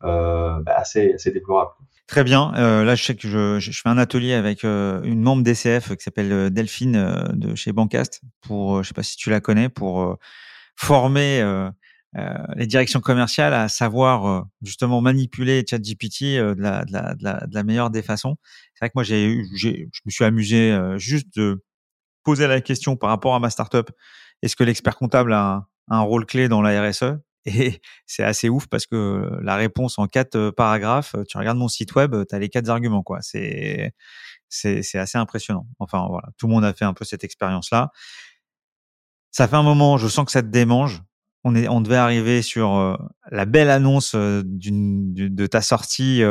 euh, 0.05 0.61
bah, 0.61 0.75
assez, 0.77 1.15
assez 1.15 1.33
déplorable. 1.33 1.73
Très 2.11 2.25
bien. 2.25 2.53
Euh, 2.57 2.83
là, 2.83 2.97
je 2.97 3.05
sais 3.05 3.15
que 3.15 3.29
je, 3.29 3.61
je, 3.61 3.71
fais 3.71 3.89
un 3.89 3.97
atelier 3.97 4.33
avec 4.33 4.65
euh, 4.65 5.01
une 5.05 5.23
membre 5.23 5.45
d'ECF 5.45 5.95
qui 5.95 6.03
s'appelle 6.03 6.33
euh, 6.33 6.51
Delphine 6.51 6.97
euh, 6.97 7.29
de 7.35 7.55
chez 7.55 7.71
Bancast. 7.71 8.23
Pour, 8.41 8.83
je 8.83 8.89
sais 8.89 8.95
pas 8.95 9.05
si 9.05 9.17
tu 9.17 9.31
la 9.31 9.41
connais, 9.41 9.69
pour 9.69 10.17
former 10.75 11.41
les 12.57 12.67
directions 12.67 13.01
commerciales 13.01 13.55
à 13.55 13.69
savoir 13.69 14.47
justement 14.61 15.01
manipuler 15.01 15.65
ChatGPT 15.69 16.23
de 16.39 16.57
la, 16.59 16.85
de, 16.85 16.93
la, 16.93 17.15
de, 17.15 17.23
la, 17.23 17.47
de 17.47 17.55
la 17.55 17.63
meilleure 17.63 17.91
des 17.91 18.03
façons. 18.03 18.37
C'est 18.75 18.81
vrai 18.81 18.89
que 18.89 18.95
moi, 18.97 19.05
j'ai, 19.05 19.45
je 19.55 20.01
me 20.05 20.11
suis 20.11 20.25
amusé 20.25 20.77
juste 20.97 21.29
de 21.37 21.63
poser 22.25 22.49
la 22.49 22.61
question 22.61 22.97
par 22.97 23.11
rapport 23.11 23.37
à 23.37 23.39
ma 23.39 23.51
startup. 23.51 23.89
Est-ce 24.43 24.57
que 24.57 24.65
l'expert 24.65 24.97
comptable 24.97 25.33
a 25.33 25.69
un 25.87 26.01
rôle 26.01 26.27
clé 26.27 26.49
dans 26.49 26.61
la 26.61 26.89
RSE 26.89 27.21
Et 27.47 27.81
c'est 28.07 28.23
assez 28.23 28.49
ouf 28.49 28.67
parce 28.69 28.87
que 28.87 29.39
la 29.43 29.57
réponse 29.57 29.99
en 29.99 30.07
quatre 30.07 30.51
paragraphes, 30.51 31.15
tu 31.29 31.39
regardes 31.39 31.59
mon 31.59 31.69
site 31.69 31.95
web, 31.95 32.15
tu 32.29 32.35
as 32.35 32.39
les 32.39 32.49
quatre 32.49 32.69
arguments. 32.69 33.03
quoi. 33.03 33.19
C'est 33.23 33.95
c'est 34.49 34.99
assez 34.99 35.17
impressionnant. 35.17 35.67
Enfin 35.79 36.07
voilà, 36.11 36.29
tout 36.37 36.49
le 36.49 36.53
monde 36.53 36.65
a 36.65 36.73
fait 36.73 36.85
un 36.85 36.93
peu 36.93 37.05
cette 37.05 37.23
expérience-là. 37.25 37.93
Ça 39.31 39.47
fait 39.47 39.57
un 39.57 39.63
moment, 39.63 39.97
je 39.97 40.09
sens 40.09 40.25
que 40.25 40.33
ça 40.33 40.43
te 40.43 40.49
démange. 40.49 41.03
On, 41.45 41.55
est, 41.55 41.69
on 41.69 41.81
devait 41.81 41.97
arriver 41.97 42.43
sur 42.43 42.99
la 43.31 43.45
belle 43.47 43.71
annonce 43.71 44.15
d'une, 44.17 45.15
de 45.15 45.47
ta 45.47 45.63
sortie. 45.63 46.23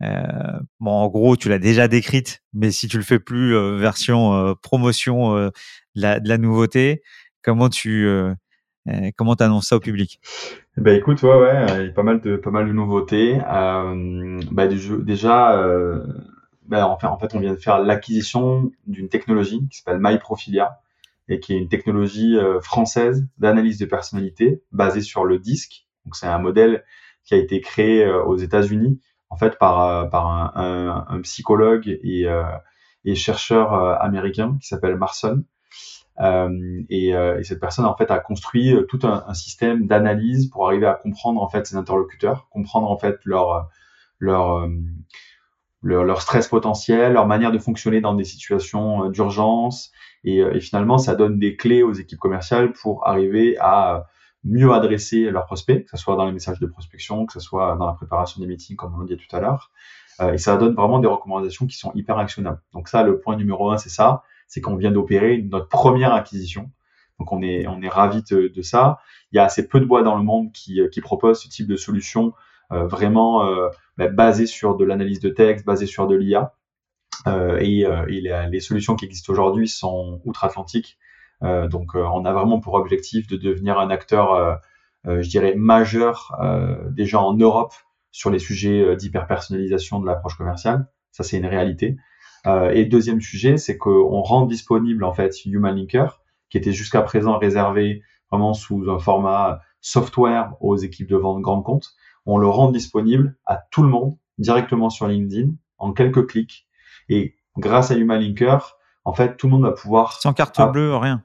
Bon, 0.00 0.90
en 0.90 1.08
gros, 1.08 1.36
tu 1.36 1.48
l'as 1.48 1.60
déjà 1.60 1.86
décrite, 1.86 2.42
mais 2.52 2.72
si 2.72 2.88
tu 2.88 2.96
le 2.98 3.04
fais 3.04 3.20
plus 3.20 3.54
version 3.78 4.56
promotion 4.60 5.36
de 5.36 5.52
la, 5.94 6.18
de, 6.18 6.28
la, 6.28 6.38
nouveauté, 6.38 7.02
comment 7.42 7.68
tu 7.68 8.08
comment 9.16 9.34
annonces 9.34 9.68
ça 9.68 9.76
au 9.76 9.80
public? 9.80 10.20
Ben 10.76 10.96
écoute, 10.96 11.22
ouais, 11.22 11.36
ouais, 11.36 11.66
il 11.80 11.86
y 11.86 11.88
a 11.88 11.92
pas 11.92 12.02
mal 12.02 12.20
de 12.20 12.36
pas 12.36 12.50
mal 12.50 12.66
de 12.66 12.72
nouveautés. 12.72 13.38
Euh, 13.48 14.40
bah, 14.50 14.66
déjà, 14.66 15.58
euh, 15.58 16.04
bah, 16.66 16.88
en, 16.88 16.98
fait, 16.98 17.06
en 17.06 17.18
fait, 17.18 17.34
on 17.34 17.40
vient 17.40 17.52
de 17.52 17.58
faire 17.58 17.78
l'acquisition 17.78 18.72
d'une 18.86 19.08
technologie 19.08 19.66
qui 19.70 19.78
s'appelle 19.78 20.00
MyProfilia 20.00 20.80
et 21.28 21.40
qui 21.40 21.54
est 21.54 21.58
une 21.58 21.68
technologie 21.68 22.36
euh, 22.36 22.60
française 22.60 23.26
d'analyse 23.38 23.78
de 23.78 23.86
personnalité 23.86 24.62
basée 24.72 25.00
sur 25.00 25.24
le 25.24 25.38
disque. 25.38 25.86
Donc 26.04 26.16
c'est 26.16 26.26
un 26.26 26.38
modèle 26.38 26.84
qui 27.24 27.34
a 27.34 27.38
été 27.38 27.60
créé 27.60 28.04
euh, 28.04 28.22
aux 28.24 28.36
États-Unis 28.36 29.00
en 29.30 29.36
fait 29.36 29.58
par 29.58 29.80
euh, 29.80 30.04
par 30.06 30.26
un, 30.26 31.20
psychologue 31.22 31.98
et 32.02 33.14
chercheur 33.14 33.72
américain 34.00 34.56
qui 34.60 34.68
s'appelle 34.68 34.96
Marson. 34.96 35.44
Et, 36.20 37.08
et, 37.08 37.42
cette 37.42 37.60
personne 37.60 37.84
en 37.86 37.96
fait 37.96 38.10
a 38.10 38.20
construit 38.20 38.74
tout 38.88 39.00
un, 39.02 39.34
système 39.34 39.86
d'analyse 39.86 40.48
pour 40.48 40.66
arriver 40.68 40.86
à 40.86 40.94
comprendre 40.94 41.42
en 41.42 41.48
fait 41.48 41.66
ses 41.66 41.76
interlocuteurs, 41.76 42.46
comprendre 42.50 42.90
en 42.90 42.96
fait 42.96 43.18
leur 43.24 43.68
leur 44.20 44.68
leur, 45.84 46.22
stress 46.22 46.48
potentiel, 46.48 47.12
leur 47.12 47.26
manière 47.26 47.52
de 47.52 47.58
fonctionner 47.58 48.00
dans 48.00 48.14
des 48.14 48.24
situations 48.24 49.10
d'urgence, 49.10 49.92
et, 50.24 50.40
euh, 50.40 50.58
finalement, 50.58 50.98
ça 50.98 51.14
donne 51.14 51.38
des 51.38 51.56
clés 51.56 51.82
aux 51.82 51.92
équipes 51.92 52.18
commerciales 52.18 52.72
pour 52.72 53.06
arriver 53.06 53.56
à 53.60 54.06
mieux 54.42 54.72
adresser 54.72 55.30
leurs 55.30 55.46
prospects, 55.46 55.84
que 55.84 55.90
ce 55.90 55.96
soit 55.96 56.16
dans 56.16 56.26
les 56.26 56.32
messages 56.32 56.58
de 56.58 56.66
prospection, 56.66 57.26
que 57.26 57.32
ce 57.32 57.40
soit 57.40 57.76
dans 57.76 57.86
la 57.86 57.92
préparation 57.92 58.40
des 58.40 58.46
meetings, 58.46 58.76
comme 58.76 58.94
on 58.94 59.00
l'a 59.00 59.06
dit 59.06 59.16
tout 59.16 59.36
à 59.36 59.40
l'heure. 59.40 59.70
Euh, 60.20 60.32
et 60.32 60.38
ça 60.38 60.56
donne 60.56 60.74
vraiment 60.74 60.98
des 60.98 61.08
recommandations 61.08 61.66
qui 61.66 61.76
sont 61.76 61.92
hyper 61.94 62.18
actionnables. 62.18 62.60
Donc 62.72 62.88
ça, 62.88 63.02
le 63.02 63.20
point 63.20 63.36
numéro 63.36 63.70
un, 63.70 63.78
c'est 63.78 63.90
ça, 63.90 64.22
c'est 64.46 64.60
qu'on 64.60 64.76
vient 64.76 64.92
d'opérer 64.92 65.42
notre 65.42 65.68
première 65.68 66.12
acquisition. 66.14 66.70
Donc 67.18 67.32
on 67.32 67.42
est 67.42 67.66
on 67.66 67.80
est 67.82 67.88
ravi 67.88 68.22
de, 68.30 68.62
ça. 68.62 68.98
Il 69.32 69.36
y 69.36 69.38
a 69.38 69.44
assez 69.44 69.68
peu 69.68 69.80
de 69.80 69.84
bois 69.84 70.02
dans 70.02 70.16
le 70.16 70.22
monde 70.22 70.52
qui, 70.52 70.80
qui 70.92 71.00
proposent 71.00 71.42
ce 71.42 71.48
type 71.48 71.66
de 71.66 71.76
solution 71.76 72.32
euh, 72.72 72.86
vraiment 72.86 73.46
euh, 73.46 73.68
bah, 73.98 74.08
basée 74.08 74.46
sur 74.46 74.76
de 74.76 74.84
l'analyse 74.84 75.20
de 75.20 75.28
texte, 75.28 75.64
basée 75.64 75.86
sur 75.86 76.06
de 76.06 76.16
l'IA. 76.16 76.54
Euh, 77.26 77.58
et, 77.60 77.86
euh, 77.86 78.06
et 78.08 78.20
les, 78.20 78.48
les, 78.50 78.60
solutions 78.60 78.96
qui 78.96 79.04
existent 79.04 79.32
aujourd'hui 79.32 79.68
sont 79.68 80.20
outre-Atlantique. 80.24 80.98
Euh, 81.42 81.68
donc, 81.68 81.94
on 81.94 82.24
a 82.24 82.32
vraiment 82.32 82.60
pour 82.60 82.74
objectif 82.74 83.26
de 83.26 83.36
devenir 83.36 83.78
un 83.78 83.90
acteur, 83.90 84.60
je 85.04 85.28
dirais, 85.28 85.54
majeur 85.54 86.36
déjà 86.90 87.20
en 87.20 87.34
Europe 87.34 87.74
sur 88.10 88.30
les 88.30 88.38
sujets 88.38 88.96
d'hyper-personnalisation 88.96 90.00
de 90.00 90.06
l'approche 90.06 90.36
commerciale. 90.36 90.88
Ça, 91.12 91.22
c'est 91.22 91.36
une 91.36 91.46
réalité. 91.46 91.96
Euh, 92.46 92.70
et 92.70 92.84
deuxième 92.84 93.20
sujet, 93.20 93.56
c'est 93.56 93.78
qu'on 93.78 94.22
rend 94.22 94.46
disponible 94.46 95.04
en 95.04 95.12
fait 95.12 95.44
Human 95.44 95.74
Linker, 95.74 96.20
qui 96.50 96.58
était 96.58 96.72
jusqu'à 96.72 97.02
présent 97.02 97.38
réservé 97.38 98.02
vraiment 98.30 98.54
sous 98.54 98.90
un 98.90 98.98
format 98.98 99.60
software 99.80 100.54
aux 100.60 100.76
équipes 100.76 101.08
de 101.08 101.16
vente 101.16 101.40
grand 101.40 101.62
compte. 101.62 101.94
On 102.26 102.38
le 102.38 102.48
rend 102.48 102.70
disponible 102.70 103.36
à 103.46 103.56
tout 103.70 103.82
le 103.82 103.88
monde 103.88 104.16
directement 104.38 104.90
sur 104.90 105.06
LinkedIn 105.06 105.52
en 105.78 105.92
quelques 105.92 106.26
clics 106.26 106.66
et 107.08 107.36
grâce 107.56 107.90
à 107.90 107.96
Human 107.96 108.20
Linker, 108.20 108.76
en 109.04 109.12
fait, 109.12 109.36
tout 109.36 109.46
le 109.46 109.52
monde 109.52 109.62
va 109.62 109.72
pouvoir... 109.72 110.20
Sans 110.20 110.32
carte 110.32 110.60
bleue, 110.72 110.96
rien. 110.96 111.22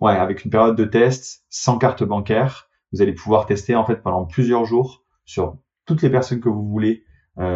Ouais, 0.00 0.16
avec 0.16 0.44
une 0.44 0.50
période 0.50 0.76
de 0.76 0.84
test, 0.84 1.44
sans 1.48 1.78
carte 1.78 2.02
bancaire, 2.02 2.68
vous 2.92 3.00
allez 3.00 3.12
pouvoir 3.12 3.46
tester 3.46 3.76
en 3.76 3.84
fait 3.84 3.96
pendant 3.96 4.24
plusieurs 4.26 4.64
jours 4.64 5.04
sur 5.24 5.56
toutes 5.86 6.02
les 6.02 6.10
personnes 6.10 6.40
que 6.40 6.48
vous 6.48 6.66
voulez 6.68 7.04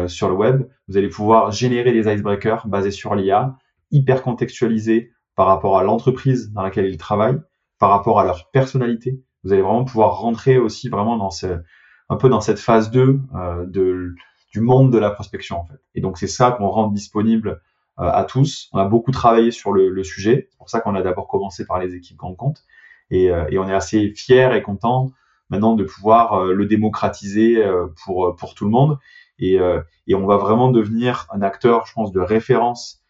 sur 0.07 0.27
le 0.27 0.35
web. 0.35 0.67
Vous 0.87 0.97
allez 0.97 1.09
pouvoir 1.09 1.51
générer 1.51 1.91
des 1.91 2.11
icebreakers 2.11 2.67
basés 2.67 2.91
sur 2.91 3.13
l'IA, 3.13 3.57
hyper 3.91 4.23
contextualisés 4.23 5.11
par 5.35 5.47
rapport 5.47 5.77
à 5.77 5.83
l'entreprise 5.83 6.51
dans 6.51 6.63
laquelle 6.63 6.87
ils 6.87 6.97
travaillent, 6.97 7.39
par 7.79 7.91
rapport 7.91 8.19
à 8.19 8.25
leur 8.25 8.49
personnalité. 8.49 9.21
Vous 9.43 9.53
allez 9.53 9.61
vraiment 9.61 9.85
pouvoir 9.85 10.17
rentrer 10.17 10.57
aussi 10.57 10.89
vraiment 10.89 11.15
dans 11.17 11.29
ce, 11.29 11.61
un 12.09 12.15
peu 12.15 12.27
dans 12.29 12.41
cette 12.41 12.59
phase 12.59 12.89
2 12.91 13.19
euh, 13.35 13.65
de 13.67 14.15
du 14.51 14.61
monde 14.61 14.91
de 14.91 14.97
la 14.97 15.11
prospection 15.11 15.59
en 15.59 15.65
fait. 15.65 15.79
Et 15.93 16.01
donc 16.01 16.17
c'est 16.17 16.27
ça 16.27 16.51
qu'on 16.51 16.69
rend 16.69 16.87
disponible 16.87 17.61
euh, 17.99 18.09
à 18.11 18.23
tous. 18.23 18.69
On 18.73 18.79
a 18.79 18.85
beaucoup 18.85 19.11
travaillé 19.11 19.51
sur 19.51 19.71
le, 19.71 19.89
le 19.89 20.03
sujet. 20.03 20.47
C'est 20.49 20.57
pour 20.57 20.69
ça 20.69 20.79
qu'on 20.79 20.95
a 20.95 21.01
d'abord 21.01 21.27
commencé 21.27 21.65
par 21.65 21.79
les 21.79 21.95
équipes 21.95 22.17
grand 22.17 22.33
compte. 22.33 22.63
Et, 23.09 23.29
euh, 23.29 23.45
et 23.49 23.57
on 23.57 23.67
est 23.67 23.73
assez 23.73 24.09
fiers 24.15 24.55
et 24.55 24.61
contents 24.61 25.11
maintenant 25.49 25.75
de 25.75 25.83
pouvoir 25.83 26.33
euh, 26.33 26.53
le 26.53 26.65
démocratiser 26.65 27.63
pour, 28.03 28.35
pour 28.35 28.53
tout 28.53 28.65
le 28.65 28.71
monde. 28.71 28.97
Et, 29.39 29.59
et 30.07 30.15
on 30.15 30.25
va 30.25 30.37
vraiment 30.37 30.71
devenir 30.71 31.27
un 31.31 31.41
acteur, 31.41 31.85
je 31.85 31.93
pense, 31.93 32.11
de 32.11 32.19
référence 32.19 33.03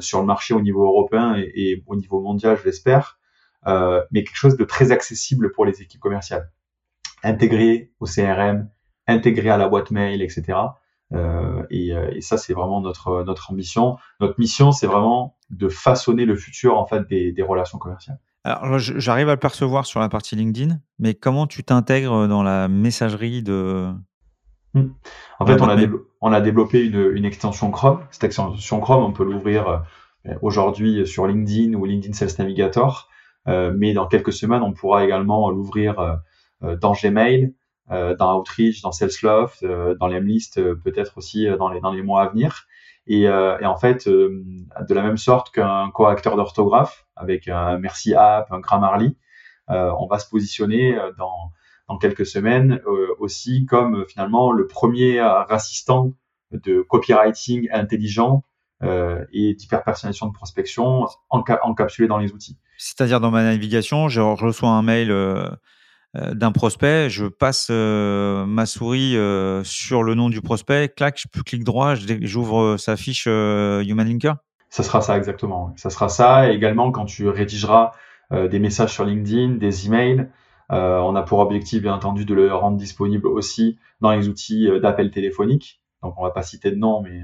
sur 0.00 0.20
le 0.20 0.26
marché 0.26 0.52
au 0.52 0.60
niveau 0.60 0.84
européen 0.84 1.34
et, 1.36 1.82
au 1.86 1.96
niveau 1.96 2.20
mondial, 2.20 2.58
je 2.58 2.64
l'espère, 2.64 3.18
mais 3.64 4.24
quelque 4.24 4.36
chose 4.36 4.56
de 4.56 4.64
très 4.64 4.92
accessible 4.92 5.52
pour 5.52 5.64
les 5.64 5.80
équipes 5.80 6.00
commerciales. 6.00 6.50
Intégré 7.22 7.90
au 8.00 8.06
CRM, 8.06 8.68
intégré 9.06 9.50
à 9.50 9.56
la 9.56 9.68
boîte 9.68 9.90
mail, 9.90 10.22
etc. 10.22 10.58
Euh, 11.12 11.62
et, 11.70 11.92
euh, 11.92 12.10
et, 12.12 12.20
ça, 12.20 12.36
c'est 12.36 12.52
vraiment 12.52 12.80
notre 12.80 13.22
notre 13.24 13.50
ambition. 13.50 13.96
Notre 14.20 14.38
mission, 14.38 14.72
c'est 14.72 14.86
vraiment 14.86 15.36
de 15.50 15.68
façonner 15.68 16.24
le 16.24 16.36
futur 16.36 16.76
en 16.78 16.86
fait 16.86 17.06
des, 17.08 17.32
des 17.32 17.42
relations 17.42 17.78
commerciales. 17.78 18.18
Alors, 18.44 18.78
j'arrive 18.78 19.28
à 19.28 19.32
le 19.32 19.40
percevoir 19.40 19.86
sur 19.86 19.98
la 19.98 20.08
partie 20.08 20.36
LinkedIn, 20.36 20.78
mais 21.00 21.14
comment 21.14 21.46
tu 21.48 21.64
t'intègres 21.64 22.28
dans 22.28 22.44
la 22.44 22.68
messagerie 22.68 23.42
de 23.42 23.92
hmm. 24.74 24.88
En 25.38 25.46
fait, 25.46 25.60
on 25.60 25.68
a, 25.68 25.76
on 26.20 26.32
a 26.32 26.40
développé 26.40 26.84
une, 26.84 27.12
une, 27.14 27.24
extension 27.24 27.70
Chrome. 27.70 28.00
Cette 28.10 28.24
extension 28.24 28.80
Chrome, 28.80 29.04
on 29.04 29.12
peut 29.12 29.24
l'ouvrir 29.24 29.84
euh, 30.26 30.34
aujourd'hui 30.42 31.06
sur 31.06 31.26
LinkedIn 31.26 31.74
ou 31.74 31.84
LinkedIn 31.84 32.14
Sales 32.14 32.30
Navigator, 32.38 33.08
euh, 33.48 33.72
mais 33.76 33.92
dans 33.92 34.06
quelques 34.06 34.32
semaines, 34.32 34.62
on 34.62 34.72
pourra 34.72 35.04
également 35.04 35.50
l'ouvrir 35.50 36.18
euh, 36.62 36.76
dans 36.76 36.92
Gmail, 36.92 37.54
euh, 37.90 38.16
dans 38.16 38.38
Outreach, 38.38 38.82
dans 38.82 38.92
Salesloft, 38.92 39.64
dans 39.64 40.08
l'Emlist, 40.08 40.58
euh, 40.58 40.74
peut-être 40.74 41.18
aussi 41.18 41.46
dans 41.58 41.68
les 41.68 41.80
dans 41.80 41.92
les 41.92 42.02
mois 42.02 42.22
à 42.22 42.28
venir. 42.28 42.66
Et, 43.08 43.22
et 43.22 43.66
en 43.66 43.76
fait, 43.76 44.08
de 44.08 44.92
la 44.94 45.02
même 45.02 45.16
sorte 45.16 45.52
qu'un 45.54 45.90
correcteur 45.92 46.34
d'orthographe 46.34 47.06
avec 47.14 47.46
un 47.46 47.78
Merci 47.78 48.16
App, 48.16 48.50
un 48.50 48.58
Grammarly, 48.58 49.16
on 49.68 50.08
va 50.10 50.18
se 50.18 50.28
positionner 50.28 50.98
dans 51.16 51.52
dans 51.88 51.98
quelques 51.98 52.26
semaines 52.26 52.80
aussi 53.18 53.64
comme 53.66 54.04
finalement 54.08 54.52
le 54.52 54.66
premier 54.66 55.20
assistant 55.20 56.12
de 56.52 56.82
copywriting 56.82 57.68
intelligent 57.72 58.42
euh, 58.82 59.24
et 59.32 59.54
d'hyperpersonnalisation 59.54 60.26
de 60.26 60.32
prospection 60.32 61.06
encapsulé 61.30 62.08
dans 62.08 62.18
les 62.18 62.32
outils. 62.32 62.58
C'est-à-dire 62.76 63.20
dans 63.20 63.30
ma 63.30 63.42
navigation, 63.42 64.08
je 64.08 64.20
reçois 64.20 64.68
un 64.68 64.82
mail 64.82 65.10
euh, 65.10 65.48
euh, 66.16 66.34
d'un 66.34 66.52
prospect, 66.52 67.08
je 67.08 67.26
passe 67.26 67.68
euh, 67.70 68.44
ma 68.46 68.66
souris 68.66 69.16
euh, 69.16 69.64
sur 69.64 70.02
le 70.02 70.14
nom 70.14 70.28
du 70.28 70.40
prospect, 70.40 70.88
clac, 70.94 71.18
je 71.18 71.42
clique 71.42 71.64
droit, 71.64 71.94
j'ouvre 71.94 72.76
sa 72.76 72.96
fiche 72.96 73.26
Human 73.26 74.06
Linker. 74.06 74.36
Ça 74.68 74.82
sera 74.82 75.00
ça 75.00 75.16
exactement. 75.16 75.72
Ça 75.76 75.90
sera 75.90 76.08
ça. 76.08 76.50
Et 76.50 76.54
également 76.54 76.90
quand 76.90 77.06
tu 77.06 77.28
rédigeras 77.28 77.92
des 78.32 78.58
messages 78.58 78.92
sur 78.92 79.04
LinkedIn, 79.04 79.54
des 79.54 79.86
emails, 79.86 80.28
on 80.70 81.14
a 81.14 81.22
pour 81.22 81.38
objectif 81.38 81.82
bien 81.82 81.94
entendu 81.94 82.24
de 82.24 82.34
le 82.34 82.52
rendre 82.54 82.76
disponible 82.76 83.26
aussi 83.26 83.78
dans 84.00 84.10
les 84.12 84.28
outils 84.28 84.68
d'appel 84.80 85.10
téléphonique. 85.10 85.80
Donc 86.02 86.14
on 86.18 86.22
va 86.22 86.30
pas 86.30 86.42
citer 86.42 86.70
de 86.70 86.76
nom, 86.76 87.02
mais 87.02 87.20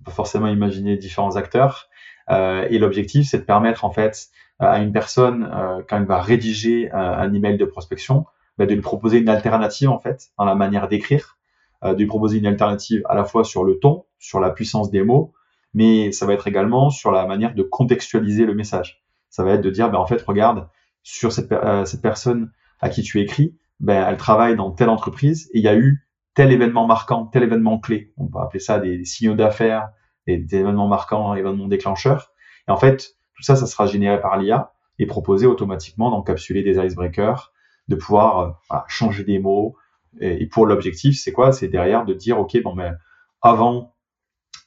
on 0.00 0.04
peut 0.04 0.12
forcément 0.12 0.48
imaginer 0.48 0.96
différents 0.96 1.36
acteurs. 1.36 1.88
et 2.28 2.78
l'objectif, 2.78 3.28
c'est 3.28 3.38
de 3.38 3.44
permettre 3.44 3.84
en 3.84 3.90
fait 3.90 4.28
à 4.58 4.78
une 4.78 4.92
personne 4.92 5.50
quand 5.88 5.96
elle 5.96 6.04
va 6.04 6.20
rédiger 6.20 6.90
un 6.92 7.32
email 7.32 7.56
de 7.56 7.64
prospection, 7.64 8.26
bah, 8.58 8.66
de 8.66 8.74
lui 8.74 8.82
proposer 8.82 9.18
une 9.18 9.28
alternative 9.28 9.88
en 9.88 9.98
fait 9.98 10.28
dans 10.38 10.44
la 10.44 10.54
manière 10.54 10.88
d'écrire, 10.88 11.38
euh, 11.84 11.94
de 11.94 11.98
lui 11.98 12.06
proposer 12.06 12.38
une 12.38 12.46
alternative 12.46 13.02
à 13.08 13.14
la 13.14 13.24
fois 13.24 13.44
sur 13.44 13.64
le 13.64 13.78
ton, 13.78 14.04
sur 14.18 14.40
la 14.40 14.50
puissance 14.50 14.90
des 14.90 15.02
mots, 15.02 15.32
mais 15.74 16.12
ça 16.12 16.26
va 16.26 16.34
être 16.34 16.46
également 16.46 16.90
sur 16.90 17.10
la 17.10 17.26
manière 17.26 17.54
de 17.54 17.62
contextualiser 17.62 18.44
le 18.44 18.54
message. 18.54 19.02
Ça 19.30 19.42
va 19.42 19.52
être 19.52 19.62
de 19.62 19.70
dire, 19.70 19.90
ben, 19.90 19.98
en 19.98 20.06
fait, 20.06 20.20
regarde, 20.22 20.68
sur 21.02 21.32
cette, 21.32 21.50
euh, 21.50 21.84
cette 21.84 22.02
personne 22.02 22.52
à 22.82 22.90
qui 22.90 23.02
tu 23.02 23.20
écris, 23.20 23.56
ben, 23.80 24.06
elle 24.06 24.16
travaille 24.16 24.56
dans 24.56 24.70
telle 24.70 24.90
entreprise 24.90 25.48
et 25.54 25.58
il 25.58 25.64
y 25.64 25.68
a 25.68 25.76
eu 25.76 26.06
tel 26.34 26.52
événement 26.52 26.86
marquant, 26.86 27.26
tel 27.26 27.42
événement 27.42 27.78
clé. 27.78 28.12
On 28.16 28.26
peut 28.26 28.38
appeler 28.38 28.60
ça 28.60 28.78
des, 28.78 29.04
signaux 29.04 29.34
d'affaires, 29.34 29.90
des, 30.26 30.36
des, 30.38 30.56
événements 30.56 30.88
marquants, 30.88 31.34
événements 31.34 31.68
déclencheurs. 31.68 32.32
Et 32.68 32.70
en 32.70 32.76
fait, 32.76 33.16
tout 33.34 33.42
ça, 33.42 33.56
ça 33.56 33.66
sera 33.66 33.86
généré 33.86 34.20
par 34.20 34.36
l'IA 34.36 34.72
et 34.98 35.06
proposé 35.06 35.46
automatiquement 35.46 36.10
d'encapsuler 36.10 36.62
des 36.62 36.78
icebreakers, 36.78 37.52
de 37.88 37.96
pouvoir 37.96 38.60
changer 38.88 39.24
des 39.24 39.38
mots. 39.38 39.76
Et, 40.20 40.46
pour 40.46 40.66
l'objectif, 40.66 41.18
c'est 41.18 41.32
quoi? 41.32 41.52
C'est 41.52 41.68
derrière 41.68 42.04
de 42.04 42.14
dire, 42.14 42.38
OK, 42.38 42.60
bon, 42.62 42.74
ben, 42.74 42.96
avant, 43.40 43.94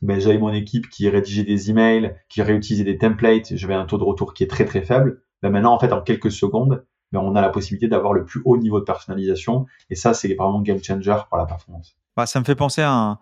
ben, 0.01 0.19
j'avais 0.19 0.37
mon 0.37 0.51
équipe 0.51 0.89
qui 0.89 1.07
rédigeait 1.09 1.43
des 1.43 1.69
emails, 1.69 2.15
qui 2.29 2.41
réutilisait 2.41 2.83
des 2.83 2.97
templates, 2.97 3.55
j'avais 3.55 3.75
un 3.75 3.85
taux 3.85 3.97
de 3.97 4.03
retour 4.03 4.33
qui 4.33 4.43
est 4.43 4.47
très 4.49 4.65
très 4.65 4.81
faible. 4.81 5.21
Ben, 5.41 5.49
maintenant, 5.49 5.73
en 5.73 5.79
fait, 5.79 5.93
en 5.93 6.01
quelques 6.01 6.31
secondes, 6.31 6.85
on 7.23 7.35
a 7.35 7.41
la 7.41 7.49
possibilité 7.49 7.87
d'avoir 7.87 8.13
le 8.13 8.25
plus 8.25 8.41
haut 8.45 8.57
niveau 8.57 8.79
de 8.79 8.85
personnalisation. 8.85 9.65
Et 9.89 9.95
ça, 9.95 10.13
c'est 10.13 10.33
vraiment 10.33 10.61
game 10.61 10.83
changer 10.83 11.15
pour 11.29 11.37
la 11.37 11.45
performance. 11.45 11.95
Bah, 12.15 12.25
ça 12.25 12.39
me 12.39 12.45
fait 12.45 12.55
penser 12.55 12.81
à 12.81 12.91
un... 12.91 13.19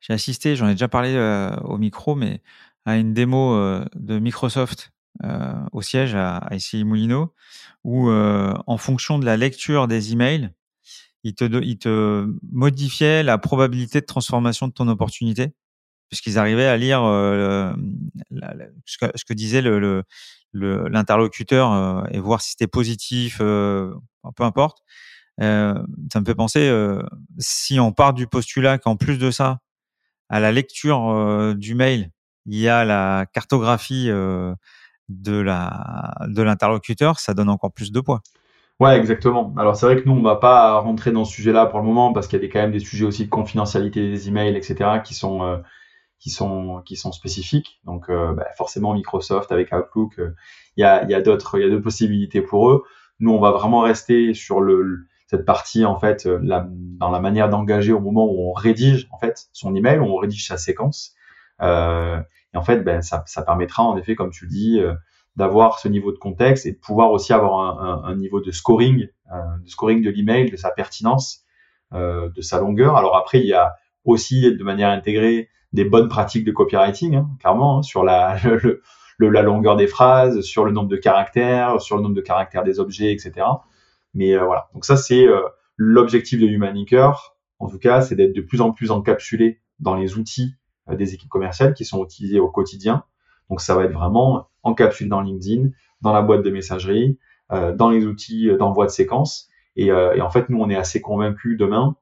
J'ai 0.00 0.12
assisté, 0.12 0.54
j'en 0.54 0.68
ai 0.68 0.72
déjà 0.72 0.88
parlé 0.88 1.14
euh, 1.14 1.56
au 1.60 1.78
micro, 1.78 2.14
mais 2.14 2.42
à 2.84 2.96
une 2.96 3.14
démo 3.14 3.54
euh, 3.54 3.86
de 3.94 4.18
Microsoft 4.18 4.92
euh, 5.24 5.54
au 5.72 5.80
siège 5.80 6.14
à, 6.14 6.36
à 6.36 6.54
ICI 6.54 6.84
Moulineau, 6.84 7.32
où 7.84 8.10
en 8.10 8.76
fonction 8.76 9.18
de 9.18 9.24
la 9.24 9.38
lecture 9.38 9.88
des 9.88 10.12
emails, 10.12 10.50
il 11.22 11.34
te, 11.34 11.44
il 11.62 11.78
te 11.78 12.26
modifiait 12.52 13.22
la 13.22 13.38
probabilité 13.38 14.00
de 14.02 14.06
transformation 14.06 14.68
de 14.68 14.72
ton 14.72 14.88
opportunité, 14.88 15.54
puisqu'ils 16.10 16.38
arrivaient 16.38 16.66
à 16.66 16.76
lire 16.76 17.00
ce, 18.84 18.98
que, 18.98 19.32
disait 19.32 19.62
le, 19.62 20.04
l'interlocuteur 20.54 22.06
et 22.10 22.20
voir 22.20 22.40
si 22.40 22.50
c'était 22.50 22.66
positif, 22.66 23.38
peu 23.38 23.94
importe. 24.38 24.78
ça 25.38 25.74
me 26.20 26.24
fait 26.24 26.34
penser, 26.34 26.72
si 27.38 27.80
on 27.80 27.92
part 27.92 28.14
du 28.14 28.26
postulat 28.26 28.78
qu'en 28.78 28.96
plus 28.96 29.18
de 29.18 29.30
ça, 29.30 29.58
à 30.28 30.40
la 30.40 30.52
lecture 30.52 31.54
du 31.56 31.74
mail, 31.74 32.10
il 32.46 32.58
y 32.58 32.68
a 32.68 32.84
la 32.84 33.26
cartographie 33.32 34.08
de 35.08 35.32
la 35.32 36.14
de 36.28 36.42
l'interlocuteur, 36.42 37.18
ça 37.18 37.34
donne 37.34 37.48
encore 37.48 37.72
plus 37.72 37.92
de 37.92 38.00
poids. 38.00 38.22
Ouais, 38.80 38.98
exactement. 38.98 39.54
Alors 39.56 39.76
c'est 39.76 39.86
vrai 39.86 40.02
que 40.02 40.08
nous, 40.08 40.14
on 40.14 40.22
va 40.22 40.36
pas 40.36 40.78
rentrer 40.80 41.12
dans 41.12 41.24
ce 41.24 41.32
sujet-là 41.32 41.66
pour 41.66 41.78
le 41.78 41.84
moment 41.84 42.12
parce 42.12 42.26
qu'il 42.26 42.42
y 42.42 42.44
a 42.44 42.48
quand 42.48 42.60
même 42.60 42.72
des 42.72 42.80
sujets 42.80 43.04
aussi 43.04 43.24
de 43.24 43.30
confidentialité 43.30 44.10
des 44.10 44.28
emails, 44.28 44.56
etc., 44.56 45.00
qui 45.04 45.14
sont 45.14 45.44
euh, 45.44 45.58
qui 46.24 46.30
sont 46.30 46.80
qui 46.86 46.96
sont 46.96 47.12
spécifiques. 47.12 47.80
Donc 47.84 48.08
euh, 48.08 48.32
bah, 48.32 48.46
forcément 48.56 48.94
Microsoft 48.94 49.52
avec 49.52 49.74
Outlook, 49.74 50.18
euh, 50.18 50.34
il 50.78 50.80
y 50.80 50.84
a 50.84 51.04
il 51.04 51.10
y 51.10 51.14
a 51.14 51.20
d'autres 51.20 51.58
il 51.58 51.64
y 51.64 51.66
a 51.66 51.68
d'autres 51.68 51.84
possibilités 51.84 52.40
pour 52.40 52.70
eux. 52.70 52.82
Nous, 53.20 53.30
on 53.30 53.40
va 53.40 53.50
vraiment 53.50 53.80
rester 53.80 54.32
sur 54.32 54.62
le 54.62 55.06
cette 55.26 55.44
partie 55.44 55.84
en 55.84 56.00
fait 56.00 56.24
la, 56.24 56.66
dans 56.70 57.10
la 57.10 57.20
manière 57.20 57.50
d'engager 57.50 57.92
au 57.92 58.00
moment 58.00 58.24
où 58.24 58.50
on 58.50 58.52
rédige 58.54 59.06
en 59.12 59.18
fait 59.18 59.48
son 59.52 59.74
email, 59.74 59.98
où 59.98 60.04
on 60.04 60.16
rédige 60.16 60.48
sa 60.48 60.56
séquence. 60.56 61.14
et 61.60 62.56
en 62.56 62.62
fait, 62.62 62.80
ben 62.84 63.02
ça, 63.02 63.22
ça 63.26 63.42
permettra 63.42 63.82
en 63.82 63.96
effet, 63.98 64.14
comme 64.14 64.30
tu 64.30 64.46
le 64.46 64.50
dis 64.50 64.80
d'avoir 65.36 65.78
ce 65.78 65.88
niveau 65.88 66.12
de 66.12 66.18
contexte 66.18 66.66
et 66.66 66.72
de 66.72 66.78
pouvoir 66.78 67.10
aussi 67.10 67.32
avoir 67.32 67.82
un, 67.82 68.04
un, 68.04 68.16
niveau 68.16 68.40
de 68.40 68.50
scoring, 68.50 69.08
euh, 69.32 69.58
de 69.62 69.68
scoring 69.68 70.02
de 70.02 70.10
l'email, 70.10 70.50
de 70.50 70.56
sa 70.56 70.70
pertinence, 70.70 71.44
euh, 71.92 72.30
de 72.30 72.40
sa 72.40 72.60
longueur. 72.60 72.96
Alors 72.96 73.16
après, 73.16 73.40
il 73.40 73.46
y 73.46 73.54
a 73.54 73.74
aussi 74.04 74.42
de 74.42 74.64
manière 74.64 74.90
intégrée 74.90 75.48
des 75.74 75.84
bonnes 75.84 76.08
pratiques 76.08 76.44
de 76.44 76.52
copywriting, 76.52 77.16
hein, 77.16 77.28
clairement, 77.40 77.78
hein, 77.78 77.82
sur 77.82 78.02
la, 78.02 78.38
le, 79.18 79.28
la 79.28 79.42
longueur 79.42 79.76
des 79.76 79.86
phrases, 79.86 80.40
sur 80.40 80.64
le 80.64 80.72
nombre 80.72 80.88
de 80.88 80.96
caractères, 80.96 81.82
sur 81.82 81.96
le 81.96 82.02
nombre 82.02 82.14
de 82.14 82.22
caractères 82.22 82.64
des 82.64 82.80
objets, 82.80 83.12
etc. 83.12 83.46
Mais 84.14 84.34
euh, 84.34 84.44
voilà, 84.44 84.70
donc 84.72 84.86
ça 84.86 84.96
c'est 84.96 85.26
euh, 85.26 85.42
l'objectif 85.76 86.40
de 86.40 86.46
Human 86.46 86.74
Linker. 86.74 87.36
En 87.58 87.68
tout 87.68 87.78
cas, 87.78 88.00
c'est 88.00 88.16
d'être 88.16 88.34
de 88.34 88.40
plus 88.40 88.62
en 88.62 88.72
plus 88.72 88.90
encapsulé 88.90 89.60
dans 89.80 89.94
les 89.94 90.16
outils 90.16 90.54
euh, 90.88 90.96
des 90.96 91.12
équipes 91.12 91.28
commerciales 91.28 91.74
qui 91.74 91.84
sont 91.84 92.02
utilisés 92.02 92.40
au 92.40 92.48
quotidien 92.48 93.04
donc 93.50 93.60
ça 93.60 93.74
va 93.74 93.84
être 93.84 93.92
vraiment 93.92 94.48
encapsulé 94.62 95.08
dans 95.08 95.20
LinkedIn, 95.20 95.70
dans 96.00 96.12
la 96.12 96.22
boîte 96.22 96.42
de 96.42 96.50
messagerie, 96.50 97.18
euh, 97.52 97.74
dans 97.74 97.90
les 97.90 98.06
outils 98.06 98.48
d'envoi 98.58 98.86
de 98.86 98.90
séquences. 98.90 99.48
Euh, 99.78 100.14
et, 100.14 100.20
en 100.20 100.30
fait, 100.30 100.48
nous, 100.48 100.60
on 100.60 100.70
est 100.70 100.76
assez 100.76 101.00
convaincus 101.00 101.58
demain 101.58 101.96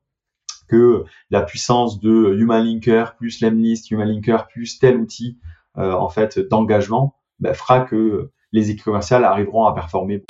que 0.69 1.05
la 1.31 1.43
puissance 1.43 2.01
de 2.01 2.35
Human 2.39 2.65
Linker 2.65 3.17
plus 3.17 3.41
Lemlist, 3.41 3.91
Human 3.91 4.09
Linker 4.09 4.47
plus 4.49 4.79
tel 4.79 4.97
outil 4.97 5.39
euh, 5.79 5.93
en 5.93 6.09
fait 6.09 6.39
d'engagement 6.39 7.17
bah, 7.39 7.55
fera 7.55 7.81
que 7.81 8.31
les 8.53 8.71
équipes 8.71 8.85
commerciales 8.85 9.25
arriveront 9.25 9.67
à 9.67 9.75
performer. 9.75 10.25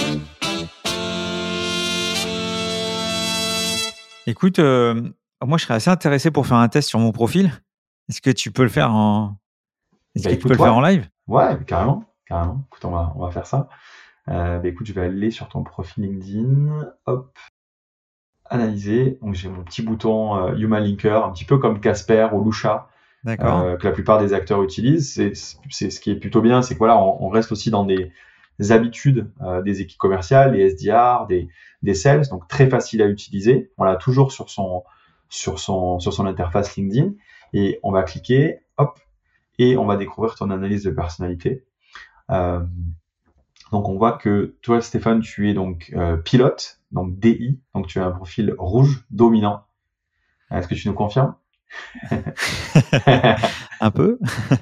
Écoute, 4.26 4.58
moi 4.58 5.58
je 5.58 5.64
serais 5.64 5.74
assez 5.74 5.90
intéressé 5.90 6.30
pour 6.30 6.46
faire 6.46 6.58
un 6.58 6.68
test 6.68 6.88
sur 6.88 6.98
mon 6.98 7.12
profil. 7.12 7.50
Est-ce 8.08 8.20
que 8.20 8.30
tu 8.30 8.52
peux 8.52 8.62
le 8.62 8.68
faire 8.68 8.92
en, 8.92 9.36
est-ce 10.14 10.24
bah, 10.24 10.30
que 10.30 10.36
tu 10.36 10.42
peux 10.42 10.54
le 10.54 10.56
faire 10.56 10.74
en 10.74 10.80
live? 10.80 11.08
Ouais, 11.26 11.58
carrément, 11.66 12.04
carrément. 12.26 12.64
Écoute, 12.66 12.84
on 12.84 12.90
va, 12.90 13.12
on 13.16 13.24
va 13.24 13.30
faire 13.30 13.46
ça. 13.46 13.68
Euh, 14.28 14.58
bah, 14.58 14.68
écoute, 14.68 14.86
je 14.86 14.92
vais 14.92 15.02
aller 15.02 15.30
sur 15.30 15.48
ton 15.48 15.62
profil 15.62 16.04
LinkedIn. 16.04 16.92
Hop. 17.06 17.38
Analyser. 18.52 19.18
Donc, 19.22 19.34
j'ai 19.34 19.48
mon 19.48 19.62
petit 19.62 19.82
bouton 19.82 20.36
euh, 20.36 20.56
Human 20.56 20.82
Linker, 20.82 21.24
un 21.24 21.32
petit 21.32 21.44
peu 21.44 21.58
comme 21.58 21.80
Casper 21.80 22.28
ou 22.32 22.44
Lusha, 22.44 22.88
euh, 23.26 23.76
que 23.76 23.86
la 23.86 23.92
plupart 23.92 24.20
des 24.20 24.32
acteurs 24.34 24.62
utilisent. 24.62 25.14
C'est, 25.14 25.32
c'est 25.70 25.90
ce 25.90 26.00
qui 26.00 26.10
est 26.10 26.16
plutôt 26.16 26.40
bien, 26.40 26.62
c'est 26.62 26.74
que 26.74 26.78
voilà, 26.78 26.98
on, 26.98 27.28
reste 27.28 27.52
aussi 27.52 27.70
dans 27.70 27.84
des, 27.84 28.12
habitudes 28.70 29.30
euh, 29.42 29.62
des 29.62 29.80
équipes 29.80 29.98
commerciales, 29.98 30.52
des 30.52 30.70
SDR, 30.70 31.26
des, 31.28 31.48
des 31.82 31.94
sales, 31.94 32.28
donc 32.28 32.46
très 32.48 32.68
facile 32.68 33.02
à 33.02 33.06
utiliser. 33.06 33.70
On 33.78 33.84
l'a 33.84 33.96
toujours 33.96 34.32
sur 34.32 34.50
son, 34.50 34.84
sur 35.28 35.58
son, 35.58 35.98
sur 35.98 36.12
son 36.12 36.26
interface 36.26 36.76
LinkedIn. 36.76 37.12
Et 37.54 37.80
on 37.82 37.90
va 37.90 38.02
cliquer, 38.02 38.60
hop, 38.76 38.98
et 39.58 39.76
on 39.76 39.86
va 39.86 39.96
découvrir 39.96 40.34
ton 40.34 40.50
analyse 40.50 40.84
de 40.84 40.90
personnalité. 40.90 41.64
Euh, 42.30 42.60
donc 43.72 43.88
on 43.88 43.96
voit 43.96 44.12
que 44.12 44.54
toi 44.62 44.80
Stéphane, 44.80 45.20
tu 45.20 45.50
es 45.50 45.54
donc 45.54 45.90
euh, 45.94 46.16
pilote, 46.16 46.80
donc 46.92 47.18
DI, 47.18 47.60
donc 47.74 47.86
tu 47.86 47.98
as 47.98 48.06
un 48.06 48.10
profil 48.10 48.54
rouge 48.58 49.04
dominant. 49.10 49.64
Est-ce 50.50 50.68
que 50.68 50.74
tu 50.74 50.88
nous 50.88 50.94
confirmes? 50.94 51.34
Un 53.80 53.90
peu. 53.90 54.18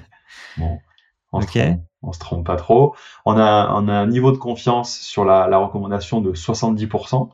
bon, 0.57 0.79
on, 1.33 1.41
se 1.41 1.47
trompe, 1.47 2.13
se 2.13 2.19
trompe 2.19 2.45
pas 2.45 2.55
trop. 2.55 2.95
On 3.25 3.37
a, 3.37 3.73
on 3.75 3.87
a 3.87 3.93
un 3.93 4.07
niveau 4.07 4.31
de 4.31 4.37
confiance 4.37 4.97
sur 4.97 5.25
la, 5.25 5.47
la 5.47 5.57
recommandation 5.57 6.21
de 6.21 6.31
70%. 6.33 7.29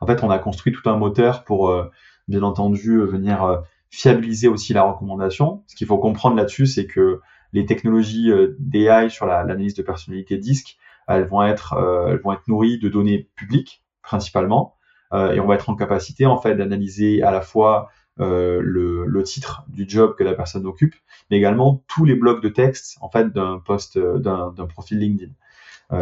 En 0.00 0.06
fait, 0.06 0.24
on 0.24 0.30
a 0.30 0.38
construit 0.38 0.72
tout 0.72 0.88
un 0.88 0.96
moteur 0.96 1.44
pour, 1.44 1.68
euh, 1.68 1.90
bien 2.28 2.42
entendu, 2.42 2.98
venir 3.00 3.62
fiabiliser 3.90 4.48
aussi 4.48 4.72
la 4.72 4.82
recommandation. 4.82 5.64
Ce 5.66 5.76
qu'il 5.76 5.86
faut 5.86 5.98
comprendre 5.98 6.36
là-dessus, 6.36 6.66
c'est 6.66 6.86
que 6.86 7.20
les 7.52 7.64
technologies 7.64 8.30
euh, 8.30 8.56
d'AI 8.58 9.10
sur 9.10 9.26
l'analyse 9.26 9.74
de 9.74 9.82
personnalité 9.82 10.36
disque, 10.36 10.76
elles 11.06 11.24
vont 11.24 11.42
être, 11.42 11.74
euh, 11.74 12.08
elles 12.08 12.20
vont 12.20 12.32
être 12.32 12.46
nourries 12.48 12.78
de 12.78 12.88
données 12.88 13.30
publiques 13.34 13.82
principalement, 14.08 14.74
euh, 15.12 15.32
et 15.32 15.40
on 15.40 15.46
va 15.46 15.54
être 15.54 15.68
en 15.68 15.76
capacité 15.76 16.26
en 16.26 16.38
fait 16.38 16.54
d'analyser 16.54 17.22
à 17.22 17.30
la 17.30 17.40
fois 17.40 17.90
le, 18.20 19.04
le, 19.06 19.22
titre 19.22 19.64
du 19.68 19.88
job 19.88 20.16
que 20.18 20.24
la 20.24 20.34
personne 20.34 20.66
occupe, 20.66 20.96
mais 21.30 21.36
également 21.36 21.84
tous 21.86 22.04
les 22.04 22.16
blocs 22.16 22.42
de 22.42 22.48
texte 22.48 22.98
en 23.00 23.08
fait 23.08 23.32
d'un 23.32 23.62
poste, 23.64 23.96
d'un 23.96 24.66
profil 24.68 24.98
LinkedIn. 24.98 25.30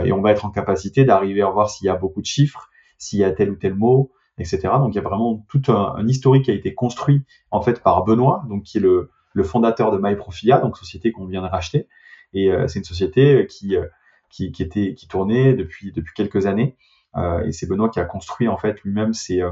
et 0.02 0.12
on 0.12 0.22
va 0.22 0.30
être 0.30 0.46
en 0.46 0.50
capacité 0.50 1.04
d'arriver 1.04 1.42
à 1.42 1.50
voir 1.50 1.68
s'il 1.68 1.84
y 1.84 1.90
a 1.90 1.94
beaucoup 1.94 2.22
de 2.22 2.26
chiffres, 2.26 2.70
s'il 2.96 3.18
y 3.18 3.24
a 3.24 3.32
tel 3.32 3.50
ou 3.50 3.56
tel 3.56 3.74
mot, 3.74 4.12
etc. 4.38 4.60
Donc 4.78 4.94
il 4.94 4.96
y 4.96 4.98
a 4.98 5.02
vraiment 5.02 5.44
tout 5.48 5.62
un, 5.68 6.06
historique 6.06 6.44
qui 6.46 6.50
a 6.50 6.54
été 6.54 6.74
construit 6.74 7.22
en 7.50 7.60
fait 7.60 7.82
par 7.82 8.04
Benoît, 8.04 8.44
donc 8.48 8.62
qui 8.64 8.78
est 8.78 8.80
le, 8.80 9.10
le 9.32 9.44
fondateur 9.44 9.90
de 9.90 9.98
MyProfilia, 9.98 10.58
donc 10.58 10.76
société 10.76 11.12
qu'on 11.12 11.26
vient 11.26 11.42
de 11.42 11.48
racheter. 11.48 11.88
Et 12.32 12.50
euh, 12.50 12.66
c'est 12.68 12.80
une 12.80 12.84
société 12.84 13.46
qui, 13.46 13.76
euh, 13.76 13.86
qui, 14.30 14.52
qui, 14.52 14.62
était 14.62 14.94
qui 14.94 15.08
tournait 15.08 15.54
depuis 15.54 15.92
depuis 15.92 16.14
quelques 16.14 16.46
années. 16.46 16.76
Euh, 17.16 17.44
et 17.44 17.52
c'est 17.52 17.66
Benoît 17.66 17.88
qui 17.88 18.00
a 18.00 18.04
construit 18.04 18.48
en 18.48 18.56
fait 18.56 18.82
lui-même 18.82 19.14
ses, 19.14 19.42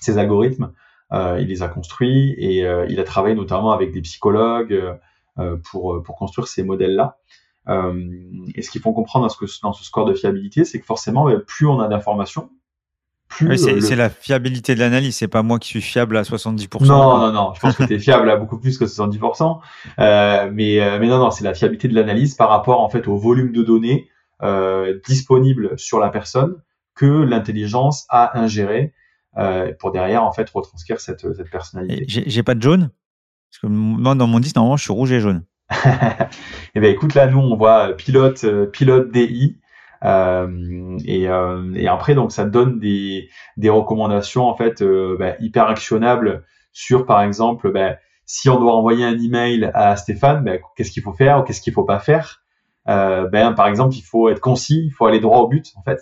ses 0.00 0.18
algorithmes. 0.18 0.72
il 1.12 1.46
les 1.46 1.62
a 1.62 1.68
construits 1.68 2.34
et 2.38 2.60
il 2.88 3.00
a 3.00 3.04
travaillé 3.04 3.34
notamment 3.34 3.72
avec 3.72 3.92
des 3.92 4.00
psychologues 4.00 4.98
pour 5.70 6.02
pour 6.02 6.16
construire 6.16 6.48
ces 6.48 6.62
modèles-là. 6.62 7.18
et 8.54 8.62
ce 8.62 8.70
qu'il 8.70 8.80
faut 8.80 8.92
comprendre 8.92 9.26
dans 9.62 9.72
ce, 9.72 9.84
score 9.84 10.04
de 10.04 10.14
fiabilité, 10.14 10.64
c'est 10.64 10.80
que 10.80 10.86
forcément, 10.86 11.28
plus 11.46 11.66
on 11.66 11.80
a 11.80 11.88
d'informations, 11.88 12.50
c'est 13.56 13.96
la 13.96 14.10
fiabilité 14.10 14.74
de 14.74 14.80
l'analyse, 14.80 15.16
c'est 15.16 15.28
pas 15.28 15.42
moi 15.42 15.58
qui 15.58 15.68
suis 15.68 15.80
fiable 15.80 16.16
à 16.16 16.22
70%. 16.22 16.86
Non, 16.86 17.18
non, 17.18 17.32
non, 17.32 17.54
je 17.54 17.60
pense 17.60 17.76
que 17.76 17.84
tu 17.84 17.94
es 17.94 17.98
fiable 17.98 18.30
à 18.30 18.36
beaucoup 18.36 18.58
plus 18.58 18.78
que 18.78 18.84
70%. 18.84 19.58
Euh, 19.98 20.50
mais, 20.52 20.80
euh, 20.80 20.98
mais 21.00 21.08
non, 21.08 21.18
non, 21.18 21.30
c'est 21.30 21.44
la 21.44 21.54
fiabilité 21.54 21.88
de 21.88 21.94
l'analyse 21.94 22.34
par 22.34 22.48
rapport 22.48 22.80
en 22.80 22.88
fait 22.88 23.08
au 23.08 23.16
volume 23.16 23.52
de 23.52 23.62
données 23.62 24.08
euh, 24.42 24.98
disponibles 25.06 25.78
sur 25.78 25.98
la 25.98 26.08
personne 26.10 26.56
que 26.94 27.06
l'intelligence 27.06 28.06
a 28.08 28.38
ingéré 28.38 28.92
euh, 29.38 29.72
pour 29.78 29.92
derrière 29.92 30.24
en 30.24 30.32
fait 30.32 30.48
retranscrire 30.50 31.00
cette, 31.00 31.32
cette 31.34 31.50
personnalité. 31.50 32.04
J'ai 32.06 32.42
pas 32.42 32.54
de 32.54 32.62
jaune? 32.62 32.90
Parce 33.50 33.60
que 33.60 33.66
moi, 33.66 34.14
dans 34.14 34.26
mon 34.26 34.40
disque, 34.40 34.56
normalement, 34.56 34.76
je 34.76 34.84
suis 34.84 34.92
rouge 34.92 35.12
et 35.12 35.20
jaune. 35.20 35.44
eh 36.74 36.80
ben 36.80 36.92
écoute, 36.92 37.14
là, 37.14 37.26
nous, 37.26 37.38
on 37.38 37.56
voit 37.56 37.92
pilote, 37.94 38.44
pilote 38.72 39.10
DI. 39.10 39.58
Euh, 40.04 40.98
et, 41.04 41.28
euh, 41.28 41.72
et, 41.74 41.88
après, 41.88 42.14
donc, 42.14 42.32
ça 42.32 42.44
donne 42.44 42.78
des, 42.78 43.28
des 43.56 43.70
recommandations 43.70 44.44
en 44.44 44.56
fait 44.56 44.82
euh, 44.82 45.16
bah, 45.18 45.34
hyper 45.40 45.68
actionnables 45.68 46.44
sur, 46.72 47.06
par 47.06 47.22
exemple, 47.22 47.72
bah, 47.72 47.96
si 48.24 48.48
on 48.48 48.58
doit 48.58 48.74
envoyer 48.74 49.04
un 49.04 49.18
email 49.18 49.70
à 49.74 49.96
Stéphane, 49.96 50.44
bah, 50.44 50.52
qu'est-ce 50.76 50.90
qu'il 50.90 51.02
faut 51.02 51.12
faire 51.12 51.40
ou 51.40 51.42
qu'est-ce 51.42 51.60
qu'il 51.60 51.72
faut 51.72 51.84
pas 51.84 51.98
faire? 51.98 52.40
ben, 52.84 53.52
par 53.52 53.68
exemple, 53.68 53.94
il 53.94 54.02
faut 54.02 54.28
être 54.28 54.40
concis, 54.40 54.86
il 54.86 54.90
faut 54.90 55.06
aller 55.06 55.20
droit 55.20 55.38
au 55.38 55.46
but 55.46 55.72
en 55.76 55.82
fait. 55.84 56.00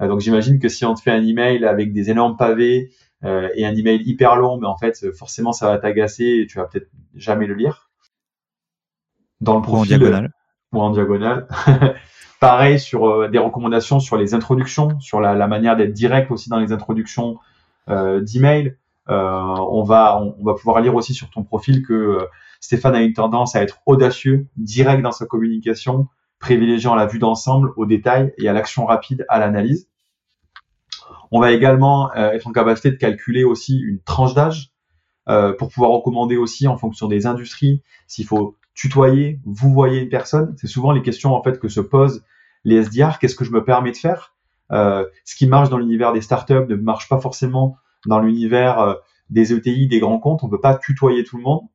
Donc 0.00 0.20
j'imagine 0.20 0.58
que 0.58 0.68
si 0.68 0.84
on 0.84 0.94
te 0.94 1.00
fait 1.00 1.10
un 1.10 1.24
email 1.24 1.64
avec 1.64 1.92
des 1.92 2.10
énormes 2.10 2.36
pavés 2.36 2.90
et 3.22 3.66
un 3.66 3.74
email 3.74 4.00
hyper 4.04 4.36
long, 4.36 4.58
mais 4.58 4.66
en 4.66 4.76
fait 4.76 5.10
forcément 5.12 5.52
ça 5.52 5.68
va 5.68 5.78
t'agacer 5.78 6.24
et 6.24 6.46
tu 6.46 6.58
vas 6.58 6.66
peut-être 6.66 6.88
jamais 7.14 7.46
le 7.46 7.54
lire. 7.54 7.90
Dans 9.40 9.56
le 9.56 9.62
profil, 9.62 9.92
ou 9.92 9.96
en 9.96 9.98
diagonale. 9.98 10.32
Ou 10.72 10.80
en 10.80 10.90
diagonale. 10.90 11.48
Pareil 12.40 12.78
sur 12.78 13.28
des 13.28 13.38
recommandations 13.38 13.98
sur 13.98 14.16
les 14.16 14.34
introductions, 14.34 15.00
sur 15.00 15.20
la, 15.20 15.34
la 15.34 15.48
manière 15.48 15.76
d'être 15.76 15.92
direct 15.92 16.30
aussi 16.30 16.48
dans 16.48 16.60
les 16.60 16.72
introductions 16.72 17.38
d'email. 17.88 18.76
on 19.08 19.82
va 19.82 20.20
on, 20.20 20.44
va 20.44 20.54
pouvoir 20.54 20.80
lire 20.80 20.94
aussi 20.94 21.14
sur 21.14 21.28
ton 21.30 21.42
profil 21.42 21.84
que 21.84 22.18
Stéphane 22.60 22.94
a 22.94 23.02
une 23.02 23.12
tendance 23.12 23.54
à 23.54 23.62
être 23.62 23.78
audacieux, 23.86 24.46
direct 24.56 25.02
dans 25.02 25.12
sa 25.12 25.26
communication, 25.26 26.08
privilégiant 26.38 26.94
la 26.94 27.06
vue 27.06 27.18
d'ensemble 27.18 27.72
au 27.76 27.86
détail 27.86 28.32
et 28.38 28.48
à 28.48 28.52
l'action 28.52 28.86
rapide 28.86 29.24
à 29.28 29.38
l'analyse. 29.38 29.88
On 31.30 31.40
va 31.40 31.52
également 31.52 32.10
euh, 32.14 32.30
être 32.30 32.46
en 32.46 32.52
capacité 32.52 32.90
de 32.90 32.96
calculer 32.96 33.44
aussi 33.44 33.78
une 33.78 34.00
tranche 34.00 34.34
d'âge 34.34 34.72
euh, 35.28 35.52
pour 35.52 35.68
pouvoir 35.68 35.90
recommander 35.90 36.36
aussi 36.36 36.66
en 36.66 36.76
fonction 36.76 37.06
des 37.06 37.26
industries 37.26 37.82
s'il 38.06 38.26
faut 38.26 38.56
tutoyer, 38.74 39.40
vous 39.44 39.72
voyez 39.72 40.00
une 40.00 40.08
personne. 40.08 40.54
C'est 40.56 40.68
souvent 40.68 40.92
les 40.92 41.02
questions 41.02 41.34
en 41.34 41.42
fait 41.42 41.58
que 41.58 41.68
se 41.68 41.80
posent 41.80 42.24
les 42.64 42.84
SDR. 42.84 43.18
Qu'est-ce 43.18 43.34
que 43.34 43.44
je 43.44 43.50
me 43.50 43.64
permets 43.64 43.92
de 43.92 43.96
faire? 43.96 44.34
Euh, 44.70 45.04
Ce 45.24 45.34
qui 45.34 45.46
marche 45.46 45.68
dans 45.68 45.78
l'univers 45.78 46.12
des 46.12 46.20
startups 46.20 46.66
ne 46.68 46.76
marche 46.76 47.08
pas 47.08 47.18
forcément 47.18 47.76
dans 48.06 48.20
l'univers 48.20 48.96
des 49.28 49.52
ETI, 49.52 49.88
des 49.88 49.98
grands 49.98 50.20
comptes. 50.20 50.44
On 50.44 50.46
ne 50.46 50.52
peut 50.52 50.60
pas 50.60 50.76
tutoyer 50.76 51.24
tout 51.24 51.36
le 51.36 51.42
monde 51.42 51.66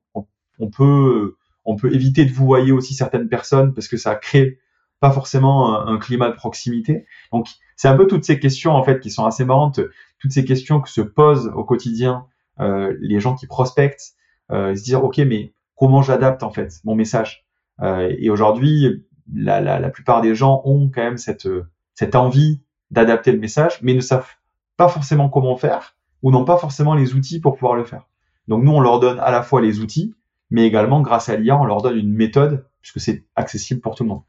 on 0.59 0.69
peut 0.69 1.35
on 1.65 1.75
peut 1.75 1.93
éviter 1.93 2.25
de 2.25 2.31
vous 2.31 2.45
voyer 2.45 2.71
aussi 2.71 2.93
certaines 2.93 3.29
personnes 3.29 3.73
parce 3.73 3.87
que 3.87 3.97
ça 3.97 4.15
crée 4.15 4.59
pas 4.99 5.11
forcément 5.11 5.85
un, 5.85 5.97
climat 5.97 6.29
de 6.29 6.35
proximité. 6.35 7.05
Donc 7.31 7.47
c'est 7.75 7.89
un 7.89 7.97
peu 7.97 8.07
toutes 8.07 8.23
ces 8.23 8.39
questions 8.39 8.71
en 8.71 8.83
fait 8.83 8.99
qui 9.01 9.11
sont 9.11 9.25
assez 9.25 9.43
marrantes, 9.43 9.81
toutes 10.19 10.31
ces 10.31 10.45
questions 10.45 10.79
que 10.79 10.89
se 10.89 11.01
posent 11.01 11.51
au 11.55 11.65
quotidien 11.65 12.25
euh, 12.61 12.95
les 13.01 13.19
gens 13.19 13.35
qui 13.35 13.47
prospectent, 13.47 14.13
euh, 14.51 14.75
se 14.75 14.83
dire 14.83 15.03
ok 15.03 15.17
mais 15.17 15.53
comment 15.75 16.01
j'adapte 16.01 16.43
en 16.43 16.51
fait 16.51 16.79
mon 16.85 16.95
message? 16.95 17.45
Euh, 17.81 18.15
et 18.17 18.29
aujourd'hui 18.29 19.05
la, 19.33 19.59
la, 19.59 19.79
la, 19.79 19.89
plupart 19.89 20.21
des 20.21 20.35
gens 20.35 20.61
ont 20.63 20.89
quand 20.89 21.03
même 21.03 21.17
cette 21.17 21.49
cette 21.93 22.15
envie 22.15 22.61
d'adapter 22.91 23.31
le 23.31 23.39
message, 23.39 23.79
mais 23.81 23.93
ne 23.93 23.99
savent 23.99 24.29
pas 24.77 24.87
forcément 24.87 25.27
comment 25.27 25.57
faire 25.57 25.97
ou 26.21 26.31
n'ont 26.31 26.45
pas 26.45 26.57
forcément 26.57 26.93
les 26.93 27.13
outils 27.13 27.41
pour 27.41 27.55
pouvoir 27.55 27.75
le 27.75 27.83
faire. 27.83 28.07
Donc 28.47 28.63
nous 28.63 28.71
on 28.71 28.79
leur 28.79 28.99
donne 28.99 29.19
à 29.19 29.31
la 29.31 29.43
fois 29.43 29.61
les 29.61 29.79
outils 29.79 30.15
mais 30.53 30.67
également 30.67 31.01
grâce 31.01 31.27
à 31.29 31.35
l'IA, 31.35 31.59
on 31.59 31.65
leur 31.65 31.81
donne 31.81 31.97
une 31.97 32.13
méthode 32.13 32.65
puisque 32.79 33.01
c'est 33.01 33.25
accessible 33.35 33.81
pour 33.81 33.95
tout 33.95 34.03
le 34.03 34.09
monde. 34.09 34.21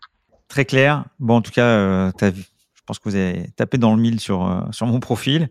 Très 0.49 0.65
clair. 0.65 1.05
Bon, 1.21 1.37
en 1.37 1.43
tout 1.43 1.51
cas, 1.51 1.67
euh, 1.67 2.11
as 2.19 2.31
vu, 2.31 2.43
je 2.75 2.83
pense 2.87 2.99
que 2.99 3.09
vous 3.09 3.15
avez 3.15 3.51
tapé 3.57 3.77
dans 3.77 3.95
le 3.95 4.01
mille 4.01 4.21
sur, 4.21 4.47
euh, 4.47 4.61
sur 4.71 4.87
mon 4.87 5.01
profil. 5.01 5.51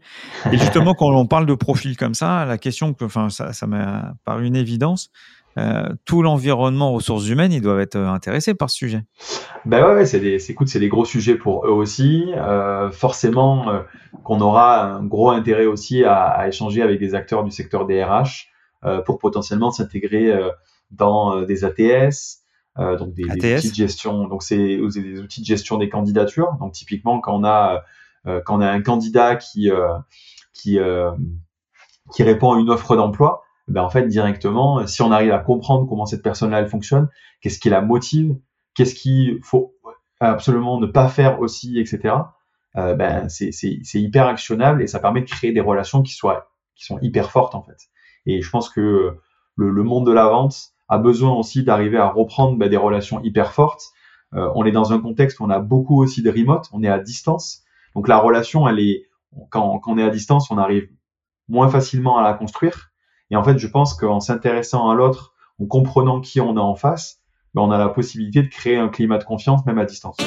Et 0.52 0.58
justement, 0.58 0.94
quand 0.98 1.14
on 1.14 1.28
parle 1.28 1.46
de 1.46 1.54
profil 1.54 1.96
comme 1.96 2.16
ça, 2.16 2.46
la 2.46 2.58
question 2.58 2.94
que, 2.94 3.06
enfin, 3.06 3.30
ça, 3.30 3.54
ça 3.54 3.68
m'a 3.68 4.16
paru 4.26 4.48
une 4.48 4.56
évidence. 4.56 5.12
Euh, 5.60 5.90
tout 6.06 6.24
l'environnement 6.24 6.92
ressources 6.92 7.28
humaines, 7.28 7.54
ils 7.54 7.62
doivent 7.62 7.82
être 7.82 7.98
intéressés 7.98 8.56
par 8.56 8.72
ce 8.72 8.78
sujet. 8.78 9.04
Ben 9.66 9.86
ouais, 9.86 10.06
c'est 10.08 10.20
des, 10.20 10.50
écoute, 10.50 10.70
c'est 10.70 10.80
des 10.80 10.90
gros 10.90 11.06
sujets 11.06 11.36
pour 11.36 11.68
eux 11.68 11.72
aussi. 11.72 12.32
forcément, 12.92 13.84
qu'on 14.24 14.42
aura 14.42 14.96
un 14.96 15.04
gros 15.04 15.30
intérêt 15.30 15.68
aussi 15.68 16.04
à, 16.04 16.24
à, 16.24 16.48
échanger 16.48 16.82
avec 16.82 17.00
des 17.00 17.14
acteurs 17.14 17.44
du 17.44 17.52
secteur 17.52 17.86
des 17.86 18.04
RH 18.04 18.53
pour 19.06 19.20
potentiellement 19.20 19.72
s'intégrer 19.72 20.32
euh, 20.32 20.50
dans 20.92 21.38
euh, 21.38 21.46
des 21.46 21.64
ATS, 21.64 22.44
donc 22.78 23.14
des, 23.14 23.26
outils 23.26 23.70
de 23.70 23.76
gestion. 23.76 24.28
Donc 24.28 24.44
c'est 24.44 24.58
des 24.58 25.20
outils 25.20 25.42
de 25.42 25.46
gestion 25.46 25.78
des 25.78 25.90
candidatures. 25.90 26.54
Donc 26.60 26.74
typiquement 26.74 27.20
quand 27.20 27.36
on 27.40 27.44
a 27.44 27.84
quand 28.46 28.58
on 28.58 28.62
a 28.62 28.70
un 28.70 28.82
candidat 28.82 29.36
qui 29.36 29.70
qui 30.54 30.80
qui 32.14 32.24
répond 32.24 32.54
à 32.54 32.60
une 32.60 32.70
offre 32.72 32.96
d'emploi, 32.96 33.44
ben 33.68 33.84
en 33.84 33.90
fait 33.90 34.08
directement, 34.08 34.88
si 34.88 35.04
on 35.04 35.12
arrive 35.12 35.32
à 35.32 35.40
comprendre 35.40 35.88
comment 35.88 36.08
cette 36.08 36.24
personne-là 36.24 36.62
elle 36.62 36.68
fonctionne, 36.68 37.10
qu'est-ce 37.42 37.60
qui 37.60 37.70
la 37.70 37.82
motive, 37.82 38.36
qu'est-ce 38.74 38.96
qu'il 38.96 39.40
faut 39.44 39.76
absolument 40.20 40.80
ne 40.80 40.88
pas 40.88 41.10
faire 41.10 41.40
aussi, 41.42 41.80
etc. 41.80 42.16
Euh, 42.76 42.96
ben 42.96 43.30
c'est 43.30 44.02
hyper 44.02 44.26
actionnable 44.28 44.82
et 44.82 44.88
ça 44.88 45.00
permet 45.00 45.22
de 45.22 45.30
créer 45.30 45.54
des 45.54 45.62
relations 45.62 46.02
qui 46.02 46.14
soient 46.14 46.50
qui 46.76 46.86
sont 46.86 46.98
hyper 47.02 47.30
fortes 47.30 47.54
en 47.54 47.62
fait. 47.62 47.78
Et 48.26 48.42
je 48.42 48.50
pense 48.50 48.70
que 48.70 49.18
le, 49.56 49.84
monde 49.84 50.06
de 50.06 50.12
la 50.12 50.28
vente 50.28 50.72
a 50.90 50.98
besoin 50.98 51.34
aussi 51.34 51.64
d'arriver 51.64 51.98
à 51.98 52.10
reprendre 52.10 52.58
bah, 52.58 52.70
des 52.70 52.78
relations 52.78 53.22
hyper 53.24 53.52
fortes. 53.54 53.92
Euh, 54.34 54.50
on 54.56 54.66
est 54.66 54.72
dans 54.72 54.94
un 54.94 55.00
contexte 55.00 55.40
où 55.40 55.44
on 55.44 55.50
a 55.50 55.60
beaucoup 55.60 56.02
aussi 56.02 56.22
de 56.22 56.30
remote, 56.30 56.68
on 56.72 56.84
est 56.84 56.90
à 56.90 57.00
distance. 57.00 57.64
Donc 57.96 58.08
la 58.08 58.18
relation, 58.18 58.68
elle 58.68 58.80
est 58.80 59.08
quand, 59.50 59.80
quand 59.80 59.94
on 59.94 59.98
est 59.98 60.04
à 60.04 60.10
distance, 60.10 60.50
on 60.52 60.58
arrive 60.58 60.90
moins 61.50 61.70
facilement 61.70 62.18
à 62.18 62.24
la 62.24 62.34
construire. 62.34 62.92
Et 63.30 63.36
en 63.36 63.44
fait, 63.44 63.58
je 63.58 63.68
pense 63.68 63.94
qu'en 63.94 64.20
s'intéressant 64.20 64.90
à 64.90 64.96
l'autre, 64.96 65.34
en 65.60 65.66
comprenant 65.66 66.22
qui 66.22 66.42
on 66.42 66.58
a 66.58 66.62
en 66.62 66.76
face, 66.76 67.20
bah, 67.54 67.62
on 67.62 67.72
a 67.72 67.78
la 67.78 67.90
possibilité 67.90 68.42
de 68.42 68.48
créer 68.48 68.78
un 68.78 68.90
climat 68.90 69.18
de 69.18 69.24
confiance 69.24 69.66
même 69.66 69.78
à 69.78 69.86
distance. 69.86 70.18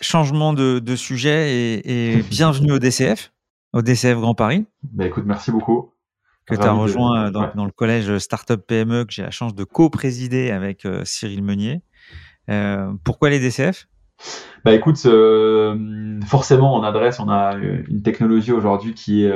Changement 0.00 0.52
de, 0.52 0.78
de 0.78 0.96
sujet 0.96 1.52
et, 1.52 2.18
et 2.18 2.22
bienvenue 2.30 2.72
au 2.72 2.78
DCF 2.78 3.32
au 3.72 3.82
DCF 3.82 4.18
Grand 4.18 4.34
Paris. 4.34 4.66
Bah 4.82 5.06
écoute, 5.06 5.24
merci 5.26 5.50
beaucoup. 5.50 5.92
Que 6.46 6.56
tu 6.56 6.62
as 6.62 6.72
rejoint 6.72 7.26
euh, 7.26 7.30
dans, 7.30 7.64
le 7.64 7.70
collège 7.70 8.18
Startup 8.18 8.60
PME 8.60 9.04
que 9.04 9.12
j'ai 9.12 9.22
la 9.22 9.30
chance 9.30 9.54
de 9.54 9.62
co-présider 9.62 10.50
avec 10.50 10.84
euh, 10.84 11.02
Cyril 11.04 11.42
Meunier. 11.42 11.82
Euh, 12.48 12.92
pourquoi 13.04 13.30
les 13.30 13.38
DCF 13.38 13.86
Bah 14.64 14.72
écoute, 14.72 14.98
forcément 16.26 16.76
on 16.76 16.82
adresse, 16.82 17.20
on 17.20 17.28
a 17.28 17.54
une 17.54 18.02
technologie 18.02 18.52
aujourd'hui 18.52 18.94
qui, 18.94 19.28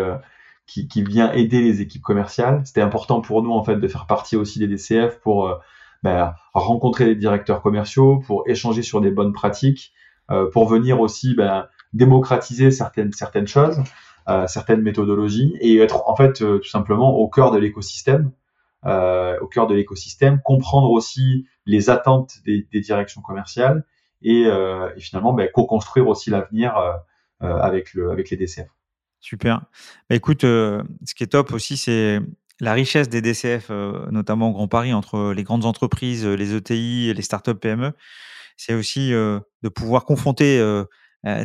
qui, 0.67 1.05
vient 1.05 1.31
aider 1.33 1.61
les 1.61 1.81
équipes 1.81 2.03
commerciales. 2.03 2.63
C'était 2.65 2.81
important 2.81 3.21
pour 3.21 3.43
nous 3.43 3.53
en 3.53 3.63
fait 3.63 3.77
de 3.77 3.89
faire 3.89 4.07
partie 4.07 4.35
aussi 4.35 4.59
des 4.59 4.67
DCF 4.67 5.21
pour 5.21 5.57
bah, 6.03 6.35
rencontrer 6.53 7.05
les 7.05 7.15
directeurs 7.15 7.63
commerciaux, 7.63 8.19
pour 8.27 8.43
échanger 8.49 8.83
sur 8.83 9.01
des 9.01 9.13
bonnes 9.13 9.33
pratiques, 9.33 9.93
pour 10.53 10.67
venir 10.67 11.01
aussi 11.01 11.35
bah, 11.37 11.71
démocratiser 11.93 12.73
certaines 12.73 13.13
certaines 13.13 13.47
choses 13.47 13.81
certaines 14.47 14.83
méthodologies 14.83 15.57
et 15.61 15.77
être 15.79 16.09
en 16.09 16.17
fait 16.17 16.43
euh, 16.43 16.59
tout 16.59 16.69
simplement 16.69 17.17
au 17.17 17.29
cœur 17.29 17.51
de 17.51 17.59
l'écosystème, 17.59 18.33
euh, 18.87 19.39
au 19.41 19.47
cœur 19.47 19.67
de 19.67 19.75
l'écosystème, 19.75 20.41
comprendre 20.43 20.91
aussi 20.91 21.47
les 21.67 21.91
attentes 21.91 22.37
des, 22.45 22.67
directions 22.81 23.23
commerciales 23.23 23.85
et, 24.23 24.47
euh, 24.47 24.89
et 24.97 25.01
finalement 25.01 25.33
ben, 25.33 25.49
co-construire 25.53 26.09
aussi 26.09 26.31
l'avenir 26.31 26.75
avec, 27.41 27.93
le, 27.93 28.11
avec 28.11 28.31
les 28.31 28.39
DCF. 28.39 28.69
Super. 29.21 29.61
Bah, 30.09 30.17
écoute, 30.17 30.43
ce 30.43 31.15
qui 31.15 31.25
est 31.25 31.29
top 31.29 31.53
aussi, 31.53 31.77
c'est 31.77 32.21
la 32.61 32.73
richesse 32.73 33.11
des 33.11 33.21
DCF, 33.21 33.69
notamment 34.11 34.49
au 34.49 34.53
Grand 34.53 34.69
Paris, 34.69 34.95
entre 34.95 35.35
les 35.35 35.43
grandes 35.43 35.67
entreprises, 35.67 36.27
les 36.27 36.55
ETI 36.55 37.11
et 37.11 37.15
les 37.15 37.23
startups 37.23 37.55
PME. 37.55 37.93
C'est 38.57 38.73
aussi 38.73 39.11
de 39.11 39.69
pouvoir 39.75 40.07
confronter 40.07 40.63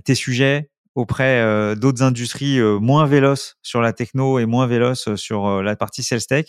tes 0.05 0.15
sujets, 0.15 0.69
auprès 0.99 1.39
euh, 1.39 1.75
d'autres 1.75 2.03
industries 2.03 2.59
euh, 2.59 2.77
moins 2.77 3.05
véloces 3.05 3.57
sur 3.61 3.79
la 3.79 3.93
techno 3.93 4.37
et 4.37 4.45
moins 4.45 4.67
véloces 4.67 5.15
sur 5.15 5.47
euh, 5.47 5.63
la 5.63 5.77
partie 5.77 6.03
sales 6.03 6.25
tech. 6.25 6.47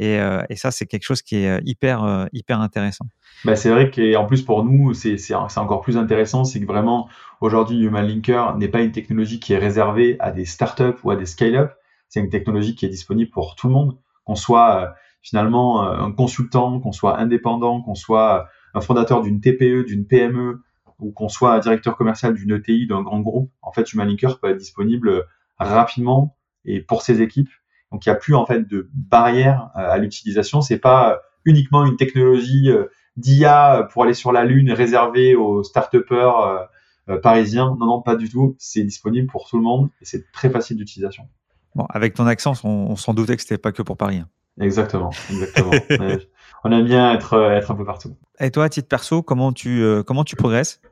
Et, 0.00 0.18
et 0.48 0.56
ça, 0.56 0.72
c'est 0.72 0.86
quelque 0.86 1.04
chose 1.04 1.22
qui 1.22 1.36
est 1.36 1.60
hyper, 1.64 2.26
hyper 2.32 2.60
intéressant. 2.60 3.04
Bah, 3.44 3.54
c'est 3.54 3.70
vrai 3.70 3.88
qu'en 3.88 4.24
plus 4.26 4.42
pour 4.42 4.64
nous, 4.64 4.94
c'est 4.94 5.34
encore 5.34 5.80
plus 5.80 5.96
intéressant, 5.96 6.42
c'est 6.42 6.60
que 6.60 6.66
vraiment 6.66 7.08
aujourd'hui 7.40 7.78
Human 7.78 8.04
Linker 8.04 8.56
n'est 8.56 8.66
pas 8.66 8.80
une 8.80 8.90
technologie 8.90 9.38
qui 9.38 9.52
est 9.52 9.58
réservée 9.58 10.16
à 10.18 10.32
des 10.32 10.44
startups 10.44 10.98
ou 11.04 11.12
à 11.12 11.16
des 11.16 11.26
scale-up, 11.26 11.74
c'est 12.08 12.18
une 12.18 12.30
technologie 12.30 12.74
qui 12.74 12.84
est 12.84 12.88
disponible 12.88 13.30
pour 13.30 13.54
tout 13.54 13.68
le 13.68 13.74
monde, 13.74 13.96
qu'on 14.24 14.34
soit 14.34 14.92
finalement 15.20 15.82
un 15.82 16.10
consultant, 16.10 16.80
qu'on 16.80 16.90
soit 16.90 17.20
indépendant, 17.20 17.80
qu'on 17.80 17.94
soit 17.94 18.48
un 18.74 18.80
fondateur 18.80 19.22
d'une 19.22 19.40
TPE, 19.40 19.84
d'une 19.84 20.04
PME, 20.04 20.62
ou 21.02 21.12
qu'on 21.12 21.28
soit 21.28 21.58
directeur 21.60 21.96
commercial 21.96 22.34
d'une 22.34 22.52
ETI, 22.52 22.86
d'un 22.86 23.02
grand 23.02 23.20
groupe, 23.20 23.50
en 23.60 23.72
fait, 23.72 23.92
Humalinker 23.92 24.38
peut 24.40 24.50
être 24.50 24.56
disponible 24.56 25.26
rapidement 25.58 26.36
et 26.64 26.80
pour 26.80 27.02
ses 27.02 27.20
équipes. 27.22 27.50
Donc, 27.90 28.06
il 28.06 28.08
n'y 28.08 28.14
a 28.14 28.18
plus 28.18 28.34
en 28.34 28.46
fait 28.46 28.66
de 28.66 28.88
barrière 28.94 29.70
euh, 29.76 29.90
à 29.90 29.98
l'utilisation. 29.98 30.60
C'est 30.62 30.78
pas 30.78 31.20
uniquement 31.44 31.84
une 31.84 31.96
technologie 31.96 32.70
euh, 32.70 32.86
d'IA 33.16 33.88
pour 33.92 34.04
aller 34.04 34.14
sur 34.14 34.32
la 34.32 34.44
lune 34.44 34.72
réservée 34.72 35.34
aux 35.34 35.62
start-upers 35.62 36.68
euh, 37.08 37.20
parisiens. 37.20 37.76
Non, 37.78 37.86
non, 37.86 38.02
pas 38.02 38.16
du 38.16 38.30
tout. 38.30 38.56
C'est 38.58 38.82
disponible 38.82 39.26
pour 39.26 39.46
tout 39.48 39.58
le 39.58 39.62
monde 39.62 39.90
et 40.00 40.04
c'est 40.04 40.30
très 40.32 40.48
facile 40.48 40.78
d'utilisation. 40.78 41.28
Bon, 41.74 41.86
avec 41.90 42.14
ton 42.14 42.26
accent, 42.26 42.52
on, 42.64 42.96
s'en 42.96 43.14
doutait 43.14 43.36
que 43.36 43.42
c'était 43.42 43.58
pas 43.58 43.72
que 43.72 43.82
pour 43.82 43.96
Paris. 43.96 44.18
Hein. 44.18 44.28
Exactement, 44.60 45.10
exactement. 45.30 45.70
on 46.64 46.72
aime 46.72 46.84
bien 46.84 47.14
être, 47.14 47.34
être 47.52 47.70
un 47.70 47.74
peu 47.74 47.86
partout. 47.86 48.14
Et 48.38 48.50
toi, 48.50 48.64
à 48.64 48.68
titre 48.68 48.88
perso, 48.88 49.22
comment 49.22 49.54
tu, 49.54 49.82
comment 50.06 50.24
tu 50.24 50.36
progresses? 50.36 50.82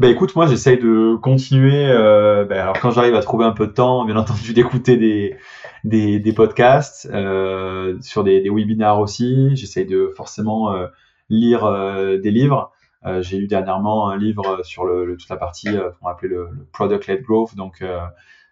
Ben 0.00 0.10
écoute, 0.10 0.34
moi 0.34 0.46
j'essaye 0.46 0.78
de 0.78 1.16
continuer. 1.16 1.86
Euh, 1.88 2.44
ben, 2.44 2.60
alors 2.60 2.78
quand 2.80 2.90
j'arrive 2.90 3.14
à 3.14 3.20
trouver 3.20 3.44
un 3.44 3.52
peu 3.52 3.66
de 3.66 3.72
temps, 3.72 4.04
bien 4.04 4.16
entendu, 4.16 4.52
d'écouter 4.54 4.96
des, 4.96 5.36
des, 5.84 6.18
des 6.18 6.32
podcasts, 6.32 7.08
euh, 7.12 7.96
sur 8.00 8.24
des, 8.24 8.40
des 8.40 8.50
webinaires 8.50 8.98
aussi. 8.98 9.54
J'essaye 9.54 9.86
de 9.86 10.10
forcément 10.16 10.72
euh, 10.72 10.86
lire 11.28 11.64
euh, 11.64 12.18
des 12.18 12.30
livres. 12.30 12.72
j'ai 13.20 13.38
lu 13.38 13.46
dernièrement 13.46 14.08
un 14.08 14.16
livre 14.16 14.62
sur 14.64 14.84
le, 14.84 15.16
toute 15.16 15.28
la 15.28 15.36
partie 15.36 15.68
qu'on 16.00 16.08
appelait 16.08 16.28
le, 16.28 16.48
le 16.52 16.64
product-led 16.72 17.22
growth, 17.22 17.54
donc 17.54 17.84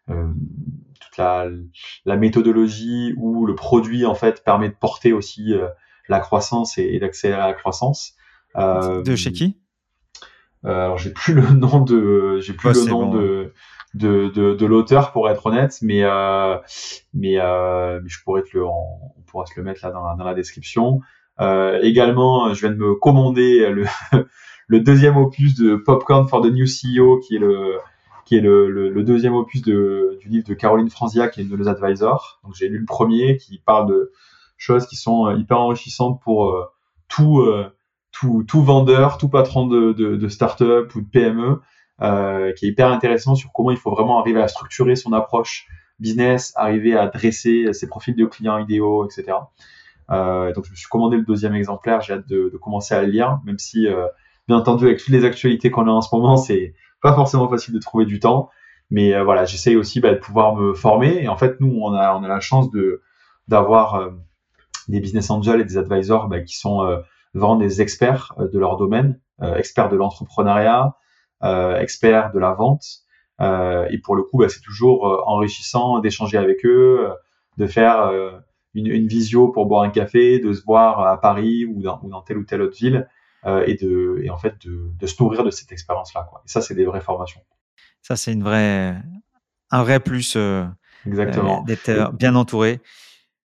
toute 0.07 1.17
la, 1.17 1.49
la, 2.05 2.17
méthodologie 2.17 3.15
où 3.17 3.47
le 3.47 3.55
produit 3.55 4.05
en 4.05 4.15
fait 4.15 4.45
permet 4.45 4.69
de 4.69 4.75
porter 4.75 5.15
aussi 5.15 5.55
la 6.09 6.21
croissance 6.21 6.77
et, 6.77 6.99
d'accélérer 6.99 7.41
la 7.41 7.55
croissance. 7.55 8.15
de 8.57 9.17
chez 9.17 9.33
qui? 9.33 9.62
Alors 10.65 10.99
j'ai 10.99 11.11
plus 11.11 11.35
le 11.35 11.49
nom 11.51 11.81
de 11.81 12.39
j'ai 12.41 12.53
plus 12.53 12.85
le 12.85 12.91
nom 12.91 13.11
de 13.11 13.53
de, 13.95 14.29
de, 14.29 14.55
de 14.55 14.67
l'auteur 14.67 15.13
pour 15.13 15.29
être 15.29 15.47
honnête, 15.47 15.79
mais 15.83 16.03
euh, 16.03 16.57
mais, 17.13 17.39
euh, 17.39 18.01
mais 18.03 18.09
je 18.09 18.23
pourrais 18.23 18.43
te 18.43 18.57
le, 18.57 18.65
on, 18.65 18.99
pourra 19.27 19.45
se 19.47 19.53
le 19.57 19.63
mettre 19.63 19.85
là 19.85 19.93
dans 19.93 20.07
la, 20.07 20.15
dans 20.15 20.25
la 20.25 20.35
description. 20.35 21.01
Euh, 21.41 21.79
également, 21.83 22.55
je 22.55 22.61
viens 22.61 22.71
de 22.71 22.77
me 22.77 22.95
commander 22.95 23.69
le, 23.71 23.85
le 24.67 24.81
deuxième 24.81 25.17
opus 25.17 25.55
de 25.55 25.77
Popcorn 25.77 26.27
for 26.29 26.41
the 26.43 26.51
New 26.51 26.65
CEO, 26.65 27.19
qui 27.21 27.37
est 27.37 27.39
le 27.39 27.79
qui 28.25 28.37
est 28.37 28.41
le, 28.41 28.71
le, 28.71 29.03
deuxième 29.03 29.35
opus 29.35 29.63
de, 29.63 30.17
du 30.21 30.29
livre 30.29 30.47
de 30.47 30.55
Caroline 30.55 30.89
Franzia, 30.89 31.29
qui 31.29 31.41
est 31.41 31.43
une 31.43 31.51
de 31.51 31.57
nos 31.57 31.69
advisors. 31.69 32.41
Donc 32.45 32.55
j'ai 32.55 32.69
lu 32.69 32.79
le 32.79 32.87
premier, 32.87 33.37
qui 33.37 33.59
parle 33.59 33.89
de 33.89 34.13
choses 34.57 34.87
qui 34.87 34.97
sont 34.97 35.27
euh, 35.27 35.35
hyper 35.35 35.59
enrichissantes 35.59 36.21
pour 36.23 36.51
euh, 36.51 36.65
tout, 37.09 37.41
euh, 37.41 37.69
tout 38.13 38.45
tout 38.47 38.63
vendeur, 38.63 39.19
tout 39.19 39.29
patron 39.29 39.67
de, 39.67 39.93
de, 39.93 40.17
de 40.17 40.29
start-up 40.29 40.95
ou 40.95 41.01
de 41.01 41.07
PME. 41.07 41.61
Euh, 42.01 42.53
qui 42.55 42.67
est 42.67 42.71
hyper 42.71 42.91
intéressant 42.91 43.37
sur 43.37 43.53
comment 43.53 43.71
il 43.71 43.77
faut 43.77 43.91
vraiment 43.91 44.19
arriver 44.19 44.43
à 44.43 44.49
structurer 44.49 44.97
son 44.97 45.13
approche 45.13 45.69
business, 46.01 46.53
arriver 46.57 46.97
à 46.97 47.07
dresser 47.07 47.73
ses 47.73 47.87
profils 47.87 48.17
de 48.17 48.25
clients 48.25 48.59
idéaux, 48.59 49.07
etc. 49.07 49.39
Euh, 50.11 50.53
donc 50.53 50.65
je 50.67 50.71
me 50.73 50.77
suis 50.77 50.89
commandé 50.89 51.17
le 51.17 51.23
deuxième 51.23 51.55
exemplaire, 51.55 52.01
j'ai 52.01 52.15
hâte 52.15 52.29
de, 52.29 52.51
de, 52.53 52.57
commencer 52.57 52.95
à 52.95 53.03
le 53.03 53.09
lire, 53.09 53.39
même 53.45 53.59
si 53.59 53.87
euh, 53.87 54.07
bien 54.49 54.57
entendu 54.57 54.87
avec 54.87 54.99
toutes 54.99 55.11
les 55.11 55.25
actualités 55.25 55.71
qu'on 55.71 55.87
a 55.87 55.91
en 55.91 56.03
ce 56.03 56.15
moment, 56.15 56.37
c'est 56.39 56.75
pas 57.01 57.15
forcément 57.15 57.49
facile 57.49 57.75
de 57.75 57.79
trouver 57.79 58.05
du 58.05 58.19
temps. 58.19 58.51
Mais 58.91 59.15
euh, 59.15 59.25
voilà, 59.25 59.45
j'essaye 59.45 59.77
aussi 59.77 60.01
bah, 60.01 60.13
de 60.13 60.19
pouvoir 60.19 60.55
me 60.55 60.75
former. 60.75 61.23
Et 61.23 61.29
en 61.29 61.37
fait, 61.37 61.61
nous, 61.61 61.79
on 61.81 61.95
a, 61.95 62.15
on 62.15 62.23
a 62.25 62.29
la 62.29 62.41
chance 62.41 62.71
de 62.71 63.03
d'avoir 63.49 63.95
euh, 63.95 64.11
des 64.89 65.01
business 65.01 65.31
angels 65.31 65.61
et 65.61 65.65
des 65.65 65.79
advisors 65.79 66.29
bah, 66.29 66.41
qui 66.41 66.57
sont 66.57 66.87
vraiment 67.35 67.57
des 67.57 67.81
experts 67.81 68.35
de 68.39 68.59
leur 68.59 68.77
domaine, 68.77 69.19
experts 69.57 69.89
de 69.89 69.97
l'entrepreneuriat, 69.97 70.97
euh, 71.43 71.79
experts 71.79 72.33
de 72.33 72.39
la 72.39 72.53
vente. 72.53 72.85
Euh, 73.41 73.89
et 73.91 73.99
pour 73.99 74.15
le 74.15 74.23
coup, 74.23 74.39
bah, 74.39 74.49
c'est 74.49 74.61
toujours 74.61 75.09
euh, 75.09 75.21
enrichissant 75.27 75.99
d'échanger 75.99 76.39
avec 76.39 76.65
eux, 76.65 77.09
de 77.59 77.67
faire 77.67 78.13
une, 78.75 78.87
une, 78.87 79.07
visio 79.07 79.49
pour 79.49 79.67
boire 79.67 79.83
un 79.83 79.91
café, 79.91 80.39
de 80.39 80.53
se 80.53 80.63
voir 80.65 81.01
à 81.01 81.21
Paris 81.21 81.65
ou 81.65 81.83
dans, 81.83 82.01
ou 82.03 82.09
dans 82.09 82.23
telle 82.23 82.39
ou 82.39 82.45
telle 82.45 82.63
autre 82.63 82.77
ville, 82.77 83.09
et 83.45 83.75
de 83.75 84.21
et 84.23 84.31
en 84.31 84.39
fait 84.39 84.55
de, 84.65 84.89
de 84.99 85.07
se 85.07 85.21
nourrir 85.23 85.45
de 85.45 85.51
cette 85.51 85.73
expérience-là. 85.73 86.31
Et 86.45 86.49
ça, 86.49 86.61
c'est 86.61 86.75
des 86.75 86.85
vraies 86.85 87.01
formations. 87.01 87.41
Ça, 88.01 88.17
c'est 88.17 88.33
une 88.33 88.45
vraie 88.45 88.97
un 89.71 89.83
vrai 89.83 90.01
plus. 90.01 90.39
Exactement. 91.07 91.63
D'être 91.65 92.13
bien 92.15 92.37
entouré. 92.37 92.81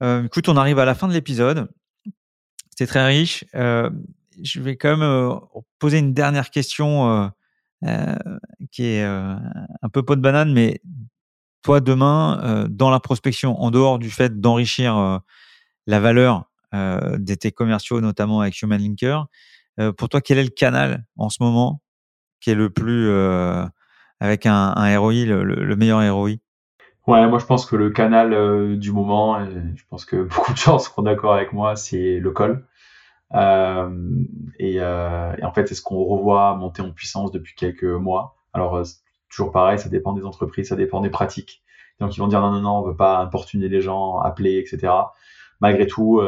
Euh, 0.02 0.24
écoute, 0.24 0.48
on 0.48 0.56
arrive 0.56 0.78
à 0.78 0.84
la 0.84 0.94
fin 0.94 1.08
de 1.08 1.12
l'épisode. 1.12 1.68
C'était 2.74 2.88
très 2.88 3.06
riche. 3.06 3.44
Euh, 3.54 3.88
je 4.42 4.60
vais 4.60 4.76
quand 4.76 4.96
même 4.96 5.38
poser 5.78 5.98
une 5.98 6.12
dernière 6.12 6.50
question 6.50 7.30
euh, 7.86 8.16
qui 8.70 8.84
est 8.86 9.04
euh, 9.04 9.36
un 9.82 9.88
peu 9.90 10.02
pot 10.02 10.16
de 10.16 10.22
banane, 10.22 10.52
mais 10.54 10.80
toi, 11.62 11.80
demain, 11.80 12.40
euh, 12.42 12.66
dans 12.68 12.88
la 12.88 12.98
prospection, 12.98 13.60
en 13.60 13.70
dehors 13.70 13.98
du 13.98 14.10
fait 14.10 14.40
d'enrichir 14.40 15.20
la 15.86 16.00
valeur 16.00 16.50
des 16.72 17.36
tes 17.36 17.52
commerciaux, 17.52 18.00
notamment 18.00 18.40
avec 18.40 18.60
Human 18.60 18.80
Linker, 18.80 19.26
pour 19.96 20.08
toi, 20.08 20.20
quel 20.20 20.38
est 20.38 20.44
le 20.44 20.50
canal 20.50 21.04
en 21.16 21.28
ce 21.28 21.40
moment 21.40 21.82
qui 22.40 22.50
est 22.50 22.56
le 22.56 22.68
plus, 22.70 23.08
avec 24.18 24.46
un, 24.46 24.72
un 24.74 24.98
ROI, 24.98 25.24
le, 25.24 25.76
meilleur 25.76 26.00
ROI 26.12 26.30
Ouais, 27.06 27.26
moi 27.28 27.38
je 27.38 27.44
pense 27.44 27.66
que 27.66 27.76
le 27.76 27.90
canal 27.90 28.78
du 28.78 28.92
moment, 28.92 29.40
et 29.40 29.46
je 29.76 29.84
pense 29.90 30.04
que 30.04 30.16
beaucoup 30.24 30.52
de 30.52 30.58
gens 30.58 30.78
seront 30.78 31.02
d'accord 31.02 31.34
avec 31.34 31.52
moi, 31.52 31.76
c'est 31.76 32.18
le 32.18 32.30
call. 32.32 32.64
Euh, 33.34 33.90
et, 34.58 34.76
euh, 34.80 35.34
et, 35.38 35.44
en 35.44 35.52
fait, 35.52 35.66
c'est 35.66 35.74
ce 35.74 35.82
qu'on 35.82 36.04
revoit 36.04 36.54
monter 36.56 36.82
en 36.82 36.92
puissance 36.92 37.32
depuis 37.32 37.54
quelques 37.54 37.84
mois. 37.84 38.36
Alors, 38.52 38.76
euh, 38.76 38.84
toujours 39.28 39.50
pareil, 39.50 39.78
ça 39.78 39.88
dépend 39.88 40.12
des 40.12 40.24
entreprises, 40.24 40.68
ça 40.68 40.76
dépend 40.76 41.00
des 41.00 41.10
pratiques. 41.10 41.62
Donc, 42.00 42.16
ils 42.16 42.20
vont 42.20 42.28
dire 42.28 42.40
non, 42.40 42.50
non, 42.52 42.60
non, 42.60 42.78
on 42.78 42.82
veut 42.82 42.96
pas 42.96 43.18
importuner 43.20 43.68
les 43.68 43.80
gens, 43.80 44.18
appeler, 44.18 44.58
etc. 44.58 44.92
Malgré 45.60 45.86
tout, 45.86 46.20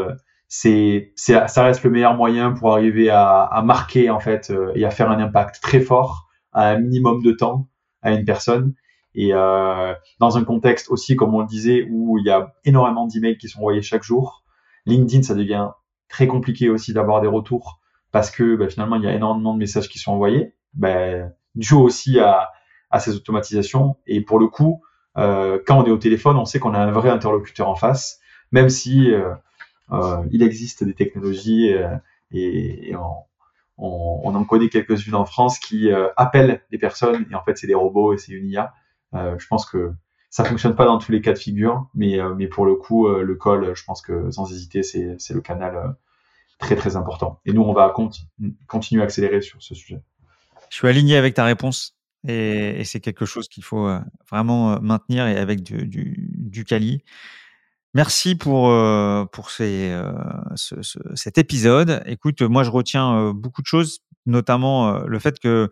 c'est, 0.49 1.13
c'est, 1.17 1.49
ça 1.49 1.65
reste 1.65 1.83
le 1.83 1.91
meilleur 1.91 2.15
moyen 2.15 2.53
pour 2.53 2.73
arriver 2.73 3.11
à, 3.11 3.43
à 3.43 3.63
marquer 3.63 4.11
en 4.11 4.21
fait 4.21 4.53
et 4.77 4.85
à 4.85 4.91
faire 4.91 5.11
un 5.11 5.19
impact 5.19 5.61
très 5.61 5.81
fort 5.81 6.29
à 6.53 6.69
un 6.71 6.79
minimum 6.79 7.23
de 7.23 7.33
temps 7.33 7.69
à 8.03 8.13
une 8.13 8.25
personne. 8.25 8.75
Et 9.17 9.33
euh, 9.33 9.95
dans 10.21 10.39
un 10.39 10.45
contexte 10.45 10.91
aussi, 10.91 11.17
comme 11.17 11.35
on 11.35 11.41
le 11.41 11.47
disait, 11.47 11.89
où 11.91 12.19
il 12.19 12.25
y 12.25 12.31
a 12.31 12.55
énormément 12.65 13.07
d'emails 13.07 13.39
qui 13.39 13.49
sont 13.49 13.61
envoyés 13.61 13.83
chaque 13.83 14.03
jour, 14.03 14.45
LinkedIn, 14.85 15.23
ça 15.23 15.35
devient 15.35 15.71
très 16.09 16.29
compliqué 16.29 16.69
aussi 16.71 16.93
d'avoir 16.93 17.21
des 17.21 17.27
retours 17.27 17.81
parce 18.13 18.31
que 18.31 18.57
bah, 18.57 18.69
finalement 18.69 18.97
il 18.97 19.03
y 19.03 19.09
a 19.09 19.15
énormément 19.15 19.53
de 19.53 19.59
messages 19.59 19.89
qui 19.89 19.99
sont 19.99 20.13
envoyés, 20.13 20.55
bah, 20.75 21.29
dû 21.55 21.75
aussi 21.75 22.21
à, 22.21 22.51
à 22.91 23.01
ces 23.01 23.15
automatisations. 23.15 23.97
Et 24.07 24.21
pour 24.21 24.39
le 24.39 24.49
coup, 24.49 24.83
euh, 25.17 25.59
quand 25.67 25.79
on 25.79 25.85
est 25.85 25.91
au 25.91 25.99
téléphone, 25.99 26.37
on 26.37 26.45
sait 26.45 26.59
qu'on 26.59 26.75
a 26.75 26.79
un 26.79 26.93
vrai 26.93 27.11
interlocuteur 27.11 27.69
en 27.69 27.75
face, 27.75 28.21
même 28.53 28.69
si 28.69 29.11
euh, 29.13 29.35
euh, 29.93 30.25
il 30.31 30.43
existe 30.43 30.85
des 30.85 30.95
technologies 30.95 31.73
euh, 31.73 31.97
et, 32.33 32.91
et 32.91 32.97
on, 32.97 33.25
on, 33.79 34.21
on, 34.25 34.35
en 34.35 34.45
connaît 34.45 34.69
quelques-unes 34.69 35.15
en 35.15 35.25
France 35.25 35.59
qui 35.59 35.91
euh, 35.91 36.09
appellent 36.17 36.63
des 36.71 36.79
personnes 36.79 37.27
et 37.31 37.35
en 37.35 37.43
fait 37.43 37.57
c'est 37.57 37.67
des 37.67 37.75
robots 37.75 38.15
et 38.15 38.19
c'est 38.19 38.33
une 38.33 38.49
IA. 38.49 38.73
Euh, 39.17 39.39
je 39.39 39.47
pense 39.47 39.67
que 39.67 39.93
ça 40.31 40.45
fonctionne 40.45 40.75
pas 40.75 40.85
dans 40.85 40.99
tous 40.99 41.13
les 41.13 41.21
cas 41.21 41.33
de 41.33 41.39
figure, 41.39 41.89
mais, 41.95 42.21
euh, 42.21 42.49
pour 42.51 42.67
le 42.67 42.75
coup, 42.75 43.07
euh, 43.07 43.23
le 43.23 43.37
call, 43.37 43.75
je 43.75 43.85
pense 43.85 44.03
que 44.03 44.31
sans 44.31 44.51
hésiter, 44.53 44.83
c'est, 44.83 45.17
le 45.31 45.41
canal 45.41 45.97
très 46.59 46.77
très 46.77 46.97
important. 46.97 47.41
Et 47.45 47.53
nous, 47.53 47.63
on 47.63 47.73
va 47.73 47.93
continuer 48.67 49.03
à 49.03 49.05
accélérer 49.05 49.41
sur 49.41 49.63
ce 49.63 49.75
sujet. 49.75 50.01
Je 50.71 50.77
suis 50.77 50.89
aligné 50.89 51.17
avec 51.17 51.35
ta 51.35 51.45
réponse 51.45 51.97
et, 52.27 52.83
c'est 52.85 53.01
quelque 53.01 53.25
chose 53.25 53.49
qu'il 53.49 53.63
faut 53.63 53.89
vraiment 54.31 54.81
maintenir 54.81 55.27
et 55.27 55.37
avec 55.37 55.63
du, 55.63 55.87
du, 55.87 56.65
Cali. 56.65 57.03
Merci 57.95 58.35
pour, 58.35 58.73
pour 59.31 59.51
cet 59.51 61.39
épisode. 61.39 62.03
Écoute, 62.07 62.43
moi, 62.43 62.65
je 62.65 62.71
retiens 62.71 63.33
beaucoup 63.33 63.63
de 63.63 63.67
choses, 63.67 64.01
notamment 64.25 64.99
le 65.01 65.19
fait 65.19 65.39
que 65.39 65.71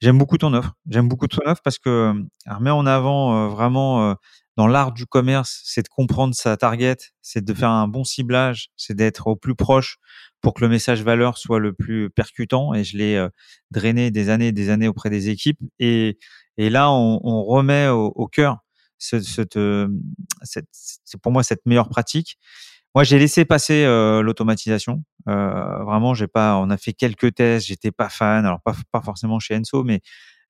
J'aime 0.00 0.18
beaucoup 0.18 0.38
ton 0.38 0.54
offre. 0.54 0.74
J'aime 0.88 1.08
beaucoup 1.08 1.26
ton 1.26 1.44
offre 1.44 1.60
parce 1.62 1.78
que 1.78 2.14
elle 2.46 2.52
remet 2.52 2.70
en 2.70 2.86
avant 2.86 3.46
euh, 3.46 3.48
vraiment 3.48 4.10
euh, 4.10 4.14
dans 4.56 4.66
l'art 4.66 4.92
du 4.92 5.06
commerce, 5.06 5.60
c'est 5.64 5.82
de 5.82 5.88
comprendre 5.88 6.34
sa 6.34 6.56
target, 6.56 6.96
c'est 7.22 7.44
de 7.44 7.54
faire 7.54 7.70
un 7.70 7.88
bon 7.88 8.04
ciblage, 8.04 8.68
c'est 8.76 8.94
d'être 8.94 9.26
au 9.28 9.36
plus 9.36 9.54
proche 9.54 9.98
pour 10.40 10.54
que 10.54 10.60
le 10.62 10.68
message 10.68 11.02
valeur 11.02 11.38
soit 11.38 11.58
le 11.58 11.72
plus 11.72 12.10
percutant. 12.10 12.74
Et 12.74 12.84
je 12.84 12.96
l'ai 12.96 13.16
euh, 13.16 13.28
drainé 13.70 14.10
des 14.10 14.30
années 14.30 14.48
et 14.48 14.52
des 14.52 14.70
années 14.70 14.88
auprès 14.88 15.10
des 15.10 15.28
équipes. 15.30 15.58
Et, 15.78 16.18
et 16.56 16.70
là, 16.70 16.90
on, 16.92 17.20
on 17.24 17.44
remet 17.44 17.88
au, 17.88 18.06
au 18.14 18.26
cœur 18.28 18.58
cette, 18.98 19.24
cette, 19.24 19.58
cette, 20.42 20.66
pour 21.22 21.32
moi 21.32 21.42
cette 21.42 21.64
meilleure 21.66 21.88
pratique. 21.88 22.38
Moi, 22.94 23.04
j'ai 23.04 23.18
laissé 23.18 23.44
passer 23.44 23.84
euh, 23.84 24.22
l'automatisation. 24.22 25.04
Euh, 25.28 25.84
vraiment, 25.84 26.14
j'ai 26.14 26.26
pas. 26.26 26.56
On 26.58 26.70
a 26.70 26.76
fait 26.76 26.92
quelques 26.92 27.34
tests. 27.34 27.66
J'étais 27.66 27.92
pas 27.92 28.08
fan. 28.08 28.44
Alors 28.44 28.60
pas 28.62 28.74
pas 28.92 29.02
forcément 29.02 29.38
chez 29.38 29.56
Enso, 29.56 29.84
mais 29.84 30.00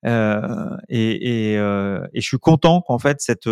euh, 0.07 0.77
et, 0.89 1.53
et, 1.53 1.55
et, 1.55 2.21
je 2.21 2.27
suis 2.27 2.39
content 2.39 2.81
qu'en 2.83 3.01
fait 3.01 3.21
cette 3.21 3.49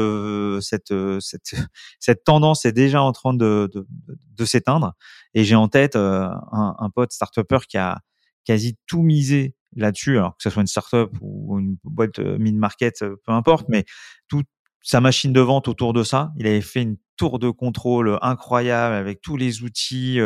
cette 0.61 0.95
cette 1.20 1.55
cette 1.99 2.24
tendance 2.24 2.64
est 2.64 2.72
déjà 2.72 3.03
en 3.03 3.12
train 3.12 3.34
de 3.34 3.68
de, 3.74 3.87
de 4.37 4.45
s'éteindre. 4.45 4.95
Et 5.34 5.45
j'ai 5.45 5.57
en 5.57 5.68
tête 5.68 5.97
un, 5.97 6.41
un 6.53 6.91
pote 6.91 7.12
startupper 7.12 7.59
qui 7.68 7.78
a 7.78 7.99
quasi 8.45 8.76
tout 8.87 9.03
misé 9.03 9.57
là-dessus, 9.74 10.18
alors 10.18 10.37
que 10.37 10.43
ce 10.45 10.51
soit 10.51 10.62
une 10.62 10.68
startup 10.68 11.11
ou 11.20 11.59
une 11.59 11.76
boîte 11.84 12.20
mid-market, 12.20 13.01
peu 13.01 13.32
importe, 13.32 13.66
mais 13.68 13.84
tout 14.28 14.45
sa 14.82 15.01
machine 15.01 15.32
de 15.32 15.41
vente 15.41 15.66
autour 15.66 15.93
de 15.93 16.05
ça. 16.05 16.32
Il 16.37 16.47
avait 16.47 16.61
fait 16.61 16.82
une 16.82 16.97
tour 17.16 17.38
de 17.38 17.50
contrôle 17.50 18.18
incroyable 18.22 18.94
avec 18.94 19.20
tous 19.20 19.36
les 19.36 19.62
outils 19.62 20.18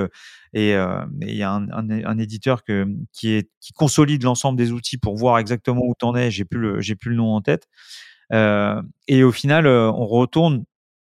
et 0.52 0.72
il 0.72 1.34
y 1.36 1.42
a 1.42 1.52
un, 1.52 2.18
éditeur 2.18 2.62
qui, 2.64 3.30
est, 3.30 3.50
qui 3.60 3.72
consolide 3.72 4.22
l'ensemble 4.24 4.58
des 4.58 4.72
outils 4.72 4.98
pour 4.98 5.16
voir 5.16 5.38
exactement 5.38 5.82
où 5.84 5.94
t'en 5.94 6.14
es. 6.14 6.30
J'ai 6.30 6.44
plus 6.44 6.60
le 6.60 6.94
plus 6.96 7.10
le 7.10 7.16
nom 7.16 7.34
en 7.34 7.40
tête. 7.40 7.68
Et 8.32 9.22
au 9.22 9.32
final, 9.32 9.66
on 9.66 10.06
retourne 10.06 10.64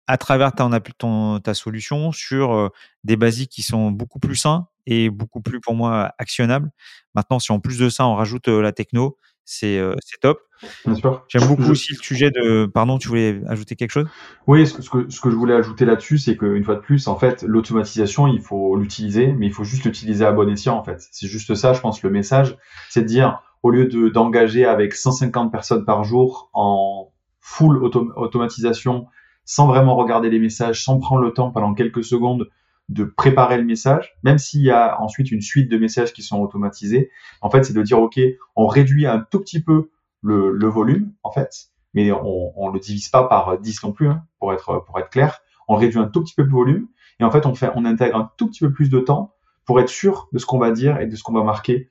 à 0.09 0.17
travers 0.17 0.53
ta, 0.53 1.55
solution 1.55 2.13
sur 2.13 2.71
des 3.05 3.17
basiques 3.17 3.51
qui 3.51 3.63
sont 3.63 3.91
beaucoup 3.91 4.19
plus 4.19 4.37
sains 4.37 4.67
et 4.87 5.11
beaucoup 5.11 5.43
plus 5.43 5.61
pour 5.61 5.75
moi 5.75 6.15
actionnables. 6.19 6.71
Maintenant, 7.15 7.39
si 7.39 7.53
en 7.53 7.61
plus 7.61 7.79
de 7.79 7.91
ça 7.91 8.07
on 8.07 8.15
rajoute 8.15 8.49
la 8.49 8.73
techno, 8.73 9.19
c'est 9.49 9.81
c'est 10.05 10.21
top. 10.21 10.41
Bien 10.85 10.95
sûr. 10.95 11.25
J'aime 11.29 11.47
beaucoup 11.47 11.71
aussi 11.71 11.95
le 11.95 12.03
sujet 12.03 12.31
de. 12.31 12.67
Pardon, 12.67 12.99
tu 12.99 13.09
voulais 13.09 13.41
ajouter 13.49 13.77
quelque 13.77 13.93
chose? 13.93 14.07
Oui, 14.47 14.67
ce 14.67 14.91
que, 14.91 15.09
ce 15.09 15.21
que 15.21 15.31
je 15.31 15.37
voulais 15.37 15.55
ajouter 15.55 15.85
là-dessus, 15.87 16.19
c'est 16.19 16.37
qu'une 16.37 16.65
fois 16.65 16.75
de 16.75 16.81
plus, 16.81 17.09
en 17.09 17.17
fait, 17.17 17.43
l'automatisation, 17.43 18.27
il 18.27 18.43
faut 18.43 18.77
l'utiliser, 18.77 19.29
mais 19.29 19.47
il 19.47 19.53
faut 19.53 19.65
juste 19.65 19.85
l'utiliser 19.85 20.27
à 20.27 20.33
bon 20.33 20.51
escient, 20.51 20.77
en 20.77 20.85
fait. 20.85 21.03
C'est 21.13 21.29
juste 21.29 21.55
ça, 21.55 21.73
je 21.73 21.81
pense, 21.81 22.03
le 22.03 22.11
message, 22.11 22.59
c'est 22.91 23.03
de 23.03 23.07
dire, 23.07 23.41
au 23.63 23.71
lieu 23.71 23.87
de 23.87 24.09
d'engager 24.09 24.67
avec 24.67 24.95
150 24.95 25.51
personnes 25.51 25.85
par 25.85 26.05
jour 26.05 26.51
en 26.53 27.13
full 27.41 27.83
automatisation, 27.83 29.07
sans 29.45 29.67
vraiment 29.67 29.97
regarder 29.97 30.29
les 30.29 30.39
messages, 30.39 30.85
sans 30.85 30.99
prendre 30.99 31.23
le 31.23 31.33
temps 31.33 31.51
pendant 31.51 31.73
quelques 31.73 32.05
secondes 32.05 32.49
de 32.89 33.05
préparer 33.05 33.59
le 33.59 33.65
message, 33.65 34.17
même 34.23 34.39
s'il 34.39 34.63
y 34.63 34.71
a 34.71 35.01
ensuite 35.01 35.31
une 35.31 35.43
suite 35.43 35.71
de 35.71 35.77
messages 35.77 36.13
qui 36.13 36.23
sont 36.23 36.41
automatisés. 36.41 37.11
En 37.43 37.51
fait, 37.51 37.65
c'est 37.65 37.75
de 37.75 37.83
dire, 37.83 38.01
OK, 38.01 38.19
on 38.57 38.67
réduit 38.67 39.07
un 39.07 39.21
tout 39.31 39.41
petit 39.41 39.63
peu 39.63 39.91
le, 40.23 40.67
volume, 40.67 41.13
en 41.23 41.31
fait, 41.31 41.69
mais 41.95 42.11
on 42.13 42.69
ne 42.69 42.73
le 42.73 42.81
divise 42.81 43.09
pas 43.09 43.25
par 43.25 43.59
10 43.59 43.83
non 43.83 43.93
plus, 43.93 44.09
hein, 44.09 44.25
pour, 44.39 44.53
être, 44.53 44.85
pour 44.87 44.99
être 44.99 45.11
clair. 45.11 45.41
On 45.69 45.77
réduit 45.77 45.99
un 45.99 46.09
tout 46.09 46.23
petit 46.23 46.35
peu 46.35 46.43
le 46.43 46.51
volume, 46.51 46.89
et 47.21 47.25
en 47.25 47.31
fait, 47.31 47.47
on, 47.47 47.55
fait, 47.55 47.71
on 47.75 47.85
intègre 47.85 48.17
un 48.17 48.31
tout 48.37 48.49
petit 48.49 48.61
peu 48.61 48.73
plus 48.73 48.89
de 48.89 49.01
temps 49.01 49.35
pour 49.65 49.81
être 49.81 49.91
sûr 49.91 50.29
de 50.33 50.39
ce 50.39 50.47
qu'on 50.47 50.59
va 50.59 50.71
dire 50.71 50.99
et 50.99 51.07
de 51.07 51.15
ce 51.15 51.23
qu'on 51.23 51.35
va 51.35 51.43
marquer 51.43 51.91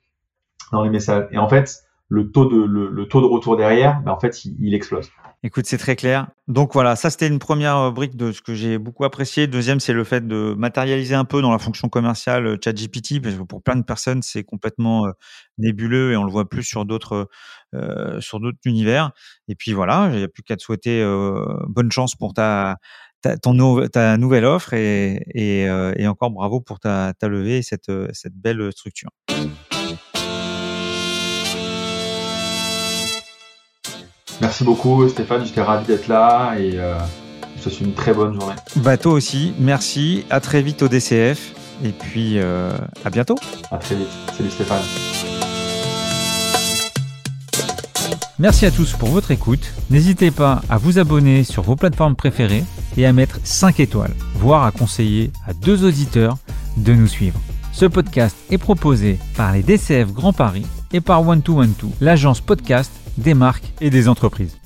dans 0.72 0.84
les 0.84 0.90
messages. 0.90 1.28
Et 1.32 1.38
en 1.38 1.48
fait, 1.48 1.84
le 2.10 2.32
taux 2.32 2.46
de, 2.46 2.64
le, 2.64 3.08
taux 3.08 3.20
de 3.20 3.26
retour 3.26 3.58
derrière, 3.58 4.02
ben 4.02 4.12
en 4.12 4.20
fait, 4.20 4.46
il, 4.46 4.74
explose. 4.74 5.12
Écoute, 5.44 5.66
c'est 5.66 5.78
très 5.78 5.98
clair. 5.98 6.28
Donc 6.48 6.74
voilà, 6.74 6.96
ça 6.96 7.10
c'était 7.10 7.28
une 7.28 7.40
première 7.40 7.76
euh, 7.78 7.92
brique 7.92 8.16
de 8.16 8.32
ce 8.32 8.42
que 8.42 8.54
j'ai 8.54 8.78
beaucoup 8.78 9.04
apprécié. 9.04 9.48
Deuxième, 9.48 9.82
c'est 9.82 9.92
le 9.92 10.06
fait 10.06 10.26
de 10.26 10.56
matérialiser 10.58 11.16
un 11.16 11.26
peu 11.26 11.42
dans 11.42 11.52
la 11.52 11.60
fonction 11.60 11.90
commerciale 11.90 12.48
euh, 12.48 12.58
ChatGPT, 12.64 13.22
parce 13.22 13.36
que 13.36 13.44
pour 13.44 13.62
plein 13.62 13.76
de 13.76 13.84
personnes, 13.84 14.22
c'est 14.22 14.46
complètement 14.46 15.06
euh, 15.06 15.12
nébuleux 15.58 16.14
et 16.14 16.18
on 16.18 16.24
le 16.24 16.32
voit 16.32 16.48
plus 16.50 16.64
sur 16.64 16.86
d'autres 16.86 17.28
sur 18.20 18.40
d'autres 18.40 18.58
univers. 18.64 19.12
Et 19.50 19.56
puis 19.56 19.74
voilà, 19.74 20.10
il 20.14 20.20
n'y 20.20 20.24
a 20.24 20.30
plus 20.30 20.42
qu'à 20.42 20.56
te 20.56 20.64
souhaiter 20.64 21.04
bonne 21.68 21.92
chance 21.92 22.16
pour 22.16 22.34
ta 22.34 22.78
ta, 23.22 24.18
nouvelle 24.18 24.46
offre 24.46 24.74
et, 24.74 25.22
et, 25.36 25.64
et, 25.64 26.08
encore 26.08 26.32
bravo 26.32 26.62
pour 26.62 26.80
ta, 26.80 27.14
ta 27.20 27.28
levée 27.28 27.58
et 27.58 27.62
cette, 27.62 27.92
cette 28.14 28.36
belle 28.36 28.72
structure. 28.72 29.10
Merci 34.42 34.64
beaucoup 34.64 35.08
Stéphane, 35.10 35.46
j'étais 35.46 35.62
ravi 35.62 35.86
d'être 35.86 36.08
là 36.08 36.54
et 36.58 36.74
euh, 36.76 36.98
je 37.58 37.64
te 37.64 37.70
souhaite 37.70 37.82
une 37.88 37.94
très 37.94 38.14
bonne 38.14 38.40
journée. 38.40 38.56
Bah 38.78 38.98
toi 38.98 39.14
aussi, 39.14 39.54
merci, 39.60 40.26
à 40.30 40.40
très 40.40 40.62
vite 40.62 40.84
au 40.84 40.88
DCF 40.88 41.54
et 41.84 41.90
puis 41.90 42.38
euh, 42.38 42.72
à 43.04 43.10
bientôt. 43.10 43.36
À 43.72 43.78
très 43.78 43.96
vite, 43.96 44.08
salut 44.38 44.52
Stéphane. 44.52 44.84
Merci 48.40 48.68
à 48.68 48.72
tous 48.72 48.94
pour 48.94 49.10
votre 49.10 49.32
écoute. 49.32 49.74
N'hésitez 49.90 50.30
pas 50.30 50.62
à 50.70 50.78
vous 50.78 51.00
abonner 51.00 51.44
sur 51.44 51.64
vos 51.64 51.76
plateformes 51.76 52.16
préférées 52.16 52.64
et 52.96 53.08
à 53.08 53.14
mettre 53.14 53.40
5 53.44 53.80
étoiles, 53.80 54.14
voire 54.36 54.66
à 54.66 54.72
conseiller 54.72 55.32
à 55.48 55.54
deux 55.54 55.84
auditeurs 55.84 56.38
de 56.78 56.94
nous 56.94 57.08
suivre. 57.08 57.40
Ce 57.74 57.86
podcast 57.86 58.36
est 58.52 58.60
proposé 58.60 59.18
par 59.36 59.54
les 59.54 59.64
DCF 59.64 60.14
Grand 60.14 60.34
Paris 60.34 60.68
et 60.94 61.02
par 61.02 61.24
One2One2, 61.24 61.90
l'agence 62.00 62.42
podcast 62.42 62.92
des 63.18 63.34
marques 63.34 63.74
et 63.82 63.90
des 63.90 64.08
entreprises. 64.08 64.58